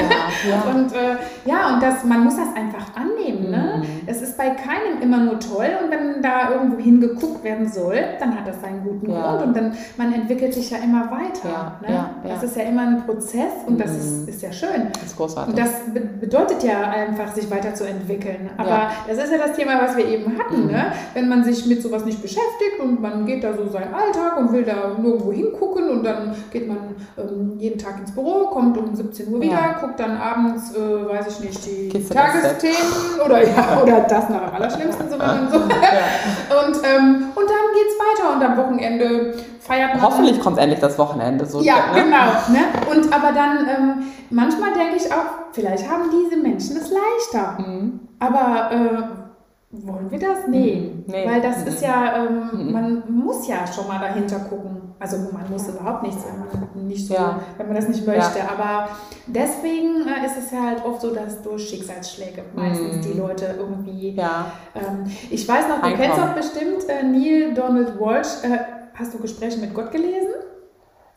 Ja, 0.49 0.71
und 0.75 0.91
äh, 0.93 1.17
ja, 1.45 1.73
und 1.73 1.83
das, 1.83 2.03
man 2.03 2.23
muss 2.23 2.35
das 2.35 2.55
einfach 2.55 2.95
annehmen. 2.95 3.51
Ne? 3.51 3.81
Mhm. 3.81 4.07
Es 4.07 4.21
ist 4.21 4.37
bei 4.37 4.49
keinem 4.49 5.01
immer 5.01 5.17
nur 5.17 5.39
toll 5.39 5.69
und 5.83 5.91
wenn 5.91 6.21
da 6.21 6.51
irgendwo 6.51 6.77
hingeguckt 6.77 7.43
werden 7.43 7.67
soll, 7.67 7.97
dann 8.19 8.35
hat 8.35 8.47
das 8.47 8.61
seinen 8.61 8.83
guten 8.83 9.07
Grund 9.07 9.43
und 9.43 9.55
dann 9.55 9.73
man 9.97 10.13
entwickelt 10.13 10.53
sich 10.53 10.69
ja 10.71 10.77
immer 10.77 11.09
weiter. 11.11 11.79
Ne? 11.87 12.09
Das 12.23 12.43
ist 12.43 12.55
ja 12.55 12.63
immer 12.63 12.81
ein 12.81 13.05
Prozess 13.05 13.51
und 13.65 13.79
das 13.79 13.91
ist, 13.91 14.21
mhm. 14.21 14.27
ist 14.29 14.41
ja 14.41 14.51
schön. 14.51 14.87
Das 14.93 15.03
ist 15.03 15.17
großartig. 15.17 15.53
Und 15.53 15.59
das 15.59 15.71
be 15.93 15.99
bedeutet 16.19 16.63
ja 16.63 16.81
einfach, 16.89 17.33
sich 17.33 17.49
weiterzuentwickeln. 17.49 18.49
Aber 18.57 18.91
das 19.07 19.17
ist 19.17 19.31
ja 19.31 19.37
das 19.37 19.55
Thema, 19.55 19.81
was 19.81 19.95
wir 19.95 20.05
eben 20.05 20.37
hatten. 20.37 20.65
Mhm. 20.65 20.71
Ne? 20.71 20.91
Wenn 21.13 21.29
man 21.29 21.43
sich 21.43 21.65
mit 21.65 21.81
sowas 21.81 22.05
nicht 22.05 22.21
beschäftigt 22.21 22.79
und 22.81 23.01
man 23.01 23.25
geht 23.25 23.43
da 23.43 23.53
so 23.53 23.67
seinen 23.69 23.93
Alltag 23.93 24.37
und 24.37 24.48
will 24.51 24.63
da 24.63 24.95
nirgendwo 24.97 25.31
hingucken 25.31 25.89
und 25.89 26.03
dann 26.03 26.35
geht 26.51 26.67
man 26.67 26.95
ähm, 27.17 27.57
jeden 27.57 27.79
Tag 27.79 27.99
ins 27.99 28.11
Büro, 28.11 28.47
kommt 28.47 28.77
um 28.77 28.95
17 28.95 29.33
Uhr 29.33 29.41
wieder, 29.41 29.53
ja. 29.53 29.77
guckt 29.79 29.99
dann 29.99 30.17
abends, 30.17 30.75
äh, 30.75 30.79
weiß 30.79 31.27
ich 31.27 31.39
nicht, 31.41 31.65
die 31.65 31.89
Geht's 31.89 32.09
Tagesthemen 32.09 33.21
oder, 33.25 33.47
ja, 33.47 33.81
oder 33.81 34.01
das 34.01 34.29
noch 34.29 34.41
am 34.41 34.53
allerschlimmsten, 34.53 35.09
so 35.09 35.19
wenn 35.19 35.27
man 35.27 35.51
so. 35.51 35.57
und, 35.59 36.75
ähm, 36.83 37.25
und 37.35 37.49
dann 37.49 37.65
geht's 37.73 37.95
weiter 37.99 38.35
und 38.35 38.43
am 38.43 38.57
Wochenende 38.57 39.33
feiert 39.59 39.93
man. 39.93 40.01
Hoffentlich 40.01 40.39
kommt 40.41 40.57
endlich 40.57 40.79
das 40.79 40.97
Wochenende 40.97 41.45
so. 41.45 41.61
Ja, 41.61 41.93
ne? 41.93 42.03
genau. 42.03 42.25
Ne? 42.49 42.65
Und 42.91 43.13
aber 43.13 43.31
dann, 43.31 43.67
ähm, 43.67 44.03
manchmal 44.29 44.73
denke 44.73 44.95
ich 44.97 45.11
auch, 45.11 45.51
vielleicht 45.51 45.89
haben 45.89 46.09
diese 46.11 46.41
Menschen 46.41 46.77
es 46.77 46.89
leichter. 46.89 47.57
Mhm. 47.59 47.99
Aber 48.19 48.71
äh, 48.71 49.28
wollen 49.71 50.09
wir 50.09 50.19
das? 50.19 50.47
Nee. 50.47 50.93
Mhm. 50.93 51.03
nee. 51.07 51.27
Weil 51.27 51.41
das 51.41 51.63
ist 51.63 51.81
ja, 51.81 52.25
ähm, 52.25 52.49
mhm. 52.53 52.71
man 52.71 53.03
muss 53.11 53.47
ja 53.47 53.67
schon 53.67 53.87
mal 53.87 53.99
dahinter 53.99 54.39
gucken. 54.39 54.81
Also 54.99 55.17
man 55.31 55.49
muss 55.49 55.67
überhaupt 55.69 56.03
nichts, 56.03 56.25
wenn 56.25 56.39
man 56.39 56.87
nicht 56.87 57.07
so, 57.07 57.13
ja. 57.13 57.39
wenn 57.57 57.67
man 57.67 57.75
das 57.75 57.87
nicht 57.87 58.05
möchte. 58.05 58.39
Ja. 58.39 58.49
Aber 58.51 58.89
deswegen 59.27 60.05
äh, 60.07 60.25
ist 60.25 60.37
es 60.37 60.51
ja 60.51 60.63
halt 60.63 60.83
oft 60.83 61.01
so, 61.01 61.13
dass 61.13 61.41
durch 61.41 61.69
Schicksalsschläge 61.69 62.43
meistens 62.53 62.97
mhm. 62.97 63.01
die 63.01 63.17
Leute 63.17 63.55
irgendwie. 63.57 64.15
Ja. 64.15 64.51
Ähm, 64.75 65.09
ich 65.29 65.47
weiß 65.47 65.69
noch, 65.69 65.79
du 65.79 65.83
Einkommen. 65.83 66.03
kennst 66.03 66.17
doch 66.17 66.33
bestimmt 66.33 66.89
äh, 66.89 67.03
Neil 67.03 67.53
Donald 67.53 67.99
Walsh. 67.99 68.43
Äh, 68.43 68.57
hast 68.93 69.13
du 69.13 69.19
Gespräche 69.19 69.59
mit 69.59 69.73
Gott 69.73 69.91
gelesen? 69.91 70.33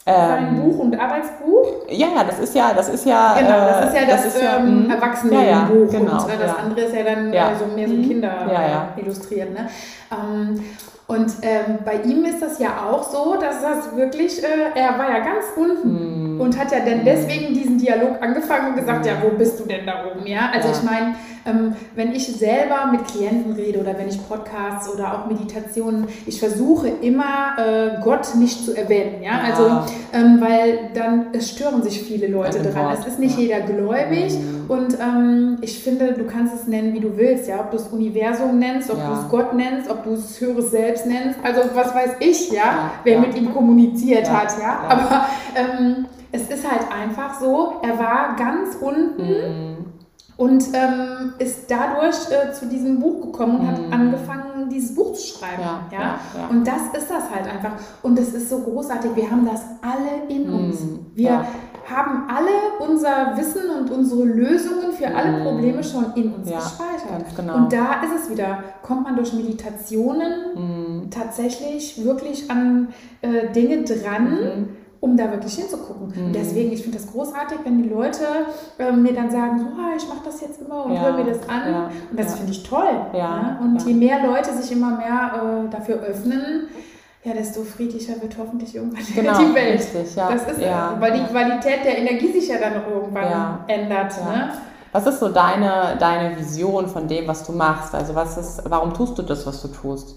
Sein 0.04 0.48
ähm, 0.48 0.62
Buch 0.62 0.78
und 0.80 0.98
Arbeitsbuch? 0.98 1.86
Ja, 1.88 2.08
ja, 2.16 2.24
das 2.24 2.40
ist 2.40 2.54
ja, 2.56 2.72
das 2.74 2.88
ist 2.88 3.06
ja. 3.06 3.36
Genau, 3.38 3.50
das 3.50 3.86
ist 3.86 3.94
ja 3.94 4.06
das, 4.06 4.24
das 4.24 4.34
ist 4.34 4.42
ja, 4.42 4.56
ähm, 4.58 4.90
Erwachsenenbuch 4.90 5.42
ja, 5.42 5.50
ja, 5.50 5.68
genau, 5.68 6.24
und 6.24 6.28
äh, 6.28 6.38
das 6.40 6.56
andere 6.56 6.80
ist 6.80 6.94
ja 6.94 7.04
dann 7.04 7.32
ja. 7.32 7.52
so 7.56 7.66
mehr 7.66 7.86
so 7.86 7.94
mhm. 7.94 8.08
Kinder 8.08 8.94
äh, 8.96 9.00
illustriert. 9.00 9.52
Ne? 9.52 9.68
Ähm, 10.10 10.64
und 11.12 11.30
ähm, 11.42 11.78
bei 11.84 11.96
ihm 11.96 12.24
ist 12.24 12.40
das 12.40 12.58
ja 12.58 12.88
auch 12.88 13.02
so, 13.02 13.36
dass 13.38 13.60
das 13.60 13.94
wirklich, 13.94 14.42
äh, 14.42 14.70
er 14.74 14.98
war 14.98 15.10
ja 15.10 15.18
ganz 15.18 15.44
unten 15.56 16.36
mm. 16.36 16.40
und 16.40 16.58
hat 16.58 16.72
ja 16.72 16.78
dann 16.80 17.04
deswegen 17.04 17.52
diesen 17.52 17.76
Dialog 17.76 18.22
angefangen 18.22 18.68
und 18.68 18.76
gesagt, 18.76 19.04
mm. 19.04 19.08
ja, 19.08 19.14
wo 19.22 19.36
bist 19.36 19.60
du 19.60 19.64
denn 19.64 19.84
da 19.84 20.04
oben? 20.06 20.26
Ja, 20.26 20.50
also 20.54 20.68
ja. 20.68 20.74
ich 20.74 20.82
meine, 20.82 21.14
ähm, 21.46 21.74
wenn 21.94 22.12
ich 22.12 22.26
selber 22.26 22.86
mit 22.90 23.06
Klienten 23.06 23.52
rede 23.52 23.80
oder 23.80 23.98
wenn 23.98 24.08
ich 24.08 24.26
Podcasts 24.28 24.88
oder 24.92 25.14
auch 25.14 25.26
Meditationen, 25.26 26.06
ich 26.26 26.38
versuche 26.38 26.88
immer 26.88 27.56
äh, 27.58 28.02
Gott 28.02 28.34
nicht 28.36 28.64
zu 28.64 28.76
erwähnen. 28.76 29.22
Ja, 29.22 29.40
also 29.44 29.92
ähm, 30.12 30.40
weil 30.40 30.90
dann 30.94 31.26
es 31.32 31.50
stören 31.50 31.82
sich 31.82 32.02
viele 32.02 32.28
Leute 32.28 32.58
ja, 32.58 32.70
dran. 32.70 32.96
Es 32.98 33.06
ist 33.06 33.18
nicht 33.18 33.36
ja. 33.36 33.42
jeder 33.42 33.60
gläubig 33.60 34.32
mm. 34.32 34.70
und 34.70 34.98
ähm, 35.00 35.58
ich 35.60 35.82
finde, 35.82 36.12
du 36.12 36.24
kannst 36.24 36.54
es 36.54 36.66
nennen, 36.66 36.92
wie 36.92 37.00
du 37.00 37.16
willst. 37.16 37.48
Ja, 37.48 37.60
ob 37.60 37.70
du 37.70 37.76
es 37.76 37.88
Universum 37.88 38.58
nennst, 38.58 38.90
ob 38.90 38.98
du 38.98 39.12
es 39.12 39.28
Gott 39.28 39.54
nennst, 39.54 39.90
ob 39.90 40.04
du 40.04 40.12
es 40.12 40.40
höheres 40.40 40.70
Selbst 40.70 41.06
nennst. 41.06 41.38
Also 41.42 41.62
was 41.74 41.94
weiß 41.94 42.16
ich, 42.20 42.50
ja, 42.50 42.54
ja 42.54 42.90
wer 43.04 43.14
ja. 43.14 43.20
mit 43.20 43.36
ihm 43.36 43.52
kommuniziert 43.52 44.26
ja, 44.26 44.42
hat, 44.42 44.58
ja. 44.60 44.78
Aber 44.88 45.26
ähm, 45.54 46.06
es 46.32 46.48
ist 46.48 46.68
halt 46.68 46.82
einfach 46.90 47.38
so, 47.38 47.74
er 47.82 47.98
war 47.98 48.36
ganz 48.36 48.76
unten. 48.80 49.22
Mhm. 49.22 49.71
Und 50.36 50.64
ähm, 50.72 51.34
ist 51.38 51.70
dadurch 51.70 52.16
äh, 52.30 52.52
zu 52.52 52.66
diesem 52.66 52.98
Buch 52.98 53.20
gekommen 53.20 53.56
und 53.56 53.62
mhm. 53.62 53.68
hat 53.68 53.92
angefangen, 53.92 54.68
dieses 54.70 54.94
Buch 54.94 55.12
zu 55.12 55.26
schreiben. 55.26 55.62
Ja, 55.62 55.86
ja? 55.92 55.98
ja, 55.98 56.46
Und 56.50 56.66
das 56.66 56.82
ist 56.96 57.10
das 57.10 57.30
halt 57.30 57.46
einfach. 57.46 57.72
Und 58.02 58.18
es 58.18 58.32
ist 58.32 58.48
so 58.48 58.60
großartig. 58.60 59.14
Wir 59.14 59.30
haben 59.30 59.46
das 59.46 59.62
alle 59.82 60.28
in 60.28 60.48
mhm. 60.48 60.54
uns. 60.54 60.78
Wir, 61.14 61.44
haben 61.88 62.28
alle 62.28 62.88
unser 62.88 63.36
Wissen 63.36 63.70
und 63.70 63.90
unsere 63.90 64.24
Lösungen 64.24 64.92
für 64.92 65.08
alle 65.14 65.38
mhm. 65.38 65.42
Probleme 65.42 65.82
schon 65.82 66.12
in 66.14 66.32
uns 66.32 66.48
ja, 66.48 66.58
gespeichert. 66.58 67.36
Genau. 67.36 67.56
Und 67.56 67.72
da 67.72 68.02
ist 68.02 68.24
es 68.24 68.30
wieder, 68.30 68.62
kommt 68.82 69.04
man 69.04 69.16
durch 69.16 69.32
Meditationen 69.32 71.04
mm. 71.04 71.10
tatsächlich 71.10 72.04
wirklich 72.04 72.50
an 72.50 72.88
äh, 73.20 73.52
Dinge 73.52 73.82
dran, 73.82 74.24
mm. 74.24 74.68
Um 75.02 75.16
da 75.16 75.32
wirklich 75.32 75.54
hinzugucken. 75.54 76.28
Mhm. 76.28 76.32
deswegen, 76.32 76.72
ich 76.72 76.82
finde 76.82 76.96
das 76.96 77.10
großartig, 77.10 77.58
wenn 77.64 77.82
die 77.82 77.88
Leute 77.88 78.24
äh, 78.78 78.92
mir 78.92 79.12
dann 79.12 79.32
sagen, 79.32 79.58
so, 79.58 79.64
ah, 79.64 79.96
ich 79.96 80.08
mache 80.08 80.20
das 80.24 80.40
jetzt 80.40 80.60
immer 80.60 80.86
und 80.86 80.94
ja, 80.94 81.02
höre 81.02 81.12
mir 81.14 81.24
das 81.24 81.48
an. 81.48 81.72
Ja, 81.72 81.90
und 82.08 82.18
das 82.18 82.36
finde 82.36 82.52
ich 82.52 82.62
toll. 82.62 82.92
Ne? 83.12 83.58
Und 83.60 83.84
je 83.84 83.94
mehr 83.94 84.24
Leute 84.24 84.52
sich 84.52 84.70
immer 84.70 84.96
mehr 84.96 85.64
äh, 85.66 85.68
dafür 85.70 85.96
öffnen, 85.96 86.68
ja, 87.24 87.32
desto 87.32 87.62
friedlicher 87.62 88.22
wird 88.22 88.36
hoffentlich 88.38 88.76
irgendwann 88.76 89.02
genau, 89.14 89.38
die 89.38 89.54
Welt. 89.54 89.80
Richtig, 89.80 90.14
ja. 90.14 90.30
Das 90.30 90.52
ist 90.52 90.60
ja, 90.60 90.96
weil 91.00 91.12
die 91.12 91.24
Qualität 91.24 91.84
der 91.84 91.98
Energie 91.98 92.32
sich 92.32 92.46
ja 92.46 92.58
dann 92.58 92.74
irgendwann 92.88 93.24
ja, 93.24 93.64
ändert. 93.66 94.12
Ja. 94.18 94.36
Ne? 94.36 94.52
Was 94.92 95.06
ist 95.08 95.18
so 95.18 95.30
deine, 95.30 95.96
deine 95.98 96.38
Vision 96.38 96.86
von 96.86 97.08
dem, 97.08 97.26
was 97.26 97.44
du 97.44 97.52
machst? 97.52 97.92
Also 97.92 98.14
was 98.14 98.36
ist, 98.38 98.62
warum 98.70 98.94
tust 98.94 99.18
du 99.18 99.22
das, 99.22 99.44
was 99.46 99.62
du 99.62 99.68
tust? 99.68 100.16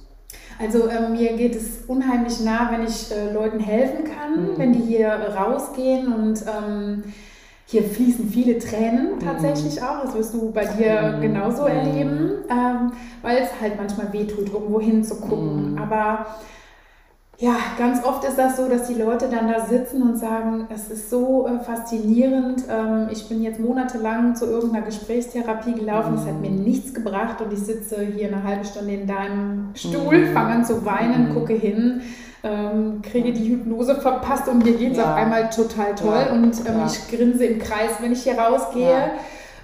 Also 0.60 0.88
äh, 0.88 1.10
mir 1.10 1.34
geht 1.34 1.56
es 1.56 1.84
unheimlich 1.88 2.40
nah, 2.40 2.72
wenn 2.72 2.86
ich 2.86 3.12
äh, 3.12 3.32
Leuten 3.34 3.60
helfen 3.60 4.06
kann, 4.06 4.54
mhm. 4.54 4.58
wenn 4.58 4.74
die 4.74 4.80
hier 4.80 5.10
rausgehen 5.10 6.14
und 6.14 6.44
ähm, 6.44 7.04
hier 7.68 7.84
fließen 7.84 8.30
viele 8.30 8.60
Tränen 8.60 9.20
tatsächlich 9.20 9.82
mhm. 9.82 9.88
auch. 9.88 10.02
Das 10.04 10.16
wirst 10.16 10.34
du 10.34 10.52
bei 10.52 10.66
dir 10.66 11.16
mhm. 11.18 11.22
genauso 11.22 11.64
mhm. 11.64 11.70
erleben, 11.70 12.32
ähm, 12.50 12.92
weil 13.22 13.38
es 13.38 13.50
halt 13.60 13.78
manchmal 13.78 14.14
wehtut, 14.14 14.54
irgendwo 14.54 14.80
hinzugucken. 14.80 15.74
Mhm. 15.74 15.78
Aber 15.78 16.26
ja, 17.38 17.56
ganz 17.78 18.04
oft 18.06 18.24
ist 18.24 18.38
das 18.38 18.56
so, 18.56 18.70
dass 18.70 18.88
die 18.88 18.94
Leute 18.94 19.28
dann 19.30 19.52
da 19.52 19.66
sitzen 19.66 20.02
und 20.02 20.18
sagen, 20.18 20.68
es 20.74 20.90
ist 20.90 21.10
so 21.10 21.48
äh, 21.48 21.60
faszinierend. 21.60 22.64
Ähm, 22.70 23.08
ich 23.12 23.28
bin 23.28 23.44
jetzt 23.44 23.60
monatelang 23.60 24.36
zu 24.36 24.46
irgendeiner 24.46 24.86
Gesprächstherapie 24.86 25.74
gelaufen, 25.74 26.16
es 26.16 26.26
hat 26.26 26.40
mir 26.40 26.50
mhm. 26.50 26.64
nichts 26.64 26.94
gebracht 26.94 27.42
und 27.42 27.52
ich 27.52 27.60
sitze 27.60 28.02
hier 28.02 28.28
eine 28.28 28.44
halbe 28.44 28.64
Stunde 28.64 28.94
in 28.94 29.08
deinem 29.08 29.72
Stuhl, 29.74 30.18
mhm. 30.18 30.34
fange 30.34 30.54
an 30.56 30.66
zu 30.66 30.86
weinen, 30.86 31.30
mhm. 31.30 31.34
gucke 31.34 31.54
hin, 31.54 32.02
ähm, 32.44 33.02
kriege 33.02 33.34
die 33.34 33.50
Hypnose 33.50 33.96
verpasst 33.96 34.48
und 34.48 34.64
mir 34.64 34.74
geht 34.74 34.94
es 34.94 34.98
ja. 34.98 35.12
auf 35.12 35.18
einmal 35.18 35.50
total 35.50 35.94
toll 35.96 36.26
ja. 36.28 36.32
und 36.32 36.58
ähm, 36.62 36.80
ja. 36.80 36.86
ich 36.86 37.10
grinse 37.10 37.44
im 37.44 37.60
Kreis, 37.60 37.92
wenn 38.00 38.14
ich 38.14 38.24
hier 38.24 38.38
rausgehe. 38.40 39.12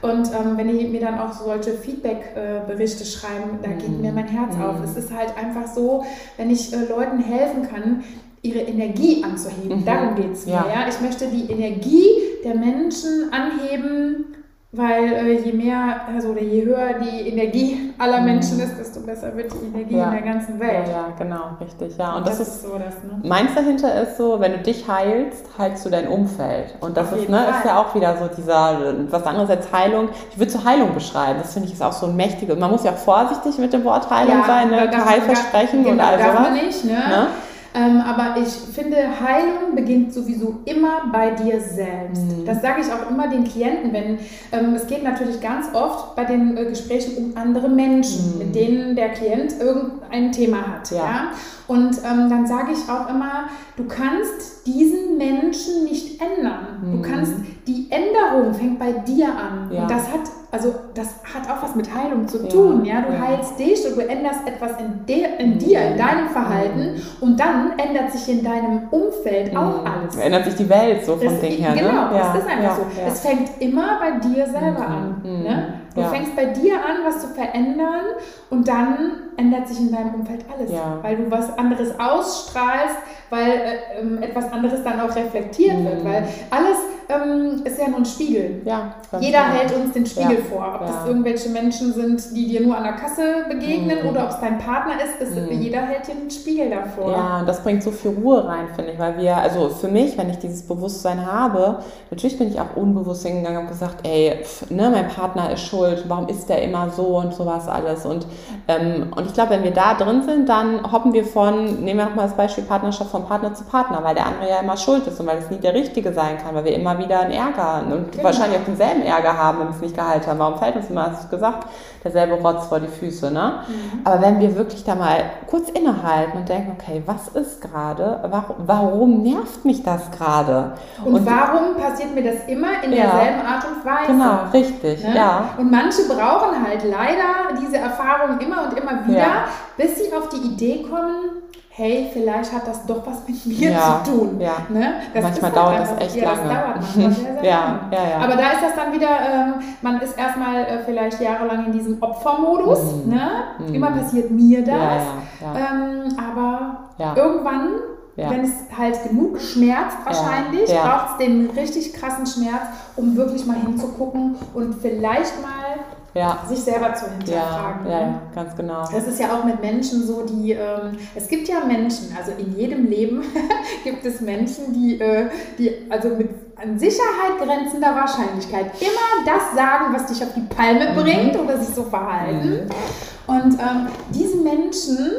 Und 0.01 0.27
ähm, 0.33 0.57
wenn 0.57 0.67
die 0.77 0.85
mir 0.85 1.01
dann 1.01 1.19
auch 1.19 1.33
solche 1.33 1.73
Feedback-Berichte 1.73 3.05
schreiben, 3.05 3.59
da 3.61 3.69
geht 3.69 4.01
mir 4.01 4.11
mein 4.11 4.27
Herz 4.27 4.55
auf. 4.55 4.79
Mhm. 4.79 4.85
Es 4.85 4.97
ist 4.97 5.13
halt 5.15 5.37
einfach 5.37 5.71
so, 5.71 6.03
wenn 6.37 6.49
ich 6.49 6.73
äh, 6.73 6.85
Leuten 6.85 7.19
helfen 7.19 7.67
kann, 7.69 8.03
ihre 8.41 8.59
Energie 8.59 9.23
anzuheben. 9.23 9.81
Mhm. 9.81 9.85
Darum 9.85 10.15
geht 10.15 10.33
es 10.33 10.45
mir. 10.45 10.53
Ja. 10.53 10.65
ja. 10.67 10.87
Ich 10.89 10.99
möchte 11.01 11.27
die 11.27 11.51
Energie 11.51 12.09
der 12.43 12.55
Menschen 12.55 13.31
anheben, 13.31 14.25
weil 14.73 15.11
äh, 15.11 15.33
je 15.41 15.51
mehr, 15.51 16.01
also 16.07 16.29
oder 16.29 16.41
je 16.41 16.63
höher 16.63 16.93
die 16.93 17.27
Energie 17.27 17.93
aller 17.97 18.19
mhm. 18.19 18.25
Menschen 18.25 18.59
ist, 18.61 18.77
desto 18.79 19.01
besser 19.01 19.35
wird 19.35 19.51
die 19.51 19.65
Energie 19.67 19.97
ja. 19.97 20.05
in 20.05 20.11
der 20.11 20.21
ganzen 20.21 20.59
Welt. 20.61 20.87
Ja, 20.87 20.93
ja 20.93 21.07
genau, 21.17 21.57
richtig. 21.59 21.97
Ja. 21.97 22.11
Und, 22.11 22.19
und 22.19 22.27
das, 22.27 22.37
das, 22.37 22.47
ist 22.47 22.61
so 22.63 22.77
das, 22.77 22.95
ne? 23.03 23.27
Meins 23.27 23.53
dahinter 23.53 24.01
ist 24.01 24.15
so, 24.15 24.39
wenn 24.39 24.53
du 24.53 24.59
dich 24.59 24.87
heilst, 24.87 25.45
heilst 25.57 25.85
du 25.85 25.89
dein 25.89 26.07
Umfeld. 26.07 26.75
Und 26.79 26.95
das 26.95 27.11
ist, 27.11 27.27
ne, 27.27 27.47
ist 27.49 27.65
ja 27.65 27.81
auch 27.81 27.93
wieder 27.93 28.15
so 28.17 28.29
dieser, 28.33 28.95
was 29.09 29.23
anderes 29.23 29.49
als 29.49 29.73
Heilung. 29.73 30.07
Ich 30.31 30.39
würde 30.39 30.51
zur 30.51 30.63
Heilung 30.63 30.93
beschreiben. 30.93 31.39
Das 31.41 31.51
finde 31.51 31.67
ich 31.67 31.73
ist 31.73 31.83
auch 31.83 31.91
so 31.91 32.05
ein 32.05 32.15
mächtiges. 32.15 32.57
Man 32.57 32.71
muss 32.71 32.85
ja 32.85 32.91
auch 32.91 32.97
vorsichtig 32.97 33.57
mit 33.57 33.73
dem 33.73 33.83
Wort 33.83 34.09
Heilung 34.09 34.39
ja, 34.39 34.45
sein, 34.45 34.69
ne? 34.69 35.05
Heilversprechen 35.05 35.83
genau, 35.83 35.95
und 35.95 35.99
all 35.99 36.17
sowas. 36.17 36.51
Nicht, 36.51 36.85
ne? 36.85 36.93
ne? 36.93 37.27
Ähm, 37.73 38.01
aber 38.01 38.41
ich 38.41 38.49
finde, 38.49 38.97
Heilung 38.97 39.75
beginnt 39.75 40.13
sowieso 40.13 40.59
immer 40.65 41.09
bei 41.11 41.31
dir 41.31 41.61
selbst. 41.61 42.23
Mhm. 42.23 42.45
Das 42.45 42.61
sage 42.61 42.81
ich 42.81 42.87
auch 42.91 43.09
immer 43.09 43.29
den 43.29 43.45
Klienten, 43.45 43.93
wenn 43.93 44.19
ähm, 44.51 44.73
es 44.75 44.87
geht 44.87 45.03
natürlich 45.03 45.39
ganz 45.39 45.67
oft 45.73 46.15
bei 46.15 46.25
den 46.25 46.57
äh, 46.57 46.65
Gesprächen 46.65 47.17
um 47.17 47.37
andere 47.37 47.69
Menschen, 47.69 48.33
mhm. 48.33 48.37
mit 48.39 48.55
denen 48.55 48.95
der 48.95 49.09
Klient 49.09 49.53
irgendein 49.59 50.31
Thema 50.33 50.67
hat. 50.67 50.91
Ja. 50.91 50.97
ja? 50.97 51.31
Und 51.67 51.97
ähm, 51.99 52.29
dann 52.29 52.45
sage 52.45 52.73
ich 52.73 52.91
auch 52.91 53.09
immer, 53.09 53.45
du 53.77 53.85
kannst 53.85 54.67
diesen 54.67 55.17
Menschen 55.17 55.85
nicht 55.85 56.21
ändern. 56.21 56.81
Mhm. 56.83 56.91
Du 56.91 57.09
kannst, 57.09 57.33
die 57.65 57.87
Änderung 57.89 58.53
fängt 58.53 58.79
bei 58.79 58.91
dir 58.91 59.29
an. 59.29 59.71
Ja. 59.71 59.83
Und 59.83 59.91
das 59.91 60.11
hat, 60.11 60.29
also 60.51 60.75
das 60.93 61.07
hat 61.23 61.49
auch 61.49 61.63
was 61.63 61.75
mit 61.75 61.93
Heilung 61.93 62.27
zu 62.27 62.47
tun. 62.47 62.83
Ja, 62.83 62.95
ja? 62.95 63.01
du 63.01 63.13
ja. 63.13 63.21
heilst 63.21 63.57
dich 63.57 63.85
und 63.87 63.95
du 63.95 64.07
änderst 64.07 64.45
etwas 64.45 64.71
in, 64.79 65.05
de, 65.05 65.25
in 65.39 65.57
dir, 65.57 65.81
in 65.81 65.97
deinem 65.97 66.27
Verhalten 66.27 66.93
mhm. 66.93 67.01
und 67.21 67.39
dann 67.39 67.79
ändert 67.79 68.11
sich 68.11 68.27
in 68.37 68.43
deinem 68.43 68.89
Umfeld 68.91 69.55
auch 69.55 69.81
mhm. 69.81 69.87
alles. 69.87 70.17
Ändert 70.17 70.45
sich 70.45 70.55
die 70.55 70.69
Welt 70.69 71.05
so 71.05 71.15
vom 71.15 71.25
das, 71.25 71.39
Ding 71.39 71.57
her. 71.57 71.73
Ne? 71.73 71.81
Genau, 71.81 72.11
ne? 72.11 72.19
das 72.19 72.43
ist 72.43 72.49
einfach 72.49 72.75
so. 72.75 72.85
Es 73.07 73.21
fängt 73.21 73.61
immer 73.61 73.99
bei 73.99 74.19
dir 74.19 74.45
selber 74.45 74.87
mhm. 74.87 74.93
an. 74.93 75.21
Mhm. 75.23 75.43
Ne? 75.43 75.73
Du 75.95 76.03
fängst 76.03 76.35
bei 76.35 76.45
dir 76.45 76.75
an, 76.75 77.03
was 77.05 77.21
zu 77.21 77.27
verändern 77.27 78.05
und 78.49 78.67
dann 78.67 79.31
ändert 79.37 79.67
sich 79.67 79.79
in 79.79 79.91
deinem 79.91 80.15
Umfeld 80.15 80.45
alles, 80.53 80.71
weil 81.01 81.17
du 81.17 81.31
was 81.31 81.57
anderes 81.57 81.99
ausstrahlst, 81.99 82.97
weil 83.29 83.49
äh, 83.49 83.99
ähm, 83.99 84.21
etwas 84.21 84.51
anderes 84.51 84.83
dann 84.83 84.99
auch 84.99 85.15
reflektiert 85.15 85.79
mhm. 85.79 85.85
wird, 85.85 86.05
weil 86.05 86.27
alles 86.49 86.77
ähm, 87.09 87.61
ist 87.63 87.79
ja 87.79 87.87
nur 87.87 87.99
ein 87.99 88.05
Spiegel. 88.05 88.61
Ja, 88.65 88.95
Jeder 89.19 89.39
klar. 89.39 89.53
hält 89.53 89.75
uns 89.75 89.93
den 89.93 90.05
Spiegel 90.05 90.39
ja. 90.39 90.45
vor, 90.49 90.75
ob 90.75 90.81
ja. 90.81 90.87
das 90.87 91.07
irgendwelche 91.07 91.49
Menschen 91.49 91.93
sind, 91.93 92.35
die 92.35 92.47
dir 92.47 92.61
nur 92.61 92.77
an 92.77 92.83
der 92.83 92.93
Kasse 92.93 93.45
begegnen 93.49 94.03
mhm. 94.03 94.09
oder 94.09 94.25
ob 94.25 94.29
es 94.31 94.39
dein 94.39 94.59
Partner 94.59 94.93
ist, 95.03 95.21
ist 95.21 95.35
mhm. 95.35 95.61
jeder 95.61 95.81
hält 95.81 96.07
dir 96.07 96.15
den 96.15 96.29
Spiegel 96.29 96.69
davor. 96.69 97.11
Ja, 97.11 97.39
und 97.39 97.47
das 97.47 97.63
bringt 97.63 97.83
so 97.83 97.91
viel 97.91 98.11
Ruhe 98.11 98.45
rein, 98.45 98.67
finde 98.75 98.91
ich, 98.91 98.99
weil 98.99 99.17
wir, 99.17 99.37
also 99.37 99.69
für 99.69 99.87
mich, 99.87 100.17
wenn 100.17 100.29
ich 100.29 100.37
dieses 100.37 100.63
Bewusstsein 100.63 101.25
habe, 101.25 101.79
natürlich 102.09 102.37
bin 102.37 102.49
ich 102.49 102.59
auch 102.59 102.75
unbewusst 102.75 103.25
hingegangen 103.25 103.61
und 103.61 103.67
gesagt, 103.67 104.05
ey, 104.07 104.39
pff, 104.43 104.69
ne, 104.69 104.89
mein 104.89 105.07
Partner 105.07 105.51
ist 105.51 105.61
schuld, 105.81 106.03
warum 106.07 106.27
ist 106.27 106.49
der 106.49 106.61
immer 106.61 106.89
so 106.89 107.03
und 107.17 107.33
sowas 107.33 107.67
alles 107.67 108.05
und, 108.05 108.25
ähm, 108.67 109.11
und 109.15 109.25
ich 109.25 109.33
glaube, 109.33 109.51
wenn 109.51 109.63
wir 109.63 109.71
da 109.71 109.93
drin 109.93 110.23
sind, 110.23 110.49
dann 110.49 110.91
hoppen 110.91 111.13
wir 111.13 111.25
von, 111.25 111.83
nehmen 111.83 111.99
wir 111.99 112.05
nochmal 112.05 112.27
das 112.27 112.35
Beispiel 112.35 112.63
Partnerschaft 112.63 113.09
von 113.09 113.25
Partner 113.25 113.53
zu 113.53 113.63
Partner, 113.65 113.99
weil 114.03 114.15
der 114.15 114.27
andere 114.27 114.49
ja 114.49 114.59
immer 114.59 114.77
schuld 114.77 115.05
ist 115.07 115.19
und 115.19 115.27
weil 115.27 115.37
es 115.39 115.49
nie 115.49 115.57
der 115.57 115.73
Richtige 115.73 116.13
sein 116.13 116.37
kann, 116.37 116.55
weil 116.55 116.65
wir 116.65 116.75
immer 116.75 116.97
wieder 116.97 117.21
einen 117.21 117.31
Ärger 117.31 117.83
und 117.91 118.11
genau. 118.11 118.23
wahrscheinlich 118.23 118.59
auch 118.59 118.65
denselben 118.65 119.03
Ärger 119.03 119.37
haben, 119.37 119.59
wenn 119.59 119.67
wir 119.67 119.75
es 119.75 119.81
nicht 119.81 119.95
geheilt 119.95 120.27
haben. 120.27 120.39
Warum 120.39 120.57
fällt 120.57 120.75
uns 120.75 120.89
immer, 120.89 121.11
hast 121.11 121.25
du 121.25 121.29
gesagt, 121.29 121.67
derselbe 122.03 122.35
Rotz 122.35 122.67
vor 122.67 122.79
die 122.79 122.87
Füße, 122.87 123.31
ne? 123.31 123.63
Mhm. 123.67 124.01
Aber 124.03 124.21
wenn 124.21 124.39
wir 124.39 124.55
wirklich 124.55 124.83
da 124.83 124.95
mal 124.95 125.23
kurz 125.47 125.69
innehalten 125.69 126.37
und 126.39 126.49
denken, 126.49 126.75
okay, 126.79 127.03
was 127.05 127.27
ist 127.29 127.61
gerade, 127.61 128.19
warum, 128.29 128.55
warum 128.65 129.23
nervt 129.23 129.63
mich 129.65 129.83
das 129.83 130.09
gerade? 130.11 130.73
Und, 131.05 131.13
und, 131.13 131.25
warum 131.25 131.75
passiert 131.75 132.15
mir 132.15 132.23
das 132.23 132.47
immer 132.47 132.83
in 132.83 132.93
ja, 132.93 133.03
derselben 133.03 133.41
Art 133.45 133.63
und 133.65 133.85
Weise? 133.85 134.11
Genau, 134.11 134.39
richtig, 134.51 135.03
ne? 135.03 135.15
ja. 135.15 135.49
Und 135.57 135.69
manche 135.69 136.03
brauchen 136.07 136.65
halt 136.65 136.83
leider 136.83 137.59
diese 137.61 137.77
Erfahrung 137.77 138.39
immer 138.39 138.63
und 138.63 138.77
immer 138.77 139.07
wieder, 139.07 139.19
ja. 139.19 139.45
bis 139.77 139.97
sie 139.97 140.13
auf 140.13 140.29
die 140.29 140.47
Idee 140.47 140.83
kommen, 140.83 141.43
hey, 141.73 142.09
vielleicht 142.11 142.51
hat 142.51 142.67
das 142.67 142.85
doch 142.85 143.05
was 143.05 143.27
mit 143.27 143.45
mir 143.45 143.71
ja, 143.71 144.01
zu 144.03 144.11
tun. 144.11 144.39
Ja. 144.39 144.57
Ne? 144.69 144.93
manchmal 145.13 145.41
halt 145.41 145.55
dauert 145.55 145.79
das 145.79 145.97
echt 145.99 146.15
ja, 146.17 146.33
lange. 146.33 146.43
Das 146.43 146.53
dauert 146.53 146.75
manchmal 146.75 147.11
sehr, 147.11 147.33
sehr 147.41 147.43
ja, 147.43 147.59
lange. 147.59 147.95
Ja, 147.95 148.09
ja. 148.09 148.17
Aber 148.17 148.35
da 148.35 148.51
ist 148.51 148.61
das 148.61 148.75
dann 148.75 148.93
wieder, 148.93 149.07
ähm, 149.07 149.53
man 149.81 150.01
ist 150.01 150.17
erstmal 150.17 150.63
äh, 150.63 150.79
vielleicht 150.85 151.21
jahrelang 151.21 151.67
in 151.67 151.71
diesem 151.71 152.03
Opfermodus. 152.03 153.05
Mm. 153.05 153.09
Ne? 153.09 153.29
Mm. 153.59 153.73
Immer 153.73 153.91
passiert 153.91 154.31
mir 154.31 154.63
das. 154.63 155.03
Ähm, 155.41 156.17
aber 156.17 157.15
irgendwann 157.15 157.69
ja. 158.17 158.29
Wenn 158.29 158.43
es 158.43 158.51
halt 158.77 159.01
genug 159.07 159.39
schmerzt, 159.39 159.97
wahrscheinlich, 160.03 160.69
ja. 160.69 160.75
ja. 160.75 160.81
braucht 160.83 161.11
es 161.11 161.25
den 161.25 161.49
richtig 161.51 161.93
krassen 161.93 162.25
Schmerz, 162.25 162.61
um 162.97 163.15
wirklich 163.15 163.45
mal 163.45 163.55
hinzugucken 163.55 164.35
und 164.53 164.75
vielleicht 164.75 165.41
mal 165.41 165.70
ja. 166.13 166.43
sich 166.47 166.59
selber 166.59 166.93
zu 166.93 167.09
hinterfragen. 167.09 167.85
Ja, 167.85 167.91
ja, 167.91 167.99
ja, 168.01 168.21
ganz 168.35 168.55
genau. 168.55 168.87
Das 168.91 169.07
ist 169.07 169.19
ja 169.19 169.33
auch 169.33 169.43
mit 169.43 169.61
Menschen 169.61 170.05
so, 170.05 170.25
die, 170.25 170.51
ähm, 170.51 170.97
es 171.15 171.27
gibt 171.27 171.47
ja 171.47 171.63
Menschen, 171.65 172.15
also 172.17 172.31
in 172.37 172.57
jedem 172.57 172.85
Leben 172.85 173.23
gibt 173.83 174.05
es 174.05 174.21
Menschen, 174.21 174.73
die, 174.73 174.99
äh, 174.99 175.29
die 175.57 175.71
also 175.89 176.09
mit 176.09 176.29
an 176.55 176.77
Sicherheit 176.77 177.39
grenzender 177.39 177.95
Wahrscheinlichkeit 177.95 178.71
immer 178.79 179.25
das 179.25 179.55
sagen, 179.55 179.93
was 179.93 180.05
dich 180.07 180.21
auf 180.23 180.33
die 180.35 180.41
Palme 180.41 180.91
mhm. 180.91 180.95
bringt 180.95 181.39
oder 181.39 181.57
sich 181.57 181.73
so 181.73 181.83
verhalten. 181.83 182.65
Mhm. 182.65 183.33
Und 183.33 183.53
ähm, 183.53 183.87
diese 184.13 184.37
Menschen, 184.37 185.09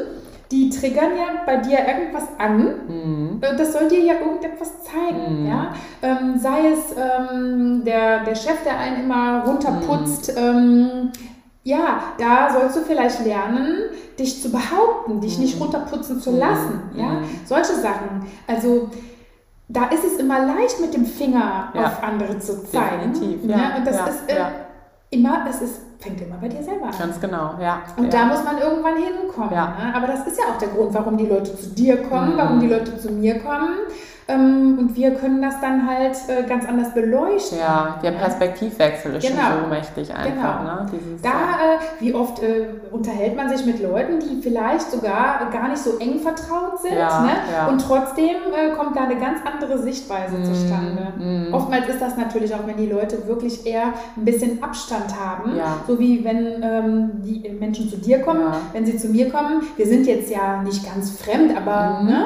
die 0.51 0.69
triggern 0.69 1.15
ja 1.17 1.43
bei 1.45 1.57
dir 1.57 1.79
irgendwas 1.79 2.27
an. 2.37 2.73
Mhm. 2.87 3.39
Äh, 3.41 3.55
das 3.55 3.73
soll 3.73 3.87
dir 3.87 4.01
ja 4.01 4.13
irgendetwas 4.19 4.71
zeigen. 4.83 5.43
Mhm. 5.43 5.47
Ja? 5.47 5.73
Ähm, 6.01 6.37
sei 6.37 6.71
es 6.71 6.95
ähm, 6.95 7.83
der, 7.85 8.23
der 8.23 8.35
Chef, 8.35 8.63
der 8.63 8.77
einen 8.77 9.03
immer 9.03 9.43
runterputzt. 9.45 10.35
Mhm. 10.35 10.41
Ähm, 10.41 11.11
ja, 11.63 12.03
da 12.17 12.51
sollst 12.51 12.75
du 12.75 12.81
vielleicht 12.81 13.25
lernen, 13.25 13.89
dich 14.19 14.41
zu 14.41 14.51
behaupten, 14.51 15.21
dich 15.21 15.39
nicht 15.39 15.55
mhm. 15.55 15.63
runterputzen 15.63 16.19
zu 16.19 16.31
lassen. 16.31 16.81
Mhm. 16.93 16.99
Ja? 16.99 17.09
Mhm. 17.09 17.25
Solche 17.45 17.73
Sachen. 17.73 18.25
Also 18.47 18.89
da 19.69 19.85
ist 19.85 20.03
es 20.03 20.17
immer 20.17 20.45
leicht, 20.45 20.79
mit 20.81 20.93
dem 20.93 21.05
Finger 21.05 21.71
ja. 21.73 21.85
auf 21.85 22.03
andere 22.03 22.37
zu 22.39 22.63
zeigen. 22.65 23.13
Definitiv, 23.13 23.49
ja. 23.49 23.57
ja? 23.57 23.75
Und 23.77 23.87
das 23.87 23.97
ja. 23.97 24.05
ist 24.05 24.29
äh, 24.29 24.45
immer, 25.09 25.45
es 25.49 25.61
ist 25.61 25.81
fängt 26.03 26.21
immer 26.21 26.35
bei 26.35 26.49
dir 26.49 26.61
selber 26.61 26.87
an. 26.87 26.93
Ganz 26.97 27.19
genau, 27.19 27.55
ja. 27.59 27.81
Und 27.95 28.05
ja. 28.05 28.09
da 28.09 28.25
muss 28.25 28.43
man 28.43 28.57
irgendwann 28.59 28.97
hinkommen. 28.97 29.53
Ja. 29.53 29.75
Ne? 29.79 29.95
Aber 29.95 30.07
das 30.07 30.27
ist 30.27 30.37
ja 30.37 30.53
auch 30.53 30.57
der 30.59 30.69
Grund, 30.69 30.93
warum 30.93 31.17
die 31.17 31.25
Leute 31.25 31.55
zu 31.55 31.69
dir 31.69 31.97
kommen, 32.03 32.33
mhm. 32.33 32.37
warum 32.37 32.59
die 32.59 32.67
Leute 32.67 32.97
zu 32.97 33.11
mir 33.11 33.39
kommen. 33.39 33.77
Ähm, 34.27 34.77
und 34.79 34.95
wir 34.95 35.15
können 35.15 35.41
das 35.41 35.59
dann 35.59 35.87
halt 35.87 36.15
äh, 36.27 36.47
ganz 36.47 36.65
anders 36.65 36.93
beleuchten. 36.93 37.57
Ja, 37.59 37.99
der 38.01 38.11
Perspektivwechsel 38.11 39.15
ist 39.15 39.27
genau. 39.27 39.41
schon 39.41 39.63
so 39.63 39.69
mächtig 39.69 40.15
einfach. 40.15 40.59
Genau. 40.59 40.73
Ne? 40.75 40.85
Dieses, 40.91 41.21
da, 41.21 41.29
äh, 41.29 42.01
wie 42.01 42.13
oft 42.13 42.41
äh, 42.41 42.67
unterhält 42.91 43.35
man 43.35 43.49
sich 43.49 43.65
mit 43.65 43.81
Leuten, 43.81 44.19
die 44.19 44.41
vielleicht 44.41 44.91
sogar 44.91 45.49
gar 45.51 45.67
nicht 45.67 45.81
so 45.81 45.97
eng 45.97 46.19
vertraut 46.19 46.81
sind. 46.81 46.97
Ja, 46.97 47.21
ne? 47.21 47.31
ja. 47.51 47.67
Und 47.67 47.79
trotzdem 47.79 48.37
äh, 48.53 48.75
kommt 48.75 48.95
da 48.95 49.01
eine 49.01 49.17
ganz 49.17 49.39
andere 49.45 49.77
Sichtweise 49.79 50.37
mm, 50.37 50.45
zustande. 50.45 51.13
Mm. 51.17 51.53
Oftmals 51.53 51.89
ist 51.89 52.01
das 52.01 52.15
natürlich 52.15 52.53
auch, 52.53 52.65
wenn 52.65 52.77
die 52.77 52.87
Leute 52.87 53.27
wirklich 53.27 53.65
eher 53.65 53.93
ein 54.15 54.25
bisschen 54.25 54.63
Abstand 54.63 55.19
haben. 55.19 55.53
So 55.87 55.99
wie 55.99 56.23
wenn 56.23 56.63
ähm, 56.63 57.11
die 57.23 57.49
Menschen 57.59 57.89
zu 57.89 57.97
dir 57.97 58.19
kommen, 58.21 58.53
wenn 58.71 58.85
sie 58.85 58.97
zu 58.97 59.09
mir 59.09 59.29
kommen. 59.29 59.61
Wir 59.75 59.85
sind 59.85 60.07
jetzt 60.07 60.29
ja 60.29 60.61
nicht 60.61 60.85
ganz 60.85 61.11
fremd, 61.11 61.55
aber 61.57 62.01
mm. 62.01 62.05
ne? 62.05 62.25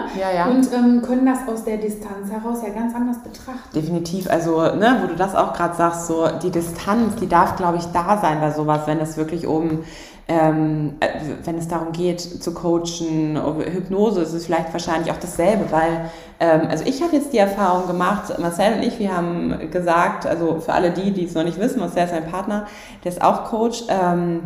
und 0.50 0.74
ähm, 0.74 1.02
können 1.02 1.26
das 1.26 1.48
aus 1.48 1.64
der 1.64 1.78
Distanz 1.88 2.32
heraus 2.32 2.60
ja 2.62 2.74
ganz 2.74 2.94
anders 2.94 3.18
betrachten. 3.20 3.74
Definitiv, 3.74 4.30
also 4.30 4.62
ne, 4.76 5.00
wo 5.02 5.08
du 5.08 5.16
das 5.16 5.36
auch 5.36 5.54
gerade 5.54 5.76
sagst, 5.76 6.08
so 6.08 6.28
die 6.44 6.52
Distanz, 6.52 7.16
die 7.16 7.28
darf, 7.28 7.56
glaube 7.56 7.78
ich, 7.78 7.86
da 7.94 8.20
sein 8.22 8.40
bei 8.40 8.52
sowas, 8.52 8.82
wenn 8.86 9.00
es 9.00 9.18
wirklich 9.18 9.48
um 9.48 9.84
ähm, 10.30 10.96
äh, 11.00 11.08
wenn 11.46 11.58
es 11.58 11.70
darum 11.70 11.94
geht 11.94 12.20
zu 12.20 12.54
coachen, 12.54 13.40
Hypnose 13.66 14.22
ist 14.22 14.34
es 14.34 14.46
vielleicht 14.46 14.74
wahrscheinlich 14.74 15.12
auch 15.12 15.18
dasselbe, 15.18 15.72
weil 15.72 16.10
ähm, 16.42 16.68
also 16.70 16.84
ich 16.86 17.02
habe 17.02 17.16
jetzt 17.16 17.32
die 17.32 17.38
Erfahrung 17.38 17.88
gemacht, 17.88 18.38
Marcel 18.38 18.74
und 18.74 18.84
ich, 18.84 19.00
wir 19.00 19.16
haben 19.16 19.72
gesagt, 19.72 20.26
also 20.26 20.60
für 20.60 20.74
alle 20.74 20.92
die, 20.92 21.12
die 21.12 21.26
es 21.26 21.34
noch 21.34 21.46
nicht 21.46 21.60
wissen, 21.60 21.80
Marcel 21.80 22.04
ist 22.04 22.14
ein 22.14 22.30
Partner, 22.30 22.68
der 23.04 23.12
ist 23.14 23.22
auch 23.22 23.46
Coach. 23.46 23.84
Ähm, 23.88 24.44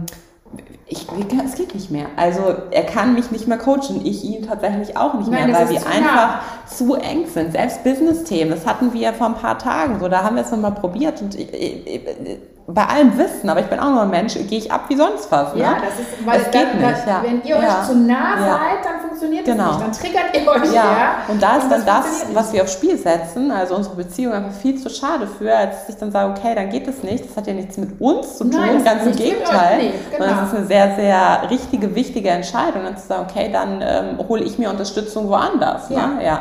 ich, 0.91 1.07
es 1.45 1.55
geht 1.55 1.73
nicht 1.73 1.89
mehr. 1.89 2.07
Also 2.17 2.53
er 2.71 2.83
kann 2.83 3.13
mich 3.13 3.31
nicht 3.31 3.47
mehr 3.47 3.57
coachen, 3.57 4.05
ich 4.05 4.23
ihn 4.23 4.45
tatsächlich 4.45 4.97
auch 4.97 5.13
nicht 5.13 5.31
Nein, 5.31 5.49
mehr, 5.49 5.59
weil 5.59 5.69
wir 5.69 5.77
einfach 5.77 6.01
nah. 6.01 6.41
zu 6.65 6.95
eng 6.95 7.27
sind. 7.27 7.53
Selbst 7.53 7.83
Business-Themen, 7.83 8.51
das 8.51 8.65
hatten 8.65 8.91
wir 8.93 9.13
vor 9.13 9.27
ein 9.27 9.35
paar 9.35 9.57
Tagen 9.57 9.99
so, 9.99 10.09
da 10.09 10.23
haben 10.23 10.35
wir 10.35 10.43
es 10.43 10.51
nochmal 10.51 10.73
probiert 10.73 11.21
und 11.21 11.35
ich, 11.35 11.53
ich, 11.53 12.01
bei 12.73 12.85
allem 12.85 13.17
Wissen, 13.17 13.49
aber 13.49 13.59
ich 13.59 13.67
bin 13.67 13.79
auch 13.79 13.89
nur 13.89 14.01
ein 14.03 14.09
Mensch, 14.09 14.33
gehe 14.33 14.57
ich 14.57 14.71
ab 14.71 14.85
wie 14.87 14.95
sonst 14.95 15.31
was. 15.31 15.53
Ne? 15.53 15.61
Ja, 15.61 15.75
das 15.75 15.99
ist, 15.99 16.25
weil 16.25 16.41
es 16.41 16.51
geht 16.51 16.73
nicht. 16.75 17.07
ja. 17.07 17.21
Wenn 17.23 17.41
ihr 17.43 17.57
ja. 17.57 17.57
euch 17.57 17.87
zu 17.87 17.95
nah 17.95 18.35
ja. 18.35 18.41
seid, 18.41 18.85
dann 18.85 18.99
funktioniert 19.01 19.45
genau. 19.45 19.63
das 19.63 19.77
nicht, 19.77 19.85
dann 19.85 19.91
triggert 19.93 20.35
ihr 20.35 20.47
euch. 20.47 20.73
Ja, 20.73 20.83
ja. 20.83 21.15
und 21.27 21.41
da 21.41 21.57
ist 21.57 21.63
und 21.63 21.71
dann 21.71 21.85
das, 21.85 22.25
was 22.33 22.53
wir 22.53 22.63
aufs 22.63 22.73
Spiel 22.73 22.97
setzen, 22.97 23.51
also 23.51 23.75
unsere 23.75 23.95
Beziehung 23.95 24.33
einfach 24.33 24.53
viel 24.53 24.77
zu 24.77 24.89
schade 24.89 25.27
für, 25.27 25.55
als 25.55 25.89
ich 25.89 25.95
dann 25.95 26.11
sage, 26.11 26.31
okay, 26.31 26.55
dann 26.55 26.69
geht 26.69 26.87
es 26.87 27.03
nicht, 27.03 27.29
das 27.29 27.37
hat 27.37 27.47
ja 27.47 27.53
nichts 27.53 27.77
mit 27.77 27.99
uns 27.99 28.37
zu 28.37 28.45
tun, 28.45 28.59
Nein, 28.59 28.83
ganz 28.83 29.05
im 29.05 29.15
Gegenteil. 29.15 29.77
Nee, 29.77 29.93
genau. 30.11 30.25
Sondern 30.25 30.45
es 30.45 30.51
ist 30.51 30.57
eine 30.57 30.67
sehr, 30.67 30.95
sehr 30.95 31.49
richtige, 31.49 31.95
wichtige 31.95 32.29
Entscheidung, 32.29 32.83
dann 32.83 32.97
zu 32.97 33.07
sagen, 33.07 33.25
okay, 33.29 33.49
dann 33.51 33.81
ähm, 33.81 34.27
hole 34.27 34.43
ich 34.43 34.57
mir 34.57 34.69
Unterstützung 34.69 35.27
woanders. 35.27 35.89
Ja. 35.89 36.07
Ne? 36.07 36.25
ja 36.25 36.39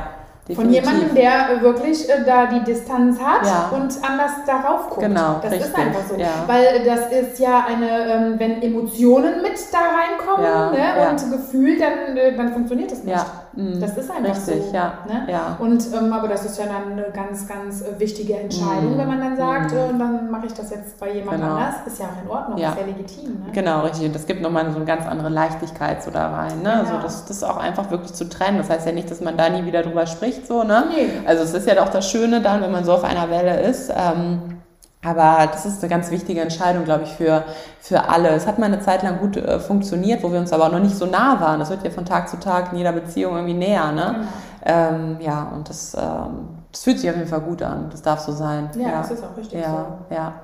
Von 0.55 0.71
jemandem, 0.71 1.15
der 1.15 1.61
wirklich 1.61 2.09
äh, 2.09 2.25
da 2.25 2.47
die 2.47 2.65
Distanz 2.65 3.19
hat 3.21 3.47
ja. 3.47 3.71
und 3.73 3.93
anders 4.03 4.33
darauf 4.47 4.89
guckt. 4.89 5.01
Genau, 5.01 5.41
das 5.43 5.53
richtig. 5.53 5.69
ist 5.69 5.79
einfach 5.79 6.03
so. 6.09 6.17
Ja. 6.17 6.45
Weil 6.47 6.85
das 6.85 7.13
ist 7.13 7.39
ja 7.39 7.67
eine, 7.67 7.89
ähm, 7.89 8.35
wenn 8.39 8.63
Emotionen 8.63 9.43
mit 9.43 9.53
da 9.73 9.79
reinkommen 9.79 10.45
ja, 10.45 10.71
ne, 10.71 11.11
und 11.11 11.31
Gefühl, 11.31 11.79
dann, 11.79 12.17
äh, 12.17 12.37
dann 12.37 12.53
funktioniert 12.53 12.91
das 12.91 13.05
nicht. 13.05 13.17
Ja. 13.17 13.27
Mhm. 13.53 13.81
Das 13.81 13.97
ist 13.97 14.11
einfach 14.11 14.31
richtig, 14.31 14.65
so. 14.67 14.75
Ja. 14.75 14.99
Ne? 15.07 15.33
Ja. 15.33 15.57
Und, 15.59 15.85
ähm, 15.93 16.13
aber 16.13 16.29
das 16.29 16.45
ist 16.45 16.59
ja 16.59 16.67
dann 16.67 16.93
eine 16.93 17.11
ganz, 17.13 17.47
ganz 17.49 17.83
äh, 17.83 17.99
wichtige 17.99 18.39
Entscheidung, 18.39 18.95
mhm. 18.95 18.99
wenn 18.99 19.09
man 19.09 19.21
dann 19.21 19.37
sagt, 19.37 19.73
mhm. 19.73 19.79
äh, 19.79 19.99
dann 19.99 20.31
mache 20.31 20.47
ich 20.47 20.53
das 20.53 20.71
jetzt 20.71 20.99
bei 21.01 21.13
jemand 21.13 21.41
genau. 21.41 21.55
anders. 21.55 21.75
Ist 21.87 21.99
ja 21.99 22.07
auch 22.07 22.23
in 22.23 22.31
Ordnung, 22.31 22.59
ist 22.59 22.65
ja 22.65 22.87
legitim. 22.87 23.31
Ne? 23.31 23.53
Genau, 23.53 23.81
richtig. 23.83 24.07
Und 24.07 24.15
das 24.15 24.27
gibt 24.27 24.41
nochmal 24.43 24.71
so 24.71 24.77
eine 24.77 24.85
ganz 24.85 25.07
andere 25.07 25.29
Leichtigkeit 25.29 26.03
so 26.03 26.11
da 26.11 26.31
rein. 26.31 26.63
Ne? 26.63 26.73
Also 26.73 26.93
das, 27.03 27.25
das 27.25 27.43
auch 27.43 27.57
einfach 27.57 27.91
wirklich 27.91 28.13
zu 28.13 28.29
trennen. 28.29 28.59
Das 28.59 28.71
heißt 28.71 28.87
ja 28.87 28.93
nicht, 28.93 29.11
dass 29.11 29.21
man 29.21 29.37
da 29.37 29.49
nie 29.49 29.65
wieder 29.65 29.83
drüber 29.83 30.07
spricht. 30.07 30.47
So, 30.47 30.63
ne? 30.63 30.85
Nee. 30.89 31.11
Also 31.27 31.43
es 31.43 31.55
ist 31.55 31.67
ja 31.67 31.83
auch 31.83 31.89
das 31.89 32.09
Schöne 32.11 32.41
dann, 32.41 32.61
wenn 32.63 32.73
man 32.73 32.85
so 32.85 32.93
auf 32.93 33.05
einer 33.05 33.31
Welle 33.31 33.61
ist. 33.61 33.91
Ähm, 33.95 34.60
aber 35.03 35.47
das 35.51 35.65
ist 35.65 35.83
eine 35.83 35.89
ganz 35.89 36.11
wichtige 36.11 36.43
Entscheidung, 36.43 36.85
glaube 36.85 37.05
ich, 37.05 37.11
für, 37.13 37.45
für 37.81 38.09
alle. 38.09 38.29
Es 38.31 38.47
hat 38.47 38.59
mal 38.59 38.67
eine 38.67 38.81
Zeit 38.81 39.03
lang 39.03 39.19
gut 39.19 39.37
äh, 39.37 39.59
funktioniert, 39.59 40.23
wo 40.23 40.31
wir 40.31 40.39
uns 40.39 40.53
aber 40.53 40.69
noch 40.69 40.79
nicht 40.79 40.95
so 40.95 41.07
nah 41.07 41.41
waren. 41.41 41.59
Das 41.59 41.71
wird 41.71 41.83
ja 41.85 41.91
von 41.91 42.05
Tag 42.05 42.29
zu 42.29 42.39
Tag 42.39 42.73
in 42.73 42.79
jeder 42.79 42.93
Beziehung 42.93 43.35
irgendwie 43.35 43.55
näher. 43.55 43.93
Ne? 43.93 44.17
Genau. 44.17 44.29
Ähm, 44.63 45.17
ja, 45.21 45.51
und 45.55 45.71
das, 45.71 45.95
ähm, 45.95 46.49
das 46.71 46.85
fühlt 46.85 46.99
sich 46.99 47.09
auf 47.09 47.17
jeden 47.17 47.29
Fall 47.29 47.41
gut 47.41 47.63
an. 47.63 47.89
Das 47.91 48.03
darf 48.03 48.21
so 48.21 48.33
sein. 48.33 48.69
Ja, 48.75 48.89
ja. 48.89 48.99
das 48.99 49.11
ist 49.11 49.25
auch 49.25 49.35
richtig 49.39 49.61
ja, 49.61 49.71
so. 49.71 50.15
Ja, 50.15 50.35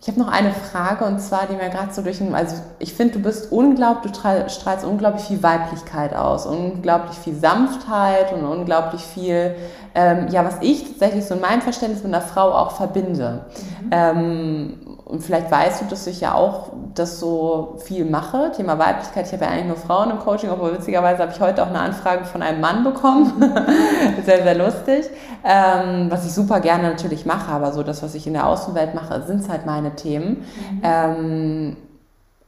ich 0.00 0.08
habe 0.08 0.18
noch 0.20 0.28
eine 0.28 0.52
Frage 0.52 1.04
und 1.04 1.20
zwar, 1.20 1.46
die 1.46 1.54
mir 1.54 1.70
gerade 1.70 1.92
so 1.92 2.02
durch 2.02 2.18
den, 2.18 2.34
also 2.34 2.56
ich 2.78 2.92
finde, 2.92 3.14
du 3.14 3.20
bist 3.20 3.50
unglaublich, 3.50 4.12
du 4.12 4.48
strahlst 4.48 4.84
unglaublich 4.84 5.24
viel 5.24 5.42
Weiblichkeit 5.42 6.14
aus, 6.14 6.46
unglaublich 6.46 7.16
viel 7.18 7.34
Sanftheit 7.34 8.32
und 8.32 8.44
unglaublich 8.44 9.00
viel, 9.00 9.54
ähm, 9.94 10.28
ja, 10.30 10.44
was 10.44 10.56
ich 10.60 10.84
tatsächlich 10.84 11.24
so 11.24 11.34
in 11.34 11.40
meinem 11.40 11.62
Verständnis 11.62 12.02
mit 12.02 12.14
einer 12.14 12.24
Frau 12.24 12.52
auch 12.52 12.72
verbinde. 12.72 13.46
Mhm. 13.82 13.90
Ähm, 13.90 14.87
und 15.08 15.22
vielleicht 15.22 15.50
weißt 15.50 15.80
du, 15.80 15.84
dass 15.86 16.06
ich 16.06 16.20
ja 16.20 16.34
auch 16.34 16.70
das 16.94 17.18
so 17.18 17.78
viel 17.82 18.04
mache, 18.04 18.52
Thema 18.54 18.78
Weiblichkeit. 18.78 19.26
Ich 19.26 19.32
habe 19.32 19.46
ja 19.46 19.50
eigentlich 19.50 19.64
nur 19.64 19.76
Frauen 19.76 20.10
im 20.10 20.18
Coaching, 20.18 20.50
aber 20.50 20.70
witzigerweise 20.70 21.22
habe 21.22 21.32
ich 21.32 21.40
heute 21.40 21.62
auch 21.62 21.68
eine 21.68 21.80
Anfrage 21.80 22.26
von 22.26 22.42
einem 22.42 22.60
Mann 22.60 22.84
bekommen. 22.84 23.32
sehr, 24.26 24.42
sehr 24.42 24.54
lustig. 24.54 25.08
Ähm, 25.44 26.10
was 26.10 26.26
ich 26.26 26.32
super 26.32 26.60
gerne 26.60 26.90
natürlich 26.90 27.24
mache, 27.24 27.50
aber 27.50 27.72
so 27.72 27.82
das, 27.82 28.02
was 28.02 28.14
ich 28.14 28.26
in 28.26 28.34
der 28.34 28.46
Außenwelt 28.46 28.94
mache, 28.94 29.22
sind 29.22 29.48
halt 29.48 29.64
meine 29.64 29.96
Themen. 29.96 30.44
Mhm. 30.70 30.80
Ähm, 30.82 31.76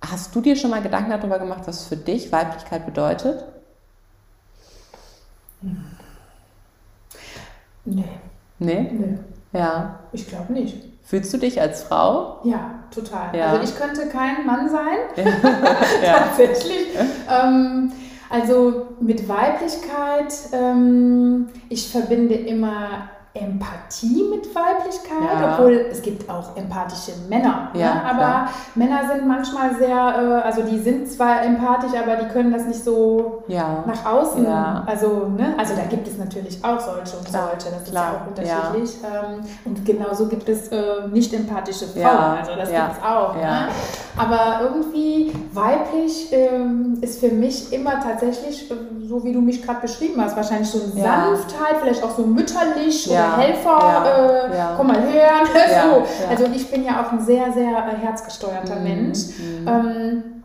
hast 0.02 0.36
du 0.36 0.42
dir 0.42 0.54
schon 0.54 0.70
mal 0.70 0.82
Gedanken 0.82 1.12
darüber 1.12 1.38
gemacht, 1.38 1.62
was 1.64 1.86
für 1.86 1.96
dich 1.96 2.30
Weiblichkeit 2.30 2.84
bedeutet? 2.84 3.42
Nee. 7.86 8.04
Nee? 8.58 8.90
Nee. 8.92 9.18
Ja. 9.54 10.00
Ich 10.12 10.28
glaube 10.28 10.52
nicht. 10.52 10.89
Fühlst 11.10 11.34
du 11.34 11.38
dich 11.38 11.60
als 11.60 11.82
Frau? 11.82 12.38
Ja, 12.44 12.84
total. 12.94 13.36
Ja. 13.36 13.46
Also 13.46 13.64
ich 13.64 13.76
könnte 13.76 14.08
kein 14.10 14.46
Mann 14.46 14.68
sein, 14.68 14.96
tatsächlich. 16.04 16.86
Ähm, 17.28 17.90
also 18.28 18.86
mit 19.00 19.28
Weiblichkeit, 19.28 20.32
ähm, 20.52 21.48
ich 21.68 21.90
verbinde 21.90 22.36
immer 22.36 23.10
Empathie 23.32 24.24
mit 24.28 24.52
Weiblichkeit, 24.52 25.40
ja. 25.40 25.52
obwohl 25.52 25.86
es 25.88 26.02
gibt 26.02 26.28
auch 26.28 26.56
empathische 26.56 27.12
Männer. 27.28 27.70
Ne? 27.72 27.80
Ja, 27.80 27.94
ne? 27.94 28.04
Aber 28.04 28.18
klar. 28.18 28.48
Männer 28.74 29.00
sind 29.12 29.28
manchmal 29.28 29.76
sehr, 29.76 30.42
äh, 30.42 30.46
also 30.46 30.62
die 30.62 30.78
sind 30.80 31.08
zwar 31.08 31.44
empathisch, 31.44 31.92
aber 31.96 32.16
die 32.16 32.28
können 32.28 32.52
das 32.52 32.66
nicht 32.66 32.82
so 32.82 33.44
ja. 33.46 33.84
nach 33.86 34.04
außen. 34.04 34.44
Also, 34.44 35.28
ne? 35.36 35.54
also 35.56 35.74
da 35.76 35.82
gibt 35.82 36.08
es 36.08 36.18
natürlich 36.18 36.58
auch 36.64 36.80
solche 36.80 37.18
und 37.18 37.26
klar, 37.26 37.50
solche, 37.52 37.76
das 37.76 37.88
klar. 37.88 38.24
ist 38.34 38.44
ja 38.44 38.56
auch 38.56 38.62
unterschiedlich. 38.66 38.96
Ähm, 39.04 39.44
und 39.64 39.86
genauso 39.86 40.26
gibt 40.26 40.48
es 40.48 40.66
äh, 40.68 41.06
nicht 41.12 41.32
empathische 41.32 41.86
Frauen, 41.86 42.38
also 42.38 42.56
das 42.56 42.68
gibt 42.68 42.92
es 42.98 43.04
auch. 43.04 43.36
Ne? 43.36 43.68
Aber 44.16 44.60
irgendwie 44.64 45.32
weiblich 45.52 46.32
ähm, 46.32 46.98
ist 47.00 47.20
für 47.20 47.30
mich 47.30 47.72
immer 47.72 48.00
tatsächlich, 48.02 48.70
äh, 48.70 48.74
so 49.06 49.22
wie 49.22 49.32
du 49.32 49.40
mich 49.40 49.62
gerade 49.62 49.80
beschrieben 49.82 50.20
hast, 50.20 50.36
wahrscheinlich 50.36 50.68
so 50.68 50.80
eine 50.80 51.00
Sanftheit, 51.00 51.76
vielleicht 51.80 52.02
auch 52.02 52.16
so 52.16 52.26
mütterlich 52.26 53.08
ja. 53.20 53.36
Helfer, 53.36 53.78
ja. 53.80 54.48
Äh, 54.50 54.56
ja. 54.56 54.74
komm 54.76 54.88
mal 54.88 55.00
her. 55.00 55.30
so. 55.82 56.06
Also 56.28 56.44
ich 56.54 56.70
bin 56.70 56.84
ja 56.84 57.02
auch 57.02 57.12
ein 57.12 57.20
sehr, 57.20 57.52
sehr 57.52 57.70
äh, 57.70 58.04
herzgesteuerter 58.04 58.76
mhm. 58.76 58.82
Mensch. 58.82 59.18
Mhm. 59.38 59.68
Ähm, 59.68 60.39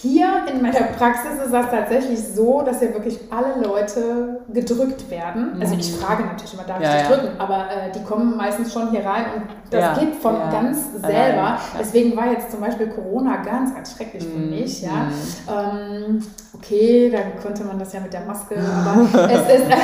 hier 0.00 0.44
in 0.52 0.62
meiner 0.62 0.84
Praxis 0.96 1.32
ist 1.44 1.52
das 1.52 1.70
tatsächlich 1.72 2.20
so, 2.20 2.62
dass 2.62 2.80
ja 2.80 2.94
wirklich 2.94 3.18
alle 3.30 3.60
Leute 3.66 4.42
gedrückt 4.52 5.10
werden. 5.10 5.60
Also 5.60 5.74
ich 5.74 5.90
mhm. 5.90 5.96
frage 5.96 6.24
natürlich 6.24 6.54
immer, 6.54 6.62
darf 6.62 6.80
ja, 6.80 6.94
ich 6.94 7.08
dich 7.08 7.16
drücken? 7.16 7.40
Aber 7.40 7.64
äh, 7.64 7.90
die 7.92 8.04
kommen 8.04 8.36
meistens 8.36 8.72
schon 8.72 8.92
hier 8.92 9.04
rein 9.04 9.24
und 9.34 9.42
das 9.72 9.80
ja, 9.80 9.94
geht 9.98 10.14
von 10.14 10.34
ja. 10.34 10.52
ganz 10.52 10.92
selber. 11.02 11.58
Deswegen 11.80 12.16
war 12.16 12.30
jetzt 12.30 12.52
zum 12.52 12.60
Beispiel 12.60 12.86
Corona 12.90 13.38
ganz, 13.38 13.74
ganz 13.74 13.96
schrecklich 13.96 14.22
für 14.22 14.38
mhm. 14.38 14.50
mich. 14.50 14.82
Ja. 14.82 15.08
Mhm. 15.08 15.10
Ähm, 15.48 16.26
okay, 16.54 17.10
dann 17.10 17.42
konnte 17.42 17.64
man 17.64 17.80
das 17.80 17.92
ja 17.92 17.98
mit 17.98 18.12
der 18.12 18.24
Maske, 18.24 18.54
aber 18.56 19.02
es 19.32 19.60
ist... 19.60 19.68
Äh, 19.68 19.76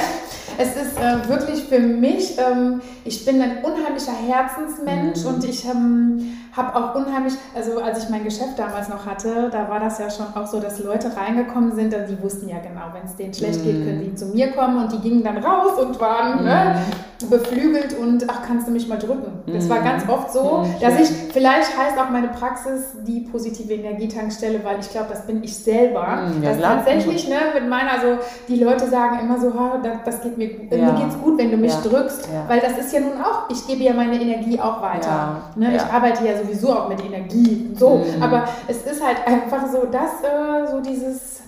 es 0.56 0.76
ist 0.76 0.98
äh, 0.98 1.28
wirklich 1.28 1.64
für 1.64 1.80
mich, 1.80 2.38
ähm, 2.38 2.80
ich 3.04 3.24
bin 3.24 3.42
ein 3.42 3.64
unheimlicher 3.64 4.12
Herzensmensch 4.12 5.22
mhm. 5.22 5.34
und 5.34 5.44
ich 5.44 5.64
ähm, 5.64 6.38
habe 6.52 6.76
auch 6.76 6.94
unheimlich, 6.94 7.34
also 7.54 7.80
als 7.80 8.04
ich 8.04 8.10
mein 8.10 8.24
Geschäft 8.24 8.58
damals 8.58 8.88
noch 8.88 9.04
hatte, 9.06 9.50
da 9.50 9.68
war 9.68 9.80
das 9.80 9.98
ja 9.98 10.03
schon 10.10 10.26
auch 10.34 10.46
so, 10.46 10.60
dass 10.60 10.78
Leute 10.78 11.10
reingekommen 11.16 11.74
sind, 11.74 11.92
die 11.92 12.22
wussten 12.22 12.48
ja 12.48 12.58
genau, 12.58 12.92
wenn 12.92 13.04
es 13.04 13.16
denen 13.16 13.34
schlecht 13.34 13.62
geht, 13.64 13.84
können 13.84 14.00
die 14.00 14.14
zu 14.14 14.26
mir 14.26 14.52
kommen 14.52 14.78
und 14.78 14.92
die 14.92 14.98
gingen 14.98 15.24
dann 15.24 15.38
raus 15.38 15.72
und 15.80 16.00
waren 16.00 16.44
ne, 16.44 16.76
mhm. 17.20 17.30
beflügelt 17.30 17.98
und 17.98 18.24
ach, 18.28 18.42
kannst 18.46 18.68
du 18.68 18.72
mich 18.72 18.88
mal 18.88 18.98
drücken. 18.98 19.42
Das 19.46 19.68
war 19.68 19.80
ganz 19.80 20.08
oft 20.08 20.32
so, 20.32 20.64
mhm. 20.64 20.80
dass 20.80 21.00
ich, 21.00 21.08
vielleicht 21.32 21.76
heißt 21.76 21.98
auch 21.98 22.10
meine 22.10 22.28
Praxis 22.28 22.94
die 23.06 23.20
positive 23.20 23.74
Energietankstelle, 23.74 24.60
weil 24.64 24.78
ich 24.80 24.90
glaube, 24.90 25.08
das 25.10 25.26
bin 25.26 25.42
ich 25.42 25.56
selber. 25.56 26.30
Ja, 26.42 26.50
das 26.50 26.60
tatsächlich, 26.60 27.28
ne, 27.28 27.36
mit 27.54 27.68
meiner, 27.68 27.92
also 27.92 28.18
die 28.48 28.62
Leute 28.62 28.88
sagen 28.88 29.18
immer 29.20 29.40
so, 29.40 29.52
das, 29.82 29.98
das 30.04 30.22
geht 30.22 30.38
mir, 30.38 30.50
ja. 30.70 30.92
mir 30.92 31.00
geht's 31.00 31.18
gut, 31.20 31.36
wenn 31.36 31.50
du 31.50 31.56
mich 31.56 31.72
ja. 31.72 31.80
drückst, 31.80 32.28
weil 32.48 32.60
das 32.60 32.78
ist 32.78 32.92
ja 32.92 33.00
nun 33.00 33.20
auch, 33.20 33.50
ich 33.50 33.66
gebe 33.66 33.82
ja 33.82 33.92
meine 33.92 34.20
Energie 34.20 34.58
auch 34.60 34.80
weiter. 34.80 35.38
Ne? 35.56 35.74
Ich 35.76 35.82
arbeite 35.82 36.24
ja 36.24 36.38
so 36.38 36.44
sowieso 36.44 36.72
auch 36.72 36.88
mit 36.88 37.04
Energie 37.04 37.70
so. 37.78 37.98
Mhm. 37.98 38.22
Aber 38.22 38.44
es 38.68 38.82
ist 38.82 39.04
halt 39.04 39.26
einfach 39.26 39.66
so, 39.70 39.86
dass 39.94 40.24
äh, 40.24 40.66
so 40.68 40.80
dieses 40.80 41.43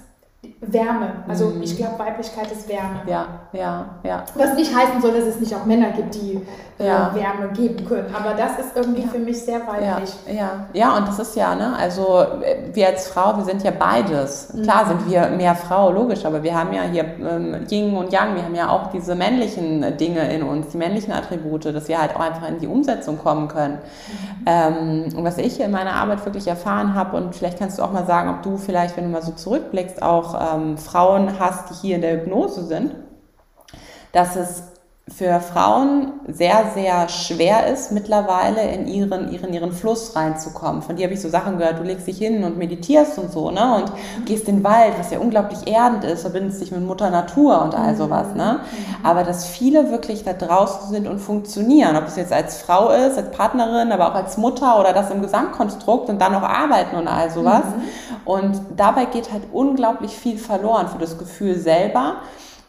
Wärme. 0.61 1.13
Also 1.29 1.49
mhm. 1.49 1.63
ich 1.63 1.77
glaube, 1.77 1.99
Weiblichkeit 1.99 2.51
ist 2.51 2.67
Wärme. 2.69 3.03
Ja, 3.07 3.27
ja, 3.53 3.85
ja. 4.03 4.25
Was 4.35 4.55
nicht 4.55 4.75
heißen 4.75 5.03
soll, 5.03 5.13
dass 5.13 5.25
es 5.25 5.39
nicht 5.39 5.55
auch 5.55 5.67
Männer 5.67 5.91
gibt, 5.91 6.15
die 6.15 6.41
äh, 6.79 6.87
ja. 6.87 7.11
äh, 7.11 7.15
Wärme 7.15 7.53
geben 7.53 7.87
können. 7.87 8.15
Aber 8.15 8.35
das 8.35 8.59
ist 8.59 8.75
irgendwie 8.75 9.03
ja. 9.03 9.09
für 9.09 9.19
mich 9.19 9.39
sehr 9.39 9.61
weiblich. 9.67 10.11
Ja. 10.27 10.33
ja, 10.33 10.67
ja, 10.73 10.97
und 10.97 11.09
das 11.09 11.19
ist 11.19 11.37
ja, 11.37 11.55
ne, 11.55 11.75
also 11.79 12.27
wir 12.73 12.87
als 12.87 13.09
Frau, 13.09 13.37
wir 13.37 13.45
sind 13.45 13.63
ja 13.65 13.71
beides. 13.71 14.53
Mhm. 14.55 14.63
Klar 14.63 14.87
sind 14.87 15.11
wir 15.11 15.29
mehr 15.29 15.55
Frau, 15.55 15.91
logisch, 15.91 16.25
aber 16.25 16.43
wir 16.43 16.59
haben 16.59 16.73
ja 16.73 16.83
hier 16.83 17.05
ähm, 17.05 17.67
Yin 17.71 17.95
und 17.95 18.11
Yang, 18.11 18.37
wir 18.37 18.45
haben 18.45 18.55
ja 18.55 18.71
auch 18.71 18.91
diese 18.91 19.15
männlichen 19.15 19.97
Dinge 19.99 20.33
in 20.33 20.43
uns, 20.43 20.69
die 20.69 20.79
männlichen 20.79 21.13
Attribute, 21.13 21.67
dass 21.67 21.89
wir 21.89 22.01
halt 22.01 22.17
auch 22.17 22.21
einfach 22.21 22.49
in 22.49 22.59
die 22.61 22.67
Umsetzung 22.67 23.19
kommen 23.19 23.49
können. 23.49 23.75
Mhm. 23.75 24.45
Ähm, 24.47 25.05
und 25.17 25.25
was 25.25 25.37
ich 25.37 25.61
in 25.61 25.71
meiner 25.71 25.93
Arbeit 25.93 26.25
wirklich 26.25 26.47
erfahren 26.47 26.95
habe, 26.95 27.17
und 27.19 27.35
vielleicht 27.35 27.59
kannst 27.59 27.79
du 27.79 27.83
auch 27.83 27.93
mal 27.93 28.07
sagen, 28.07 28.31
ob 28.31 28.43
du 28.43 28.57
vielleicht, 28.57 28.97
wenn 28.97 29.05
du 29.05 29.11
mal 29.11 29.23
so 29.23 29.33
zurückblickst, 29.33 30.03
auch 30.03 30.35
ähm, 30.55 30.79
Frauen 30.79 31.39
hast, 31.39 31.71
die 31.71 31.75
hier 31.75 31.97
in 31.97 32.03
der 32.03 32.21
Hypnose 32.21 32.65
sind, 32.65 32.95
dass 34.13 34.37
es 34.37 34.63
für 35.09 35.39
Frauen 35.39 36.15
sehr, 36.27 36.73
sehr 36.75 37.09
schwer 37.09 37.69
ist, 37.69 37.93
mittlerweile 37.93 38.63
in 38.73 38.89
ihren, 38.89 39.31
ihren, 39.33 39.55
ihren 39.55 39.71
Fluss 39.71 40.17
reinzukommen. 40.17 40.83
Von 40.83 40.97
dir 40.97 41.05
habe 41.05 41.15
ich 41.15 41.21
so 41.21 41.29
Sachen 41.29 41.59
gehört, 41.59 41.79
du 41.79 41.85
legst 41.85 42.09
dich 42.09 42.19
hin 42.19 42.43
und 42.43 42.59
meditierst 42.59 43.17
und 43.17 43.31
so, 43.31 43.53
ne? 43.53 43.77
Und 43.77 43.93
gehst 44.27 44.49
in 44.49 44.57
den 44.57 44.65
Wald, 44.65 44.95
was 44.99 45.13
ja 45.13 45.21
unglaublich 45.21 45.69
erdend 45.69 46.03
ist, 46.03 46.23
verbindest 46.23 46.61
dich 46.61 46.73
mit 46.73 46.83
Mutter 46.83 47.11
Natur 47.11 47.63
und 47.63 47.77
all 47.77 47.95
sowas, 47.95 48.35
ne? 48.35 48.59
Aber 49.05 49.23
dass 49.23 49.47
viele 49.47 49.93
wirklich 49.93 50.25
da 50.25 50.33
draußen 50.33 50.91
sind 50.91 51.07
und 51.07 51.21
funktionieren, 51.21 51.95
ob 51.95 52.09
es 52.09 52.17
jetzt 52.17 52.33
als 52.33 52.61
Frau 52.61 52.91
ist, 52.91 53.17
als 53.17 53.31
Partnerin, 53.31 53.93
aber 53.93 54.11
auch 54.11 54.17
als 54.17 54.37
Mutter 54.37 54.81
oder 54.81 54.93
das 54.93 55.13
im 55.13 55.23
Gesamtkonstrukt 55.23 56.09
und 56.09 56.21
dann 56.21 56.33
noch 56.33 56.43
arbeiten 56.43 56.97
und 56.97 57.07
all 57.07 57.31
sowas. 57.31 57.63
Mhm. 57.65 58.25
Und 58.25 58.61
dabei 58.77 59.05
geht 59.05 59.33
halt 59.33 59.45
unglaublich 59.53 60.11
viel 60.11 60.37
verloren 60.37 60.89
für 60.89 60.99
das 60.99 61.17
Gefühl 61.17 61.57
selber 61.57 62.17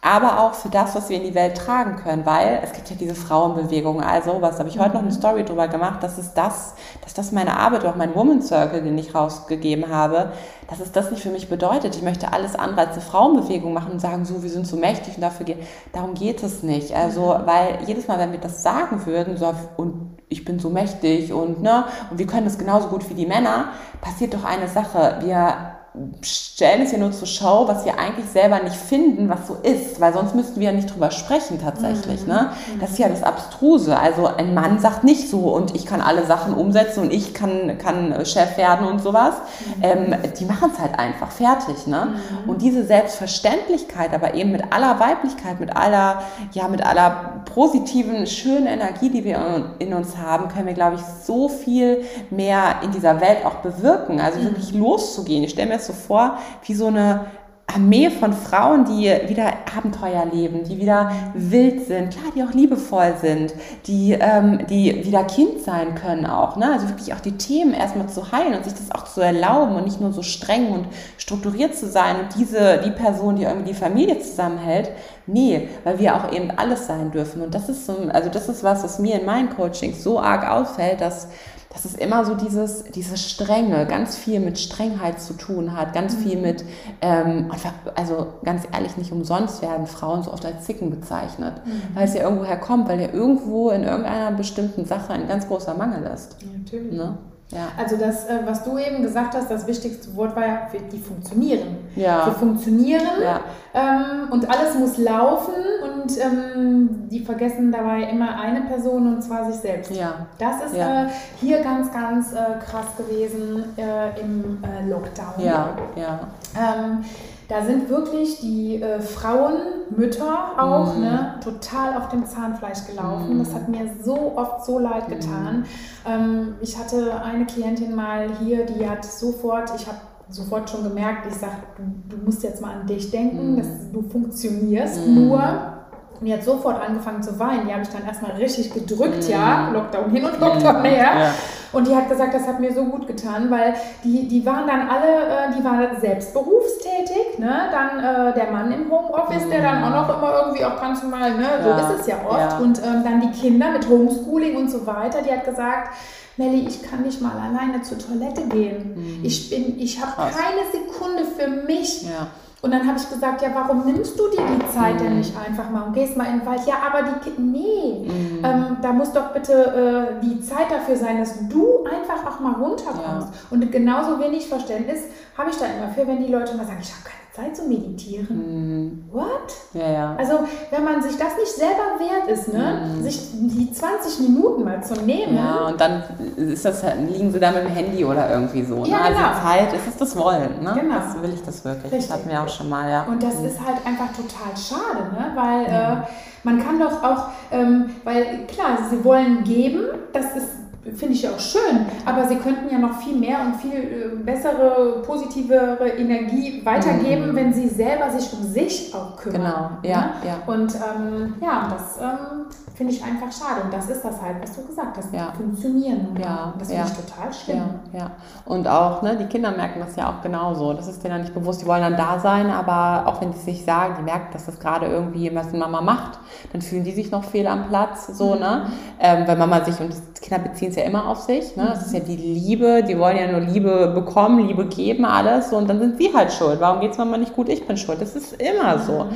aber 0.01 0.39
auch 0.39 0.53
für 0.53 0.69
das, 0.69 0.95
was 0.95 1.09
wir 1.09 1.17
in 1.17 1.23
die 1.23 1.35
Welt 1.35 1.57
tragen 1.57 1.95
können, 1.97 2.25
weil 2.25 2.61
es 2.63 2.71
gibt 2.71 2.89
ja 2.89 2.95
diese 2.95 3.15
Frauenbewegung, 3.15 4.01
also 4.01 4.41
was, 4.41 4.59
habe 4.59 4.69
ich 4.69 4.79
heute 4.79 4.93
noch 4.93 5.01
eine 5.01 5.11
Story 5.11 5.43
drüber 5.43 5.67
gemacht, 5.67 6.03
dass 6.03 6.17
es 6.17 6.33
das, 6.33 6.75
dass 7.01 7.13
das 7.13 7.31
meine 7.31 7.57
Arbeit, 7.57 7.85
auch 7.85 7.95
mein 7.95 8.13
Woman 8.15 8.41
Circle, 8.41 8.81
den 8.81 8.97
ich 8.97 9.15
rausgegeben 9.15 9.89
habe, 9.89 10.31
dass 10.69 10.79
es 10.79 10.91
das 10.91 11.11
nicht 11.11 11.23
für 11.23 11.29
mich 11.29 11.49
bedeutet. 11.49 11.95
Ich 11.95 12.03
möchte 12.03 12.31
alles 12.31 12.55
andere 12.55 12.87
als 12.87 12.93
eine 12.93 13.01
Frauenbewegung 13.01 13.73
machen 13.73 13.93
und 13.93 13.99
sagen, 13.99 14.25
so, 14.25 14.43
wir 14.43 14.49
sind 14.49 14.67
so 14.67 14.77
mächtig 14.77 15.15
und 15.15 15.21
dafür 15.21 15.45
geht, 15.45 15.63
darum 15.93 16.13
geht 16.13 16.43
es 16.43 16.61
nicht. 16.63 16.93
Also, 16.93 17.35
weil 17.45 17.79
jedes 17.85 18.07
Mal, 18.07 18.19
wenn 18.19 18.31
wir 18.31 18.39
das 18.39 18.63
sagen 18.63 19.05
würden, 19.05 19.37
so, 19.37 19.53
und 19.77 20.17
ich 20.29 20.45
bin 20.45 20.59
so 20.59 20.69
mächtig 20.69 21.33
und, 21.33 21.61
ne, 21.61 21.85
und 22.11 22.19
wir 22.19 22.27
können 22.27 22.45
das 22.45 22.57
genauso 22.57 22.89
gut 22.89 23.09
wie 23.09 23.13
die 23.13 23.25
Männer, 23.25 23.69
passiert 24.01 24.33
doch 24.33 24.43
eine 24.43 24.67
Sache. 24.67 25.19
Wir 25.21 25.76
stellen 26.21 26.81
es 26.81 26.91
ja 26.91 26.97
nur 26.97 27.11
zur 27.11 27.27
Show, 27.27 27.65
was 27.67 27.85
wir 27.85 27.99
eigentlich 27.99 28.27
selber 28.27 28.59
nicht 28.61 28.75
finden, 28.75 29.29
was 29.29 29.47
so 29.47 29.57
ist, 29.61 29.99
weil 29.99 30.13
sonst 30.13 30.35
müssten 30.35 30.59
wir 30.59 30.67
ja 30.67 30.75
nicht 30.75 30.93
drüber 30.93 31.11
sprechen 31.11 31.59
tatsächlich. 31.61 32.21
Mhm. 32.21 32.27
Ne? 32.27 32.49
Das 32.79 32.91
ist 32.91 32.99
ja 32.99 33.09
das 33.09 33.23
Abstruse. 33.23 33.97
Also 33.97 34.27
ein 34.27 34.53
Mann 34.53 34.79
sagt 34.79 35.03
nicht 35.03 35.29
so 35.29 35.53
und 35.53 35.75
ich 35.75 35.85
kann 35.85 36.01
alle 36.01 36.25
Sachen 36.25 36.53
umsetzen 36.53 37.01
und 37.03 37.13
ich 37.13 37.33
kann, 37.33 37.77
kann 37.77 38.25
Chef 38.25 38.57
werden 38.57 38.87
und 38.87 39.01
sowas. 39.01 39.35
Mhm. 39.77 39.83
Ähm, 39.83 40.15
die 40.39 40.45
machen 40.45 40.71
es 40.73 40.79
halt 40.79 40.97
einfach 40.99 41.31
fertig. 41.31 41.87
Ne? 41.87 42.07
Mhm. 42.43 42.49
Und 42.49 42.61
diese 42.61 42.85
Selbstverständlichkeit, 42.85 44.13
aber 44.13 44.33
eben 44.33 44.51
mit 44.51 44.71
aller 44.71 44.99
Weiblichkeit, 44.99 45.59
mit 45.59 45.75
aller, 45.75 46.21
ja, 46.51 46.67
mit 46.67 46.85
aller 46.85 47.43
positiven, 47.53 48.27
schönen 48.27 48.67
Energie, 48.67 49.09
die 49.09 49.23
wir 49.23 49.75
in 49.79 49.93
uns 49.93 50.17
haben, 50.17 50.47
können 50.49 50.67
wir, 50.67 50.73
glaube 50.73 50.97
ich, 50.97 51.01
so 51.25 51.49
viel 51.49 52.03
mehr 52.29 52.75
in 52.83 52.91
dieser 52.91 53.19
Welt 53.19 53.45
auch 53.45 53.55
bewirken. 53.55 54.19
Also 54.19 54.41
wirklich 54.43 54.73
mhm. 54.73 54.81
loszugehen. 54.81 55.43
Ich 55.43 55.51
stelle 55.51 55.67
mir 55.67 55.75
das 55.75 55.86
so 55.87 55.93
vor, 55.93 56.37
wie 56.63 56.73
so 56.73 56.87
eine 56.87 57.25
Armee 57.69 58.09
von 58.09 58.31
Frauen, 58.31 58.85
die 58.85 59.03
wieder 59.27 59.51
Abenteuer 59.77 60.25
leben, 60.31 60.63
die 60.63 60.79
wieder 60.79 61.11
wild 61.33 61.85
sind, 61.85 62.11
klar, 62.11 62.31
die 62.33 62.41
auch 62.41 62.53
liebevoll 62.53 63.15
sind, 63.19 63.53
die, 63.87 64.13
ähm, 64.13 64.65
die 64.69 65.03
wieder 65.05 65.25
Kind 65.25 65.61
sein 65.63 65.93
können 65.93 66.25
auch. 66.25 66.55
Ne? 66.55 66.71
Also 66.71 66.87
wirklich 66.87 67.13
auch 67.13 67.19
die 67.19 67.37
Themen 67.37 67.73
erstmal 67.73 68.07
zu 68.07 68.31
heilen 68.31 68.55
und 68.55 68.63
sich 68.63 68.73
das 68.73 68.91
auch 68.91 69.03
zu 69.03 69.19
erlauben 69.19 69.75
und 69.75 69.83
nicht 69.83 69.99
nur 69.99 70.13
so 70.13 70.23
streng 70.23 70.71
und 70.71 70.87
strukturiert 71.17 71.75
zu 71.75 71.87
sein 71.87 72.15
und 72.21 72.35
diese, 72.39 72.81
die 72.85 72.91
Person, 72.91 73.35
die 73.35 73.43
irgendwie 73.43 73.73
die 73.73 73.77
Familie 73.77 74.17
zusammenhält. 74.19 74.89
Nee, 75.27 75.67
weil 75.83 75.99
wir 75.99 76.15
auch 76.15 76.31
eben 76.31 76.51
alles 76.51 76.87
sein 76.87 77.11
dürfen. 77.11 77.41
Und 77.41 77.53
das 77.53 77.67
ist 77.67 77.85
so, 77.85 77.97
also 78.13 78.29
das 78.29 78.47
ist 78.47 78.63
was, 78.63 78.81
was 78.81 78.97
mir 78.97 79.19
in 79.19 79.25
meinen 79.25 79.49
Coachings 79.49 80.01
so 80.01 80.21
arg 80.21 80.49
auffällt, 80.49 81.01
dass 81.01 81.27
dass 81.69 81.85
es 81.85 81.95
immer 81.95 82.25
so 82.25 82.35
dieses, 82.35 82.85
diese 82.85 83.17
Strenge, 83.17 83.85
ganz 83.85 84.15
viel 84.15 84.39
mit 84.39 84.57
Strengheit 84.57 85.21
zu 85.21 85.33
tun 85.33 85.75
hat, 85.75 85.93
ganz 85.93 86.15
mhm. 86.15 86.19
viel 86.19 86.37
mit, 86.41 86.63
ähm, 87.01 87.51
also 87.95 88.27
ganz 88.43 88.63
ehrlich, 88.71 88.97
nicht 88.97 89.11
umsonst 89.11 89.61
werden 89.61 89.85
Frauen 89.85 90.23
so 90.23 90.31
oft 90.31 90.45
als 90.45 90.65
Zicken 90.65 90.89
bezeichnet, 90.89 91.61
mhm. 91.65 91.81
weil 91.93 92.05
es 92.05 92.13
ja 92.13 92.23
irgendwo 92.23 92.45
herkommt, 92.45 92.87
weil 92.87 93.01
ja 93.01 93.09
irgendwo 93.11 93.69
in 93.69 93.83
irgendeiner 93.83 94.31
bestimmten 94.31 94.85
Sache 94.85 95.13
ein 95.13 95.27
ganz 95.27 95.47
großer 95.47 95.73
Mangel 95.73 96.03
ist. 96.03 96.37
Ja, 96.41 96.57
natürlich. 96.57 96.93
Ne? 96.93 97.17
Ja. 97.49 97.69
Also 97.77 97.95
das, 97.95 98.25
äh, 98.25 98.39
was 98.45 98.63
du 98.63 98.77
eben 98.77 99.01
gesagt 99.01 99.33
hast, 99.33 99.49
das 99.49 99.65
wichtigste 99.67 100.13
Wort 100.17 100.35
war 100.35 100.45
ja, 100.45 100.67
die 100.91 100.99
funktionieren. 100.99 101.77
Ja. 101.95 102.25
Wir 102.25 102.33
funktionieren 102.33 103.21
ja. 103.21 103.39
ähm, 103.73 104.31
und 104.31 104.49
alles 104.49 104.75
muss 104.75 104.97
laufen 104.97 105.53
und 105.81 106.17
ähm, 106.19 107.07
die 107.09 107.21
vergessen 107.21 107.71
dabei 107.71 108.03
immer 108.03 108.37
eine 108.37 108.61
Person 108.61 109.15
und 109.15 109.21
zwar 109.21 109.49
sich 109.49 109.61
selbst. 109.61 109.91
Ja. 109.91 110.27
Das 110.37 110.65
ist 110.65 110.75
ja. 110.75 111.05
äh, 111.05 111.07
hier 111.39 111.61
ganz, 111.61 111.91
ganz 111.93 112.33
äh, 112.33 112.59
krass 112.65 112.87
gewesen 112.97 113.63
äh, 113.77 114.19
im 114.19 114.61
äh, 114.63 114.89
Lockdown. 114.89 115.33
Ja, 115.39 115.69
ja. 115.95 116.19
Ähm, 116.53 117.05
da 117.47 117.63
sind 117.63 117.89
wirklich 117.89 118.39
die 118.41 118.81
äh, 118.81 118.99
Frauen, 118.99 119.55
Mütter 119.95 120.49
auch, 120.57 120.97
mm. 120.97 121.01
ne, 121.01 121.35
total 121.41 121.95
auf 121.95 122.09
dem 122.09 122.25
Zahnfleisch 122.25 122.85
gelaufen. 122.85 123.37
Mm. 123.37 123.39
Das 123.39 123.53
hat 123.53 123.69
mir 123.69 123.89
so 124.03 124.33
oft 124.35 124.65
so 124.65 124.79
leid 124.79 125.07
getan. 125.07 125.61
Mm. 125.61 125.65
Ähm, 126.05 126.55
ich 126.61 126.77
hatte 126.77 127.21
eine 127.21 127.45
Klientin 127.45 127.95
mal 127.95 128.27
hier, 128.39 128.65
die 128.65 128.87
hat 128.87 129.05
sofort, 129.05 129.71
ich 129.77 129.87
habe 129.87 129.99
sofort 130.29 130.69
schon 130.69 130.83
gemerkt, 130.83 131.25
ich 131.27 131.35
sage, 131.35 131.55
du, 131.77 132.17
du, 132.17 132.25
musst 132.25 132.43
jetzt 132.43 132.61
mal 132.61 132.81
an 132.81 132.85
dich 132.85 133.11
denken, 133.11 133.53
mm. 133.53 133.57
dass 133.57 133.67
du 133.93 134.01
funktionierst, 134.01 135.07
mm. 135.07 135.13
nur 135.13 135.76
und 136.19 136.25
die 136.25 136.33
hat 136.33 136.43
sofort 136.43 136.81
angefangen 136.81 137.21
zu 137.21 137.37
weinen. 137.37 137.67
Die 137.67 137.73
habe 137.73 137.83
ich 137.83 137.89
dann 137.89 138.05
erstmal 138.05 138.31
richtig 138.31 138.73
gedrückt, 138.73 139.27
mm. 139.27 139.31
ja. 139.31 139.69
Lockdown 139.71 140.09
hin 140.09 140.25
und 140.25 140.39
Lockdown 140.39 140.83
her. 140.83 141.11
Ja. 141.19 141.33
Und 141.73 141.87
die 141.87 141.95
hat 141.95 142.09
gesagt, 142.09 142.33
das 142.33 142.47
hat 142.47 142.59
mir 142.59 142.73
so 142.73 142.85
gut 142.85 143.05
getan, 143.07 143.51
weil 143.51 143.75
die, 144.03 144.27
die 144.27 144.45
waren 144.45 144.65
dann 144.65 144.89
alle, 144.89 145.49
äh, 145.49 145.55
die 145.55 145.63
waren 145.63 145.99
selbst 145.99 146.33
berufstätig. 146.33 147.37
Ne? 147.37 147.69
Dann 147.71 147.99
äh, 147.99 148.33
der 148.33 148.51
Mann 148.51 148.71
im 148.71 148.89
Homeoffice, 148.89 149.45
mm. 149.45 149.49
der 149.49 149.61
dann 149.61 149.83
auch 149.83 150.07
noch 150.07 150.17
immer 150.17 150.33
irgendwie 150.41 150.65
auch 150.65 150.79
ganz 150.79 151.03
normal, 151.03 151.35
ne? 151.35 151.45
so 151.61 151.69
ja. 151.69 151.77
ist 151.77 151.99
es 152.01 152.07
ja 152.07 152.15
oft. 152.27 152.39
Ja. 152.39 152.57
Und 152.57 152.79
ähm, 152.79 153.03
dann 153.03 153.21
die 153.21 153.31
Kinder 153.39 153.71
mit 153.71 153.87
Homeschooling 153.87 154.55
und 154.55 154.71
so 154.71 154.87
weiter. 154.87 155.21
Die 155.21 155.31
hat 155.31 155.45
gesagt, 155.45 155.93
Melli, 156.37 156.67
ich 156.67 156.81
kann 156.83 157.01
nicht 157.01 157.21
mal 157.21 157.33
alleine 157.33 157.81
zur 157.81 157.97
Toilette 157.99 158.47
gehen. 158.47 159.19
Mm. 159.21 159.25
Ich 159.25 159.49
bin, 159.49 159.79
ich 159.79 160.01
habe 160.01 160.13
keine 160.15 160.65
Sekunde 160.71 161.25
für 161.25 161.47
mich. 161.47 162.03
Ja. 162.03 162.27
Und 162.61 162.71
dann 162.71 162.87
habe 162.87 162.97
ich 162.97 163.07
gesagt, 163.07 163.41
ja, 163.43 163.49
warum 163.53 163.85
nimmst 163.85 164.19
du 164.19 164.29
dir 164.29 164.41
die 164.41 164.67
Zeit 164.73 164.95
mhm. 164.95 164.99
denn 164.99 165.17
nicht 165.17 165.33
einfach 165.37 165.69
mal 165.69 165.83
und 165.83 165.93
gehst 165.93 166.17
mal 166.17 166.25
in 166.25 166.39
den 166.39 166.45
Wald? 166.45 166.61
Ja, 166.65 166.75
aber 166.87 167.03
die, 167.03 167.39
nee, 167.39 168.09
mhm. 168.09 168.43
ähm, 168.43 168.77
da 168.81 168.91
muss 168.93 169.13
doch 169.13 169.31
bitte 169.31 170.17
äh, 170.21 170.25
die 170.25 170.41
Zeit 170.41 170.71
dafür 170.71 170.95
sein, 170.95 171.19
dass 171.19 171.47
du 171.47 171.85
einfach 171.85 172.25
auch 172.25 172.39
mal 172.39 172.53
runterkommst. 172.53 173.27
Ja. 173.27 173.39
Und 173.51 173.71
genauso 173.71 174.19
wenig 174.19 174.49
Verständnis 174.49 175.01
habe 175.37 175.51
ich 175.51 175.57
da 175.57 175.65
immer 175.65 175.89
für, 175.89 176.07
wenn 176.07 176.23
die 176.23 176.31
Leute 176.31 176.55
mal 176.57 176.65
sagen, 176.65 176.79
ich 176.81 176.91
habe 176.91 177.03
keine 177.03 177.26
Zeit 177.37 177.55
zu 177.55 177.65
meditieren. 177.65 178.27
Mhm. 178.29 179.03
What? 179.11 179.53
Ja, 179.73 179.91
ja. 179.91 180.15
Also, 180.17 180.39
wenn 180.71 180.83
man 180.83 181.03
sich 181.03 181.17
das 181.17 181.37
nicht 181.37 181.51
selber 181.51 181.99
wert 181.99 182.27
ist, 182.31 182.51
ne, 182.51 182.95
mhm. 182.95 183.03
sich 183.03 183.29
die 183.31 183.71
20 183.71 184.21
Minuten 184.21 184.63
mal 184.63 184.83
zu 184.83 184.95
nehmen. 184.95 185.35
Ja, 185.35 185.67
und 185.67 185.79
dann 185.79 186.03
ist 186.35 186.65
das, 186.65 186.83
liegen 187.07 187.31
sie 187.31 187.39
da 187.39 187.51
mit 187.51 187.63
dem 187.63 187.69
Handy 187.69 188.03
oder 188.03 188.31
irgendwie 188.31 188.63
so. 188.63 188.81
Ne? 188.81 188.89
Ja, 188.89 189.01
also 189.01 189.19
genau. 189.19 189.41
Zeit 189.43 189.73
ist 189.73 189.87
es 189.87 189.97
das 189.97 190.17
Wollen. 190.17 190.63
Ne? 190.63 190.77
Genau. 190.81 190.95
Das 190.95 191.21
will 191.21 191.31
ich 191.31 191.43
das 191.43 191.63
wirklich. 191.63 191.91
Richtig. 191.91 192.09
Das 192.09 192.17
hatten 192.17 192.29
wir 192.29 192.41
auch 192.41 192.49
schon 192.49 192.69
mal, 192.69 192.89
ja. 192.89 193.03
Und 193.03 193.21
das 193.21 193.35
mhm. 193.39 193.45
ist 193.45 193.59
halt 193.59 193.85
einfach 193.85 194.09
total 194.15 194.57
schade, 194.57 195.03
ne? 195.13 195.31
weil 195.35 195.65
äh, 195.65 196.07
man 196.43 196.63
kann 196.63 196.79
doch 196.79 197.03
auch, 197.03 197.27
ähm, 197.51 197.91
weil 198.03 198.47
klar, 198.47 198.79
sie 198.89 199.03
wollen 199.03 199.43
geben, 199.43 199.83
das 200.11 200.35
ist 200.35 200.66
finde 200.95 201.13
ich 201.13 201.23
ja 201.23 201.31
auch 201.31 201.39
schön, 201.39 201.85
aber 202.05 202.27
sie 202.27 202.35
könnten 202.35 202.71
ja 202.71 202.77
noch 202.77 202.99
viel 202.99 203.17
mehr 203.17 203.39
und 203.41 203.55
viel 203.55 203.73
äh, 203.73 204.23
bessere, 204.23 205.01
positivere 205.05 205.89
Energie 205.89 206.61
weitergeben, 206.65 207.31
mhm. 207.31 207.35
wenn 207.35 207.53
sie 207.53 207.67
selber 207.67 208.09
sich 208.09 208.31
um 208.33 208.43
sich 208.43 208.93
auch 208.93 209.15
kümmern. 209.17 209.41
Genau, 209.41 209.69
ja. 209.83 210.01
Ne? 210.01 210.11
ja. 210.25 210.53
Und 210.53 210.75
ähm, 210.75 211.35
ja, 211.41 211.67
das 211.69 211.97
ähm, 212.01 212.45
finde 212.75 212.93
ich 212.93 213.03
einfach 213.03 213.31
schade. 213.31 213.61
Und 213.63 213.73
das 213.73 213.89
ist 213.89 214.03
das 214.03 214.21
halt, 214.21 214.37
was 214.41 214.55
du 214.55 214.67
gesagt 214.67 214.97
hast, 214.97 215.13
ja. 215.13 215.33
funktionieren. 215.35 216.15
Ja, 216.21 216.53
das 216.57 216.67
finde 216.67 216.83
ja. 216.83 216.87
ich 216.87 217.05
total 217.05 217.33
schlimm. 217.33 217.63
Ja, 217.91 217.99
ja. 217.99 218.11
Und 218.45 218.67
auch, 218.67 219.01
ne, 219.01 219.17
die 219.17 219.25
Kinder 219.25 219.51
merken 219.51 219.79
das 219.79 219.95
ja 219.95 220.09
auch 220.09 220.21
genauso. 220.21 220.73
Das 220.73 220.87
ist 220.87 221.03
denen 221.03 221.15
dann 221.15 221.21
nicht 221.21 221.33
bewusst, 221.33 221.61
die 221.61 221.65
wollen 221.65 221.81
dann 221.81 221.97
da 221.97 222.19
sein, 222.19 222.49
aber 222.51 223.07
auch 223.07 223.19
wenn 223.19 223.33
sie 223.33 223.39
sich 223.39 223.65
sagen, 223.65 223.95
die 223.97 224.03
merken, 224.03 224.27
dass 224.31 224.45
das 224.45 224.59
gerade 224.59 224.85
irgendwie 224.85 225.33
was 225.33 225.51
Mama 225.53 225.81
macht, 225.81 226.19
dann 226.51 226.61
fühlen 226.61 226.83
die 226.83 226.91
sich 226.91 227.11
noch 227.11 227.23
fehl 227.23 227.47
am 227.47 227.67
Platz, 227.67 228.07
so, 228.07 228.35
mhm. 228.35 228.39
ne? 228.39 228.65
Ähm, 228.99 229.27
weil 229.27 229.37
Mama 229.37 229.63
sich, 229.65 229.79
und 229.79 229.93
Kinder 230.21 230.43
beziehen 230.43 230.69
es 230.69 230.76
ja 230.77 230.83
immer 230.83 231.07
auf 231.07 231.19
sich, 231.19 231.55
ne? 231.55 231.65
Das 231.73 231.85
ist 231.85 231.93
ja 231.93 231.99
die 231.99 232.15
Liebe, 232.15 232.83
die 232.87 232.97
wollen 232.97 233.17
ja 233.17 233.31
nur 233.31 233.41
Liebe 233.41 233.91
bekommen, 233.93 234.47
Liebe 234.47 234.65
geben, 234.65 235.05
alles, 235.05 235.51
und 235.51 235.69
dann 235.69 235.79
sind 235.79 235.97
sie 235.97 236.13
halt 236.13 236.31
schuld. 236.31 236.59
Warum 236.59 236.79
geht 236.79 236.91
es 236.91 236.97
Mama 236.97 237.17
nicht 237.17 237.35
gut? 237.35 237.49
Ich 237.49 237.67
bin 237.67 237.77
schuld. 237.77 238.01
Das 238.01 238.15
ist 238.15 238.33
immer 238.41 238.79
so. 238.79 239.07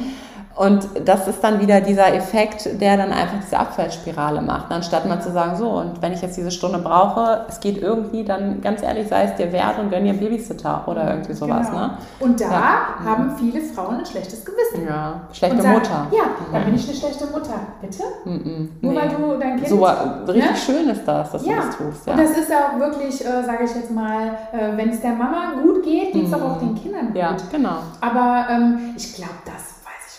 Und 0.56 0.88
das 1.06 1.28
ist 1.28 1.44
dann 1.44 1.60
wieder 1.60 1.82
dieser 1.82 2.14
Effekt, 2.14 2.82
der 2.82 2.98
dann 2.98 3.12
einfach 3.12 3.38
diese 3.42 3.58
Abwärtsspirale 3.58 4.42
macht. 4.42 4.72
Anstatt 4.72 5.08
mal 5.08 5.22
zu 5.22 5.32
sagen, 5.32 5.56
so, 5.56 5.70
und 5.70 6.02
wenn 6.02 6.14
ich 6.14 6.22
jetzt 6.22 6.38
diese 6.38 6.52
Stunde 6.52 6.80
brauche, 6.80 7.46
es 7.48 7.60
geht 7.60 7.82
irgendwie, 7.82 8.24
dann 8.24 8.62
ganz 8.62 8.84
ehrlich, 8.84 9.08
sei 9.08 9.26
es 9.26 9.36
dir 9.36 9.52
wert 9.52 9.80
und 9.80 9.90
gönn 9.90 10.04
dir 10.04 10.12
einen 10.12 10.20
Babysitter 10.20 10.84
oder 10.88 11.10
irgendwie 11.10 11.34
sowas. 11.34 11.70
Genau. 11.70 11.80
Ne? 11.80 11.98
Und 12.20 12.42
da 12.42 12.52
ja. 12.52 13.06
haben 13.06 13.36
viele 13.38 13.62
Frauen 13.62 14.00
ein 14.00 14.06
schlechtes 14.06 14.44
Gewissen. 14.44 14.88
Ja, 14.88 15.22
schlechte 15.32 15.62
sagen, 15.62 15.74
Mutter. 15.76 16.08
Ja, 16.12 16.24
da 16.52 16.60
mhm. 16.60 16.66
bin 16.66 16.76
ich 16.76 16.88
eine 16.88 16.98
schlechte 16.98 17.26
Mutter. 17.28 17.60
Bitte? 17.82 18.04
Mhm. 18.26 18.70
Nur 18.82 18.94
nee. 18.94 19.00
weil 19.00 19.10
du 19.10 19.40
dein 19.40 19.56
Kind... 19.56 19.70
So 19.70 19.86
richtig 20.28 20.52
ne? 20.52 20.58
schön 20.58 20.90
ist 20.90 21.06
das, 21.06 21.32
dass 21.32 21.46
ja. 21.46 21.54
du 21.54 21.62
das 21.62 21.78
tust. 21.78 22.08
Ja. 22.08 22.14
Und 22.14 22.20
das 22.20 22.32
ist 22.32 22.50
ja 22.50 22.58
auch 22.68 22.80
wirklich, 22.80 23.26
äh, 23.26 23.44
sage 23.44 23.64
ich 23.64 23.76
jetzt 23.76 23.92
mal, 23.92 24.38
äh, 24.52 24.76
wenn 24.76 24.90
es 24.90 25.02
der 25.02 25.14
Mama 25.14 25.54
gut 25.62 25.84
geht, 25.84 26.14
geht 26.14 26.26
es 26.26 26.30
mhm. 26.30 26.44
auch 26.44 26.58
den 26.60 26.76
Kindern 26.76 27.08
gut. 27.08 27.18
Ja, 27.18 27.36
genau. 27.52 27.78
Aber 28.02 28.48
ähm, 28.50 28.94
ich 28.98 29.16
glaube, 29.16 29.32
das 29.46 29.71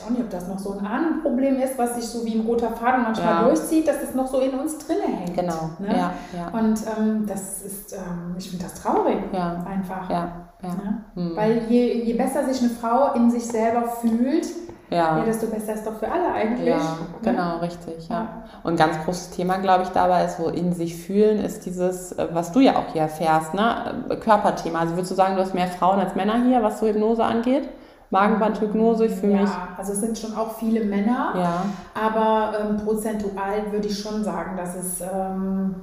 auch 0.04 0.10
nicht, 0.10 0.20
ob 0.20 0.30
das 0.30 0.48
noch 0.48 0.58
so 0.58 0.72
ein 0.72 0.86
Ahnenproblem 0.86 1.60
ist, 1.60 1.78
was 1.78 1.94
sich 1.96 2.04
so 2.04 2.24
wie 2.24 2.34
ein 2.34 2.46
roter 2.46 2.70
Faden 2.70 3.02
manchmal 3.02 3.42
ja. 3.42 3.42
durchzieht, 3.44 3.86
dass 3.86 4.02
es 4.02 4.14
noch 4.14 4.26
so 4.26 4.40
in 4.40 4.58
uns 4.58 4.78
drinne 4.78 5.04
hängt. 5.06 5.34
Genau. 5.34 5.70
Ne? 5.78 5.88
Ja, 5.88 6.12
ja. 6.36 6.58
Und 6.58 6.78
ähm, 6.98 7.26
das 7.26 7.62
ist, 7.62 7.92
ähm, 7.92 8.34
ich 8.38 8.50
finde 8.50 8.64
das 8.64 8.74
traurig. 8.74 9.18
Ja. 9.32 9.64
Einfach. 9.68 10.10
Ja. 10.10 10.32
ja. 10.62 10.68
Ne? 10.68 11.04
Mhm. 11.14 11.36
Weil 11.36 11.62
je, 11.68 12.02
je 12.04 12.14
besser 12.14 12.44
sich 12.44 12.60
eine 12.62 12.70
Frau 12.70 13.14
in 13.14 13.30
sich 13.30 13.46
selber 13.46 13.84
fühlt, 14.00 14.46
ja. 14.92 15.18
ja, 15.18 15.24
desto 15.24 15.46
besser 15.46 15.72
ist 15.72 15.86
doch 15.86 15.98
für 15.98 16.10
alle 16.10 16.32
eigentlich. 16.32 16.68
Ja, 16.68 16.76
ne? 16.76 17.06
genau, 17.22 17.58
richtig, 17.58 18.08
ja. 18.10 18.42
Und 18.62 18.74
ein 18.74 18.76
ganz 18.76 19.02
großes 19.04 19.30
Thema, 19.30 19.56
glaube 19.56 19.84
ich, 19.84 19.88
dabei 19.88 20.26
ist 20.26 20.36
so 20.36 20.50
in 20.50 20.74
sich 20.74 20.96
fühlen, 20.96 21.42
ist 21.42 21.64
dieses, 21.64 22.12
äh, 22.12 22.28
was 22.32 22.52
du 22.52 22.60
ja 22.60 22.76
auch 22.76 22.92
hier 22.92 23.02
erfährst, 23.02 23.54
ne? 23.54 24.04
Körperthema. 24.20 24.80
Also 24.80 24.94
würdest 24.94 25.10
du 25.12 25.14
sagen, 25.14 25.36
du 25.36 25.42
hast 25.42 25.54
mehr 25.54 25.68
Frauen 25.68 25.98
als 25.98 26.14
Männer 26.14 26.44
hier, 26.44 26.62
was 26.62 26.78
so 26.78 26.86
Hypnose 26.86 27.24
angeht? 27.24 27.68
Magenbandhypnose, 28.12 29.06
ich 29.06 29.14
fühle 29.14 29.32
ja, 29.32 29.40
mich. 29.40 29.50
also 29.78 29.92
es 29.92 30.00
sind 30.00 30.18
schon 30.18 30.36
auch 30.36 30.54
viele 30.58 30.84
Männer, 30.84 31.32
ja. 31.34 31.64
aber 31.94 32.58
ähm, 32.60 32.76
prozentual 32.76 33.72
würde 33.72 33.88
ich 33.88 33.98
schon 33.98 34.22
sagen, 34.22 34.54
dass 34.54 34.76
es, 34.76 35.00
ähm, 35.00 35.74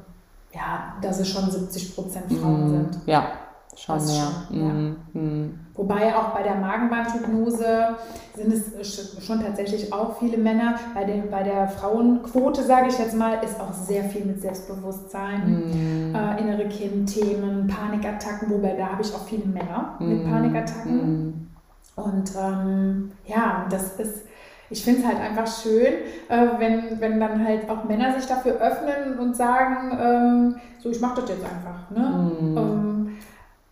ja, 0.54 0.94
dass 1.02 1.20
es 1.20 1.28
schon 1.28 1.50
70 1.50 1.96
Prozent 1.96 2.32
Frauen 2.32 2.68
mm, 2.68 2.70
sind. 2.70 3.00
Ja, 3.08 3.32
schon 3.76 3.98
mehr. 4.06 4.28
Schon, 4.48 4.96
mm, 5.14 5.18
mm. 5.20 5.60
Wobei 5.74 6.16
auch 6.16 6.30
bei 6.30 6.44
der 6.44 6.54
Magenbandhypnose 6.56 7.96
sind 8.36 8.54
es 8.54 9.26
schon 9.26 9.42
tatsächlich 9.42 9.92
auch 9.92 10.20
viele 10.20 10.38
Männer. 10.38 10.76
Bei, 10.94 11.06
den, 11.06 11.32
bei 11.32 11.42
der 11.42 11.68
Frauenquote, 11.68 12.62
sage 12.62 12.90
ich 12.90 13.00
jetzt 13.00 13.16
mal, 13.16 13.44
ist 13.44 13.60
auch 13.60 13.74
sehr 13.74 14.04
viel 14.04 14.26
mit 14.26 14.40
Selbstbewusstsein, 14.40 16.12
mm. 16.12 16.16
äh, 16.16 16.42
innere 16.42 16.70
Kindthemen, 16.70 17.66
Panikattacken, 17.66 18.52
wobei 18.52 18.76
da 18.76 18.92
habe 18.92 19.02
ich 19.02 19.16
auch 19.16 19.26
viele 19.26 19.46
Männer 19.48 19.96
mm. 19.98 20.08
mit 20.08 20.30
Panikattacken. 20.30 21.30
Mm. 21.30 21.49
Und 21.96 22.32
ähm, 22.38 23.12
ja, 23.26 23.68
das 23.70 24.00
ist, 24.00 24.26
ich 24.70 24.84
finde 24.84 25.02
es 25.02 25.08
halt 25.08 25.20
einfach 25.20 25.48
schön, 25.48 25.94
äh, 26.30 26.48
wenn, 26.60 27.00
wenn 27.00 27.20
dann 27.20 27.46
halt 27.46 27.70
auch 27.70 27.84
Männer 27.84 28.18
sich 28.18 28.28
dafür 28.28 28.54
öffnen 28.54 29.20
und 29.20 29.36
sagen, 29.36 29.98
ähm, 30.00 30.56
so 30.80 30.90
ich 30.90 31.02
mache 31.02 31.22
das 31.22 31.30
jetzt 31.30 31.44
einfach. 31.44 31.90
Ne? 31.92 32.32
Ähm, 32.56 33.18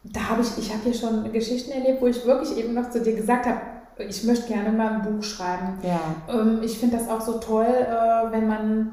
da 0.03 0.29
habe 0.29 0.41
ich, 0.41 0.57
ich 0.57 0.73
habe 0.73 0.83
hier 0.83 0.93
schon 0.93 1.31
Geschichten 1.31 1.71
erlebt, 1.71 2.01
wo 2.01 2.07
ich 2.07 2.25
wirklich 2.25 2.57
eben 2.57 2.73
noch 2.73 2.89
zu 2.89 3.01
dir 3.01 3.15
gesagt 3.15 3.45
habe, 3.45 3.61
ich 3.99 4.23
möchte 4.23 4.47
gerne 4.47 4.71
mal 4.71 4.93
ein 4.93 5.01
Buch 5.01 5.23
schreiben. 5.23 5.79
Ja. 5.83 5.99
Ähm, 6.33 6.61
ich 6.63 6.77
finde 6.77 6.97
das 6.97 7.09
auch 7.09 7.21
so 7.21 7.39
toll, 7.39 7.65
äh, 7.65 8.31
wenn 8.31 8.47
man 8.47 8.91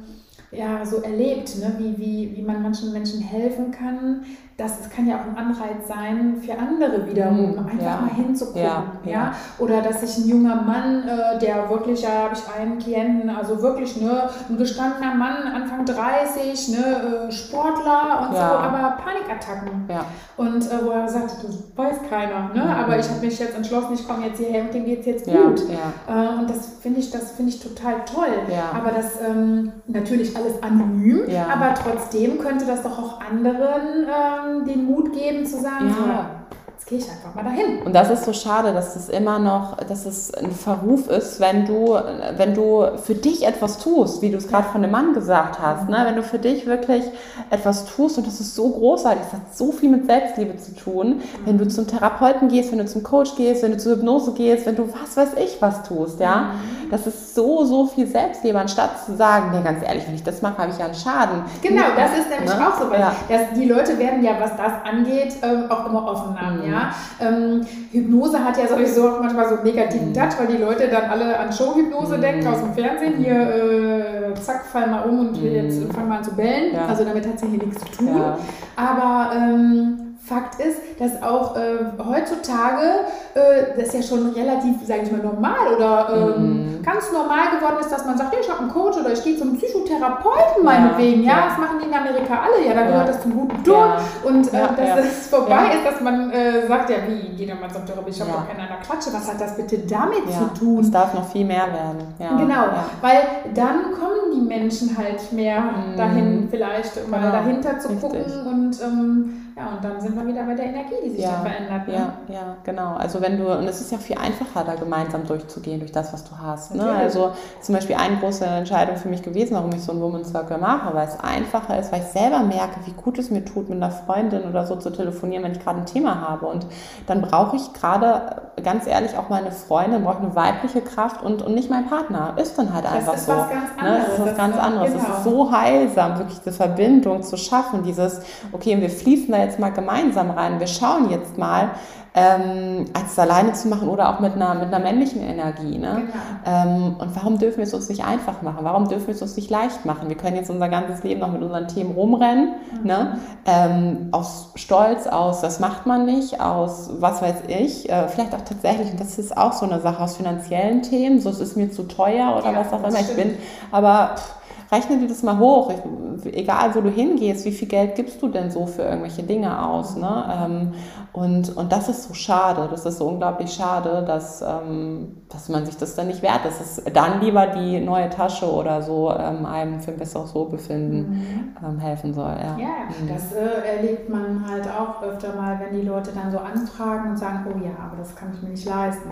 ja 0.51 0.85
so 0.85 1.03
erlebt, 1.03 1.59
ne? 1.59 1.75
wie, 1.79 1.99
wie, 1.99 2.37
wie 2.37 2.43
man 2.43 2.62
manchen 2.62 2.93
Menschen 2.93 3.20
helfen 3.20 3.70
kann, 3.70 4.25
das, 4.57 4.78
das 4.78 4.90
kann 4.90 5.09
ja 5.09 5.16
auch 5.16 5.26
ein 5.26 5.36
Anreiz 5.36 5.88
sein 5.88 6.40
für 6.40 6.52
andere 6.57 7.09
wiederum, 7.09 7.52
mhm, 7.52 7.59
einfach 7.59 7.84
ja. 7.84 8.00
mal 8.02 8.14
hinzugucken. 8.14 8.62
Ja, 8.62 8.84
ja, 9.05 9.32
Oder 9.59 9.82
dass 9.82 10.00
sich 10.00 10.24
ein 10.24 10.28
junger 10.28 10.62
Mann, 10.62 11.09
äh, 11.09 11.38
der 11.40 11.68
wirklich, 11.68 12.02
ja, 12.02 12.24
habe 12.24 12.34
ich 12.34 12.61
einen 12.61 12.78
Klienten, 12.78 13.30
also 13.30 13.61
wirklich 13.61 14.00
ne, 14.00 14.28
ein 14.48 14.57
gestandener 14.57 15.14
Mann, 15.14 15.42
Anfang 15.42 15.84
30, 15.84 16.68
ne, 16.68 17.26
äh, 17.28 17.32
Sportler 17.32 18.28
und 18.28 18.36
so, 18.36 18.42
aber 18.42 18.96
Panikattacken. 19.02 19.88
Ja. 19.88 20.05
Und 20.36 20.62
äh, 20.62 20.84
wo 20.84 20.90
er 20.90 21.09
sagt, 21.09 21.32
das 21.42 21.76
weiß 21.76 21.96
keiner, 22.09 22.50
ne? 22.55 22.62
Mhm. 22.62 22.70
aber 22.70 22.98
ich 22.98 23.09
habe 23.09 23.20
mich 23.20 23.38
jetzt 23.38 23.57
entschlossen, 23.57 23.94
ich 23.94 24.07
komme 24.07 24.26
jetzt 24.26 24.38
hierher 24.38 24.62
und 24.62 24.74
dem 24.74 24.84
geht 24.84 25.00
es 25.00 25.07
jetzt 25.07 25.26
gut. 25.26 25.62
Äh, 25.68 26.38
und 26.38 26.48
das 26.48 26.74
finde 26.80 27.00
ich, 27.00 27.11
das 27.11 27.34
ich 27.38 27.61
total 27.61 28.05
toll. 28.05 28.24
Aber 28.72 28.90
das 28.90 29.20
ähm, 29.20 29.72
natürlich 29.86 30.36
alles 30.36 30.62
anonym, 30.62 31.24
aber 31.52 31.74
trotzdem 31.74 32.38
könnte 32.38 32.66
das 32.66 32.82
doch 32.82 32.98
auch 32.98 33.20
anderen 33.20 34.07
ähm, 34.07 34.43
den 34.66 34.84
Mut 34.86 35.12
geben 35.12 35.45
zu 35.45 35.61
sagen, 35.61 35.88
ja. 35.88 36.43
Jetzt 36.85 36.89
gehe 36.89 36.99
ich 36.99 37.11
einfach 37.11 37.35
mal 37.35 37.45
dahin. 37.45 37.82
Und 37.82 37.95
das 37.95 38.11
ist 38.11 38.24
so 38.24 38.32
schade, 38.32 38.72
dass 38.72 38.97
es 38.97 39.09
immer 39.09 39.39
noch, 39.39 39.76
dass 39.76 40.05
es 40.07 40.32
ein 40.35 40.53
Verruf 40.53 41.09
ist, 41.09 41.41
wenn 41.41 41.66
du, 41.66 41.99
wenn 42.37 42.55
du 42.55 42.87
für 43.03 43.14
dich 43.14 43.47
etwas 43.47 43.78
tust, 43.78 44.22
wie 44.22 44.30
du 44.30 44.37
es 44.37 44.49
gerade 44.49 44.68
von 44.68 44.82
dem 44.82 44.91
Mann 44.91 45.14
gesagt 45.14 45.61
hast, 45.61 45.89
ne? 45.89 46.03
wenn 46.05 46.16
du 46.16 46.22
für 46.22 46.39
dich 46.39 46.66
wirklich 46.66 47.05
etwas 47.51 47.87
tust 47.87 48.18
und 48.18 48.26
das 48.26 48.41
ist 48.41 48.55
so 48.55 48.70
großartig, 48.70 49.22
das 49.22 49.32
hat 49.32 49.55
so 49.55 49.72
viel 49.72 49.89
mit 49.89 50.07
Selbstliebe 50.07 50.57
zu 50.57 50.74
tun, 50.74 51.22
wenn 51.45 51.59
du 51.59 51.66
zum 51.68 51.87
Therapeuten 51.87 52.49
gehst, 52.49 52.70
wenn 52.72 52.78
du 52.78 52.87
zum 52.87 53.03
Coach 53.03 53.35
gehst, 53.37 53.62
wenn 53.62 53.72
du 53.72 53.78
zur 53.78 53.97
Hypnose 53.97 54.32
gehst, 54.32 54.66
wenn 54.66 54.76
du 54.76 54.89
was 54.93 55.16
weiß 55.16 55.35
ich 55.43 55.61
was 55.61 55.82
tust, 55.85 56.20
ja, 56.20 56.53
mhm. 56.53 56.91
das 56.91 57.07
ist 57.07 57.35
so, 57.35 57.64
so 57.64 57.87
viel 57.87 58.07
Selbstliebe, 58.07 58.59
anstatt 58.59 59.05
zu 59.07 59.16
sagen, 59.16 59.53
nee, 59.53 59.62
ganz 59.62 59.82
ehrlich, 59.82 60.07
wenn 60.07 60.14
ich 60.14 60.22
das 60.22 60.43
mache, 60.43 60.59
habe 60.59 60.70
ich 60.70 60.78
ja 60.78 60.87
einen 60.87 60.95
Schaden. 60.95 61.43
Genau, 61.62 61.85
das 61.97 62.18
ist 62.18 62.28
nämlich 62.28 62.55
ne? 62.55 62.68
auch 62.68 62.78
so, 62.78 62.91
weil 62.91 63.01
ja. 63.01 63.12
die 63.57 63.64
Leute 63.64 63.99
werden 63.99 64.22
ja, 64.22 64.32
was 64.39 64.57
das 64.57 64.72
angeht, 64.85 65.37
ähm, 65.43 65.70
auch 65.70 65.87
immer 65.87 66.07
offener, 66.07 66.51
mhm. 66.51 66.72
ja. 66.72 66.74
Ähm, 67.20 67.61
Hypnose 67.93 68.45
hat 68.45 68.59
ja 68.59 68.66
sowieso 68.66 69.09
auch 69.09 69.20
manchmal 69.20 69.49
so 69.49 69.57
einen 69.57 69.64
negativen 69.64 70.09
mhm. 70.09 70.14
Touch, 70.14 70.39
weil 70.39 70.47
die 70.47 70.62
Leute 70.62 70.89
dann 70.89 71.11
alle 71.11 71.39
an 71.39 71.53
Showhypnose 71.53 72.16
mhm. 72.16 72.20
denken 72.20 72.47
aus 72.47 72.61
dem 72.61 72.75
Fernsehen, 72.75 73.14
hier, 73.18 73.35
äh, 73.35 74.35
zack, 74.41 74.66
fall 74.66 74.89
mal 74.89 75.03
um 75.03 75.20
und 75.20 75.43
mhm. 75.43 75.55
jetzt 75.55 75.93
fang 75.93 76.09
mal 76.09 76.18
an 76.18 76.25
zu 76.25 76.35
bellen. 76.35 76.75
Ja. 76.75 76.87
Also 76.87 77.05
damit 77.05 77.27
hat 77.27 77.39
sie 77.39 77.47
hier 77.47 77.64
nichts 77.64 77.81
zu 77.81 77.99
tun. 77.99 78.16
Ja. 78.16 78.39
Aber 78.77 79.33
ähm, 79.37 80.03
Fakt 80.27 80.59
ist, 80.59 80.79
dass 80.99 81.22
auch 81.22 81.55
äh, 81.55 81.85
heutzutage 81.99 83.05
äh, 83.35 83.79
das 83.79 83.93
ja 83.93 84.03
schon 84.03 84.31
relativ, 84.31 84.77
sage 84.87 85.03
ich 85.03 85.12
mal, 85.12 85.20
normal 85.20 85.75
oder 85.77 86.35
ähm, 86.39 86.79
mm. 86.79 86.83
ganz 86.83 87.12
normal 87.12 87.51
geworden 87.55 87.77
ist, 87.81 87.93
dass 87.93 88.07
man 88.07 88.16
sagt, 88.16 88.33
ja, 88.33 88.41
ich 88.41 88.49
habe 88.49 88.61
einen 88.61 88.70
Coach 88.70 88.97
oder 88.97 89.12
ich 89.12 89.22
gehe 89.22 89.37
zum 89.37 89.59
Psychotherapeuten 89.59 90.64
meinetwegen. 90.64 91.25
Ja, 91.25 91.31
ja, 91.31 91.45
das 91.49 91.59
machen 91.59 91.77
die 91.79 91.89
in 91.89 91.95
Amerika 91.95 92.41
alle. 92.41 92.66
Ja, 92.66 92.72
da 92.72 92.87
gehört 92.87 93.09
das 93.11 93.20
zum 93.20 93.35
guten 93.35 93.62
Ton. 93.64 93.75
Ja. 93.75 93.99
Und 94.25 94.49
äh, 94.49 94.95
dass 94.95 95.05
es 95.05 95.27
vorbei 95.27 95.75
ist, 95.77 95.85
dass 95.85 96.01
man 96.01 96.31
äh, 96.31 96.66
sagt, 96.66 96.89
ja, 96.89 96.97
wie, 97.07 97.37
geh 97.37 97.45
doch 97.45 97.61
mal 97.61 97.70
zum 97.70 97.85
Therapeuten, 97.85 98.14
ich 98.14 98.20
habe 98.22 98.31
doch 98.31 98.49
keinen 98.49 98.61
an 98.61 98.68
der 98.68 98.79
Klatsche. 98.79 99.12
Was 99.12 99.31
hat 99.31 99.39
das 99.39 99.57
bitte 99.57 99.77
damit 99.81 100.25
zu 100.33 100.59
tun? 100.59 100.81
Es 100.81 100.91
darf 100.91 101.12
noch 101.12 101.29
viel 101.29 101.45
mehr 101.45 101.66
werden. 101.66 102.14
Genau, 102.18 102.64
weil 103.03 103.18
dann 103.55 103.93
kommen 103.93 104.33
die 104.35 104.41
Menschen 104.41 104.97
halt 104.97 105.31
mehr 105.33 105.61
mm. 105.61 105.97
dahin, 105.99 106.49
vielleicht 106.51 107.09
mal 107.11 107.20
genau. 107.20 107.33
dahinter 107.33 107.79
zu 107.79 107.89
Richtig. 107.89 108.11
gucken 108.11 108.47
und 108.47 108.81
ähm, 108.81 109.43
ja, 109.57 109.68
und 109.68 109.84
dann 109.84 110.00
sind 110.00 110.16
wir 110.16 110.26
wieder 110.26 110.42
bei 110.42 110.55
der 110.55 110.64
Energie, 110.64 110.96
die 111.05 111.11
sich 111.11 111.20
ja, 111.20 111.30
dann 111.30 111.42
verändert. 111.42 111.86
Ne? 111.86 111.94
Ja, 111.94 112.34
ja, 112.34 112.57
genau. 112.64 112.94
Also 112.94 113.20
wenn 113.20 113.38
du, 113.38 113.57
und 113.57 113.68
es 113.68 113.80
ist 113.80 113.92
ja 113.92 113.98
viel 113.98 114.18
einfacher, 114.18 114.64
da 114.64 114.74
gemeinsam 114.74 115.24
durchzugehen 115.28 115.78
durch 115.78 115.92
das, 115.92 116.12
was 116.12 116.24
du 116.24 116.30
hast. 116.36 116.74
Ne? 116.74 116.84
Also 116.84 117.30
zum 117.61 117.76
Beispiel 117.76 117.94
eine 117.94 118.16
große 118.16 118.44
Entscheidung 118.44 118.96
für 118.96 119.09
mich 119.09 119.22
gewesen, 119.22 119.55
warum 119.55 119.70
ich 119.70 119.82
so 119.82 119.92
einen 119.92 120.00
Woman 120.00 120.24
Circle 120.24 120.59
mache, 120.59 120.92
weil 120.92 121.07
es 121.07 121.20
einfacher 121.20 121.78
ist, 121.78 121.92
weil 121.92 122.00
ich 122.00 122.07
selber 122.07 122.40
merke, 122.40 122.80
wie 122.84 122.92
gut 122.92 123.16
es 123.16 123.30
mir 123.30 123.44
tut, 123.44 123.68
mit 123.68 123.80
einer 123.80 123.92
Freundin 123.92 124.42
oder 124.42 124.66
so 124.66 124.74
zu 124.74 124.90
telefonieren, 124.90 125.44
wenn 125.44 125.52
ich 125.52 125.61
gerade 125.61 125.78
ein 125.78 125.86
Thema 125.86 126.20
habe. 126.20 126.46
Und 126.46 126.66
dann 127.07 127.22
brauche 127.22 127.55
ich 127.55 127.72
gerade, 127.74 128.42
ganz 128.64 128.88
ehrlich, 128.88 129.16
auch 129.16 129.28
meine 129.28 129.52
Freundin, 129.52 130.02
brauche 130.02 130.18
eine 130.18 130.34
weibliche 130.34 130.80
Kraft 130.80 131.22
und, 131.22 131.42
und 131.42 131.55
nicht 131.55 131.70
mein 131.70 131.86
Partner. 131.86 132.34
Ist 132.38 132.59
dann 132.59 132.74
halt 132.74 132.90
einfach 132.90 133.16
so. 133.16 133.30
Das 133.30 133.44
ist 133.44 133.50
was 133.50 133.50
ganz 133.50 133.70
anderes. 133.78 133.98
Ne? 133.98 134.05
Das 134.05 134.18
ist 134.18 134.26
was 134.26 134.36
ganz 134.36 134.57
anderes. 134.57 134.92
Genau. 134.92 135.05
Es 135.05 135.18
ist 135.18 135.24
so 135.24 135.52
heilsam, 135.52 136.18
wirklich 136.18 136.38
diese 136.40 136.52
Verbindung 136.52 137.22
zu 137.22 137.36
schaffen, 137.36 137.84
dieses, 137.84 138.20
okay, 138.50 138.80
wir 138.80 138.90
fließen 138.90 139.30
da 139.30 139.43
jetzt 139.45 139.59
mal 139.59 139.72
gemeinsam 139.72 140.30
rein. 140.30 140.61
Wir 140.61 140.66
schauen 140.66 141.11
jetzt 141.11 141.38
mal, 141.38 141.70
ähm, 142.16 142.84
als 142.92 143.18
alleine 143.18 143.55
zu 143.55 143.66
machen 143.66 143.88
oder 143.88 144.14
auch 144.14 144.20
mit 144.20 144.34
einer, 144.34 144.55
mit 144.55 144.72
einer 144.72 144.78
männlichen 144.78 145.20
Energie. 145.20 145.78
Ne? 145.78 146.03
Genau. 146.07 146.14
Ähm, 146.47 146.97
und 146.97 147.16
warum 147.16 147.38
dürfen 147.38 147.57
wir 147.57 147.64
es 147.64 147.74
uns 147.74 147.88
nicht 147.88 148.05
einfach 148.05 148.40
machen? 148.40 148.61
Warum 148.62 148.88
dürfen 148.88 149.09
wir 149.09 149.14
es 149.14 149.22
uns 149.22 149.36
nicht 149.36 149.51
leicht 149.51 149.84
machen? 149.84 150.09
Wir 150.09 150.16
können 150.16 150.36
jetzt 150.36 150.49
unser 150.49 150.68
ganzes 150.68 151.03
Leben 151.03 151.20
noch 151.20 151.32
mit 151.32 151.42
unseren 151.42 151.66
Themen 151.66 151.90
rumrennen, 151.90 152.55
mhm. 152.80 152.86
ne? 152.86 153.18
Ähm, 153.47 154.09
aus 154.12 154.53
Stolz, 154.55 155.09
aus, 155.09 155.40
das 155.40 155.59
macht 155.59 155.86
man 155.86 156.07
nicht, 156.07 156.40
aus 156.40 156.88
was 157.01 157.20
weiß 157.20 157.42
ich, 157.49 157.90
äh, 157.90 158.07
vielleicht 158.07 158.32
auch 158.32 158.42
tatsächlich, 158.42 158.92
und 158.92 159.01
das 159.01 159.18
ist 159.18 159.36
auch 159.36 159.53
so 159.53 159.66
eine 159.66 159.80
Sache 159.80 160.01
aus 160.01 160.16
finanziellen 160.16 160.82
Themen, 160.82 161.20
so 161.20 161.30
es 161.30 161.40
ist 161.40 161.57
mir 161.57 161.72
zu 161.72 161.82
teuer 161.82 162.36
oder 162.38 162.53
ja, 162.53 162.61
was 162.61 162.72
auch 162.72 162.86
immer 162.86 163.01
ich 163.01 163.16
bin, 163.16 163.34
aber 163.72 164.14
pff, 164.16 164.34
rechne 164.75 164.99
dir 164.99 165.09
das 165.09 165.22
mal 165.22 165.39
hoch. 165.39 165.70
Ich, 165.70 166.35
egal, 166.35 166.75
wo 166.75 166.81
du 166.81 166.91
hingehst, 166.91 167.45
wie 167.45 167.53
viel 167.53 167.68
Geld 167.68 167.95
gibst 167.95 168.20
du 168.22 168.29
denn 168.29 168.51
so 168.51 168.66
für 168.66 168.83
irgendwelche 168.83 169.22
Dinge 169.22 169.66
aus? 169.66 169.97
Ne? 169.97 170.25
Ähm, 170.45 170.72
und, 171.12 171.57
und 171.57 171.72
das 171.72 171.89
ist 171.89 172.05
so 172.05 172.14
schade. 172.14 172.68
Das 172.70 172.85
ist 172.85 172.99
so 172.99 173.07
unglaublich 173.07 173.53
schade, 173.53 174.05
dass, 174.07 174.43
ähm, 174.43 175.22
dass 175.29 175.49
man 175.49 175.64
sich 175.64 175.77
das 175.77 175.95
dann 175.95 176.09
nicht 176.09 176.22
wert. 176.22 176.45
Dass 176.45 176.61
es 176.61 176.83
dann 176.93 177.20
lieber 177.20 177.47
die 177.47 177.81
neue 177.81 178.11
Tasche 178.11 178.51
oder 178.51 178.83
so 178.83 179.12
ähm, 179.12 179.47
einem 179.47 179.81
für 179.81 179.93
ein 179.93 179.99
besseres 179.99 180.35
Wohlbefinden 180.35 181.55
mhm. 181.61 181.79
helfen 181.79 182.14
soll. 182.14 182.33
Ja, 182.33 182.57
ja 182.59 182.68
mhm. 182.89 183.09
das 183.09 183.33
äh, 183.33 183.77
erlebt 183.77 184.09
man 184.09 184.45
halt 184.49 184.66
auch 184.68 185.03
öfter 185.03 185.35
mal, 185.35 185.61
wenn 185.61 185.81
die 185.81 185.87
Leute 185.87 186.11
dann 186.12 186.33
so 186.33 186.39
anfragen 186.39 187.11
und 187.11 187.16
sagen, 187.16 187.47
oh 187.49 187.64
ja, 187.64 187.72
aber 187.87 187.97
das 187.99 188.14
kann 188.16 188.33
ich 188.35 188.43
mir 188.43 188.51
nicht 188.51 188.66
leisten. 188.66 189.11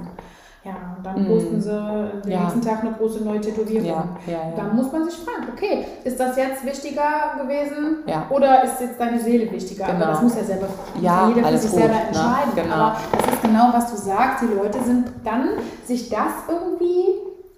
Ja, 0.64 0.94
und 0.96 1.04
dann 1.04 1.24
mm. 1.24 1.26
posten 1.26 1.60
sie 1.60 2.20
den 2.22 2.30
ja. 2.30 2.42
nächsten 2.42 2.60
Tag 2.60 2.82
eine 2.82 2.92
große 2.92 3.24
neue 3.24 3.40
Tätowierung. 3.40 3.84
Ja, 3.84 4.04
ja, 4.26 4.32
ja. 4.32 4.56
Dann 4.56 4.76
muss 4.76 4.92
man 4.92 5.04
sich 5.04 5.18
fragen, 5.18 5.48
okay, 5.52 5.84
ist 6.04 6.20
das 6.20 6.36
jetzt 6.36 6.64
wichtiger 6.64 7.34
gewesen 7.36 8.04
ja. 8.06 8.26
oder 8.30 8.62
ist 8.62 8.80
jetzt 8.80 9.00
deine 9.00 9.18
Seele 9.18 9.50
wichtiger? 9.50 9.86
Genau. 9.86 9.96
Aber 9.96 10.06
das 10.06 10.22
muss 10.22 10.36
ja 10.36 10.44
selber 10.44 10.68
ja, 11.00 11.28
jeder 11.28 11.48
für 11.48 11.58
sich 11.58 11.70
gut, 11.70 11.80
selber 11.80 11.94
ne? 11.94 12.06
entscheiden. 12.06 12.54
Ne? 12.54 12.62
Genau. 12.62 12.74
Aber 12.74 12.96
das 13.10 13.34
ist 13.34 13.42
genau, 13.42 13.68
was 13.72 13.90
du 13.90 13.96
sagst. 13.96 14.44
Die 14.44 14.54
Leute 14.54 14.78
sind 14.84 15.06
dann 15.24 15.48
sich 15.84 16.08
das 16.08 16.32
irgendwie 16.48 17.06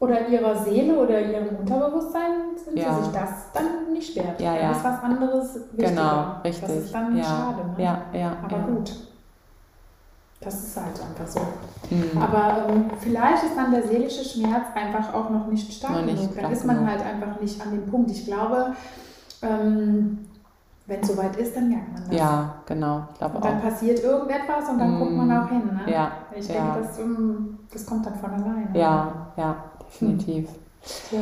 oder 0.00 0.26
ihrer 0.28 0.56
Seele 0.56 0.98
oder 0.98 1.20
ihrem 1.20 1.56
Unterbewusstsein 1.60 2.56
sind 2.56 2.78
ja. 2.78 2.94
sie 2.94 3.04
sich 3.04 3.12
das 3.12 3.52
dann 3.52 3.92
nicht 3.92 4.16
wert. 4.16 4.40
Ja, 4.40 4.54
ja. 4.54 4.60
Dann 4.62 4.72
ist 4.72 4.84
was 4.84 5.02
anderes 5.02 5.54
wichtiger. 5.72 5.88
Genau, 5.88 6.24
richtig. 6.42 6.68
Das 6.68 6.76
ist 6.76 6.94
dann 6.94 7.16
ja. 7.16 7.24
schade. 7.24 7.68
Ne? 7.76 7.84
Ja, 7.84 8.02
ja, 8.12 8.36
Aber 8.42 8.58
gut. 8.72 8.92
Das 10.44 10.54
ist 10.54 10.76
halt 10.76 11.00
einfach 11.00 11.26
so. 11.26 11.40
Mhm. 11.90 12.20
Aber 12.20 12.68
ähm, 12.68 12.90
vielleicht 13.00 13.44
ist 13.44 13.56
dann 13.56 13.70
der 13.70 13.82
seelische 13.82 14.24
Schmerz 14.24 14.66
einfach 14.74 15.14
auch 15.14 15.30
noch 15.30 15.46
nicht 15.46 15.72
stark 15.72 15.92
noch 15.92 16.06
genug. 16.06 16.36
Dann 16.36 16.52
ist 16.52 16.64
man 16.64 16.76
genug. 16.76 16.90
halt 16.90 17.02
einfach 17.04 17.40
nicht 17.40 17.60
an 17.60 17.70
dem 17.70 17.86
Punkt. 17.86 18.10
Ich 18.10 18.26
glaube, 18.26 18.74
ähm, 19.42 20.26
wenn 20.86 21.00
es 21.00 21.08
soweit 21.08 21.36
ist, 21.36 21.56
dann 21.56 21.68
merkt 21.70 21.92
man 21.92 22.04
das. 22.04 22.14
Ja, 22.14 22.54
genau. 22.66 23.04
Ich 23.12 23.18
glaube 23.18 23.36
und 23.36 23.44
dann 23.44 23.58
auch. 23.58 23.62
passiert 23.62 24.02
irgendetwas 24.02 24.68
und 24.68 24.78
dann 24.78 24.96
mm. 24.96 24.98
guckt 24.98 25.12
man 25.12 25.32
auch 25.32 25.48
hin. 25.48 25.62
Ne? 25.66 25.92
Ja. 25.92 26.12
Ich 26.34 26.48
ja. 26.48 26.54
denke, 26.54 26.86
das, 26.86 26.98
um, 26.98 27.58
das 27.72 27.86
kommt 27.86 28.04
dann 28.04 28.14
von 28.16 28.30
alleine. 28.30 28.68
Ja, 28.74 29.12
ja, 29.36 29.56
definitiv. 29.80 30.48
Hm. 31.10 31.18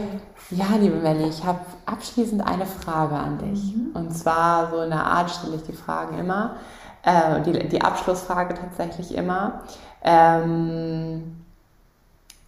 Ja, 0.51 0.67
liebe 0.79 0.97
Melli, 0.97 1.29
ich 1.29 1.45
habe 1.45 1.61
abschließend 1.87 2.45
eine 2.45 2.67
Frage 2.67 3.15
an 3.15 3.39
dich. 3.39 3.77
Mhm. 3.77 3.91
Und 3.95 4.11
zwar 4.11 4.71
so 4.71 4.83
in 4.83 4.91
der 4.91 5.05
Art 5.05 5.31
stelle 5.31 5.55
ich 5.55 5.63
die 5.63 5.73
Fragen 5.73 6.19
immer 6.19 6.57
äh, 7.05 7.41
die, 7.43 7.69
die 7.69 7.83
Abschlussfrage 7.83 8.55
tatsächlich 8.55 9.15
immer. 9.15 9.63
Ähm, 10.03 11.37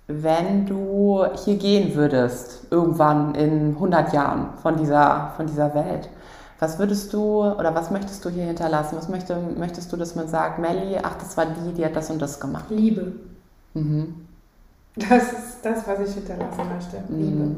wenn 0.07 0.67
du 0.67 1.25
hier 1.45 1.57
gehen 1.57 1.95
würdest, 1.95 2.67
irgendwann 2.71 3.35
in 3.35 3.71
100 3.75 4.13
Jahren 4.13 4.49
von 4.63 4.77
dieser, 4.77 5.33
von 5.37 5.47
dieser 5.47 5.75
Welt, 5.75 6.09
Was 6.61 6.79
würdest 6.79 7.13
du 7.13 7.43
oder 7.43 7.75
was 7.75 7.91
möchtest 7.91 8.25
du 8.25 8.31
hier 8.31 8.45
hinterlassen? 8.45 8.97
Was 8.97 9.09
möchte, 9.09 9.37
möchtest 9.59 9.93
du, 9.93 9.97
dass 9.97 10.15
man 10.15 10.29
sagt, 10.29 10.59
Melli, 10.59 10.99
ach, 11.03 11.17
das 11.19 11.37
war 11.37 11.47
die, 11.47 11.73
die 11.75 11.85
hat 11.85 11.97
das 11.97 12.11
und 12.11 12.23
das 12.23 12.39
gemacht? 12.41 12.67
Liebe. 12.71 13.13
Mhm. 13.75 14.27
Das 14.97 15.33
ist 15.33 15.59
das, 15.65 15.87
was 15.89 16.09
ich 16.09 16.15
hinterlassen 16.15 16.69
möchte. 16.69 17.03
Mhm. 17.09 17.19
Liebe. 17.21 17.57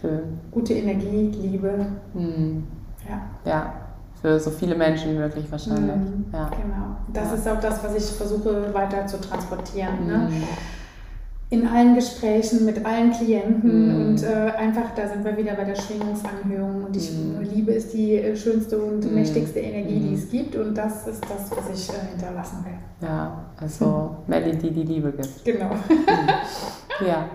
Schön. 0.00 0.40
Gute 0.50 0.74
Energie, 0.74 1.30
Liebe. 1.40 1.86
Mhm. 2.12 2.66
Ja. 3.08 3.22
Ja, 3.44 3.72
für 4.26 4.40
so 4.40 4.50
viele 4.50 4.74
Menschen 4.74 5.12
wie 5.12 5.18
möglich 5.18 5.46
wahrscheinlich. 5.50 5.94
Mhm. 5.94 6.24
Ja. 6.32 6.50
Genau. 6.50 6.96
Das 7.12 7.28
ja. 7.28 7.34
ist 7.34 7.48
auch 7.48 7.60
das, 7.60 7.84
was 7.84 7.94
ich 7.94 8.16
versuche 8.16 8.74
weiter 8.74 9.06
zu 9.06 9.20
transportieren. 9.20 10.06
Ne? 10.06 10.28
Mhm 10.30 10.42
in 11.48 11.64
allen 11.68 11.94
Gesprächen 11.94 12.64
mit 12.64 12.84
allen 12.84 13.12
Klienten 13.12 13.86
mm. 13.86 14.08
und 14.08 14.22
äh, 14.24 14.50
einfach, 14.58 14.92
da 14.96 15.06
sind 15.06 15.24
wir 15.24 15.36
wieder 15.36 15.54
bei 15.54 15.62
der 15.62 15.76
Schwingungsanhörung 15.76 16.86
und 16.86 16.96
die 16.96 16.98
mm. 16.98 17.54
Liebe 17.54 17.70
ist 17.70 17.92
die 17.92 18.16
äh, 18.16 18.34
schönste 18.34 18.76
und 18.76 19.04
mm. 19.08 19.14
mächtigste 19.14 19.60
Energie, 19.60 20.00
die 20.00 20.14
es 20.14 20.28
gibt 20.28 20.56
und 20.56 20.74
das 20.74 21.06
ist 21.06 21.22
das, 21.22 21.56
was 21.56 21.70
ich 21.72 21.88
äh, 21.90 22.00
hinterlassen 22.10 22.64
will. 22.64 23.08
Ja, 23.08 23.44
also 23.58 24.16
Melly, 24.26 24.56
die 24.56 24.72
die 24.72 24.82
Liebe 24.82 25.12
gibt. 25.12 25.44
Genau. 25.44 25.70
ja, 27.06 27.28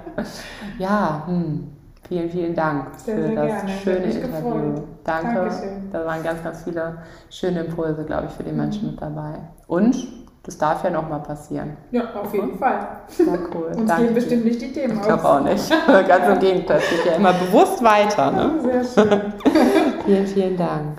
ja 0.77 1.23
hm. 1.27 1.63
Vielen, 2.07 2.29
vielen 2.29 2.55
Dank 2.55 2.87
sehr, 2.97 3.15
für 3.15 3.21
sehr 3.23 3.35
das 3.35 3.47
gerne. 3.47 3.69
schöne 3.83 4.05
Interview. 4.05 4.49
Gefreut. 4.49 4.83
Danke, 5.03 5.35
Dankeschön. 5.35 5.89
da 5.91 6.05
waren 6.05 6.23
ganz, 6.23 6.43
ganz 6.43 6.63
viele 6.63 6.97
schöne 7.29 7.59
Impulse, 7.61 8.03
glaube 8.03 8.27
ich, 8.27 8.33
für 8.33 8.43
die 8.43 8.51
Menschen 8.51 8.91
mit 8.91 9.01
dabei. 9.01 9.35
Und 9.67 9.95
das 10.43 10.57
darf 10.57 10.83
ja 10.83 10.89
nochmal 10.89 11.19
passieren. 11.19 11.77
Ja, 11.91 12.03
auf 12.15 12.33
jeden 12.33 12.57
Fall. 12.57 12.87
Sehr 13.07 13.27
cool. 13.53 13.71
Uns 13.75 13.87
Danke 13.87 14.05
gehen 14.05 14.15
bestimmt 14.15 14.45
nicht 14.45 14.61
die 14.61 14.73
Themen 14.73 14.95
Ich 14.95 15.01
glaube 15.03 15.23
auch 15.23 15.41
nicht. 15.41 15.69
Ganz 16.07 16.27
im 16.27 16.39
Gegenteil, 16.39 16.79
es 16.79 16.89
geht 16.89 17.05
ja 17.05 17.13
immer 17.13 17.33
bewusst 17.33 17.83
weiter. 17.83 18.31
Ne? 18.31 18.83
Sehr 18.83 18.83
schön. 18.83 19.33
vielen, 20.05 20.27
vielen 20.27 20.57
Dank. 20.57 20.97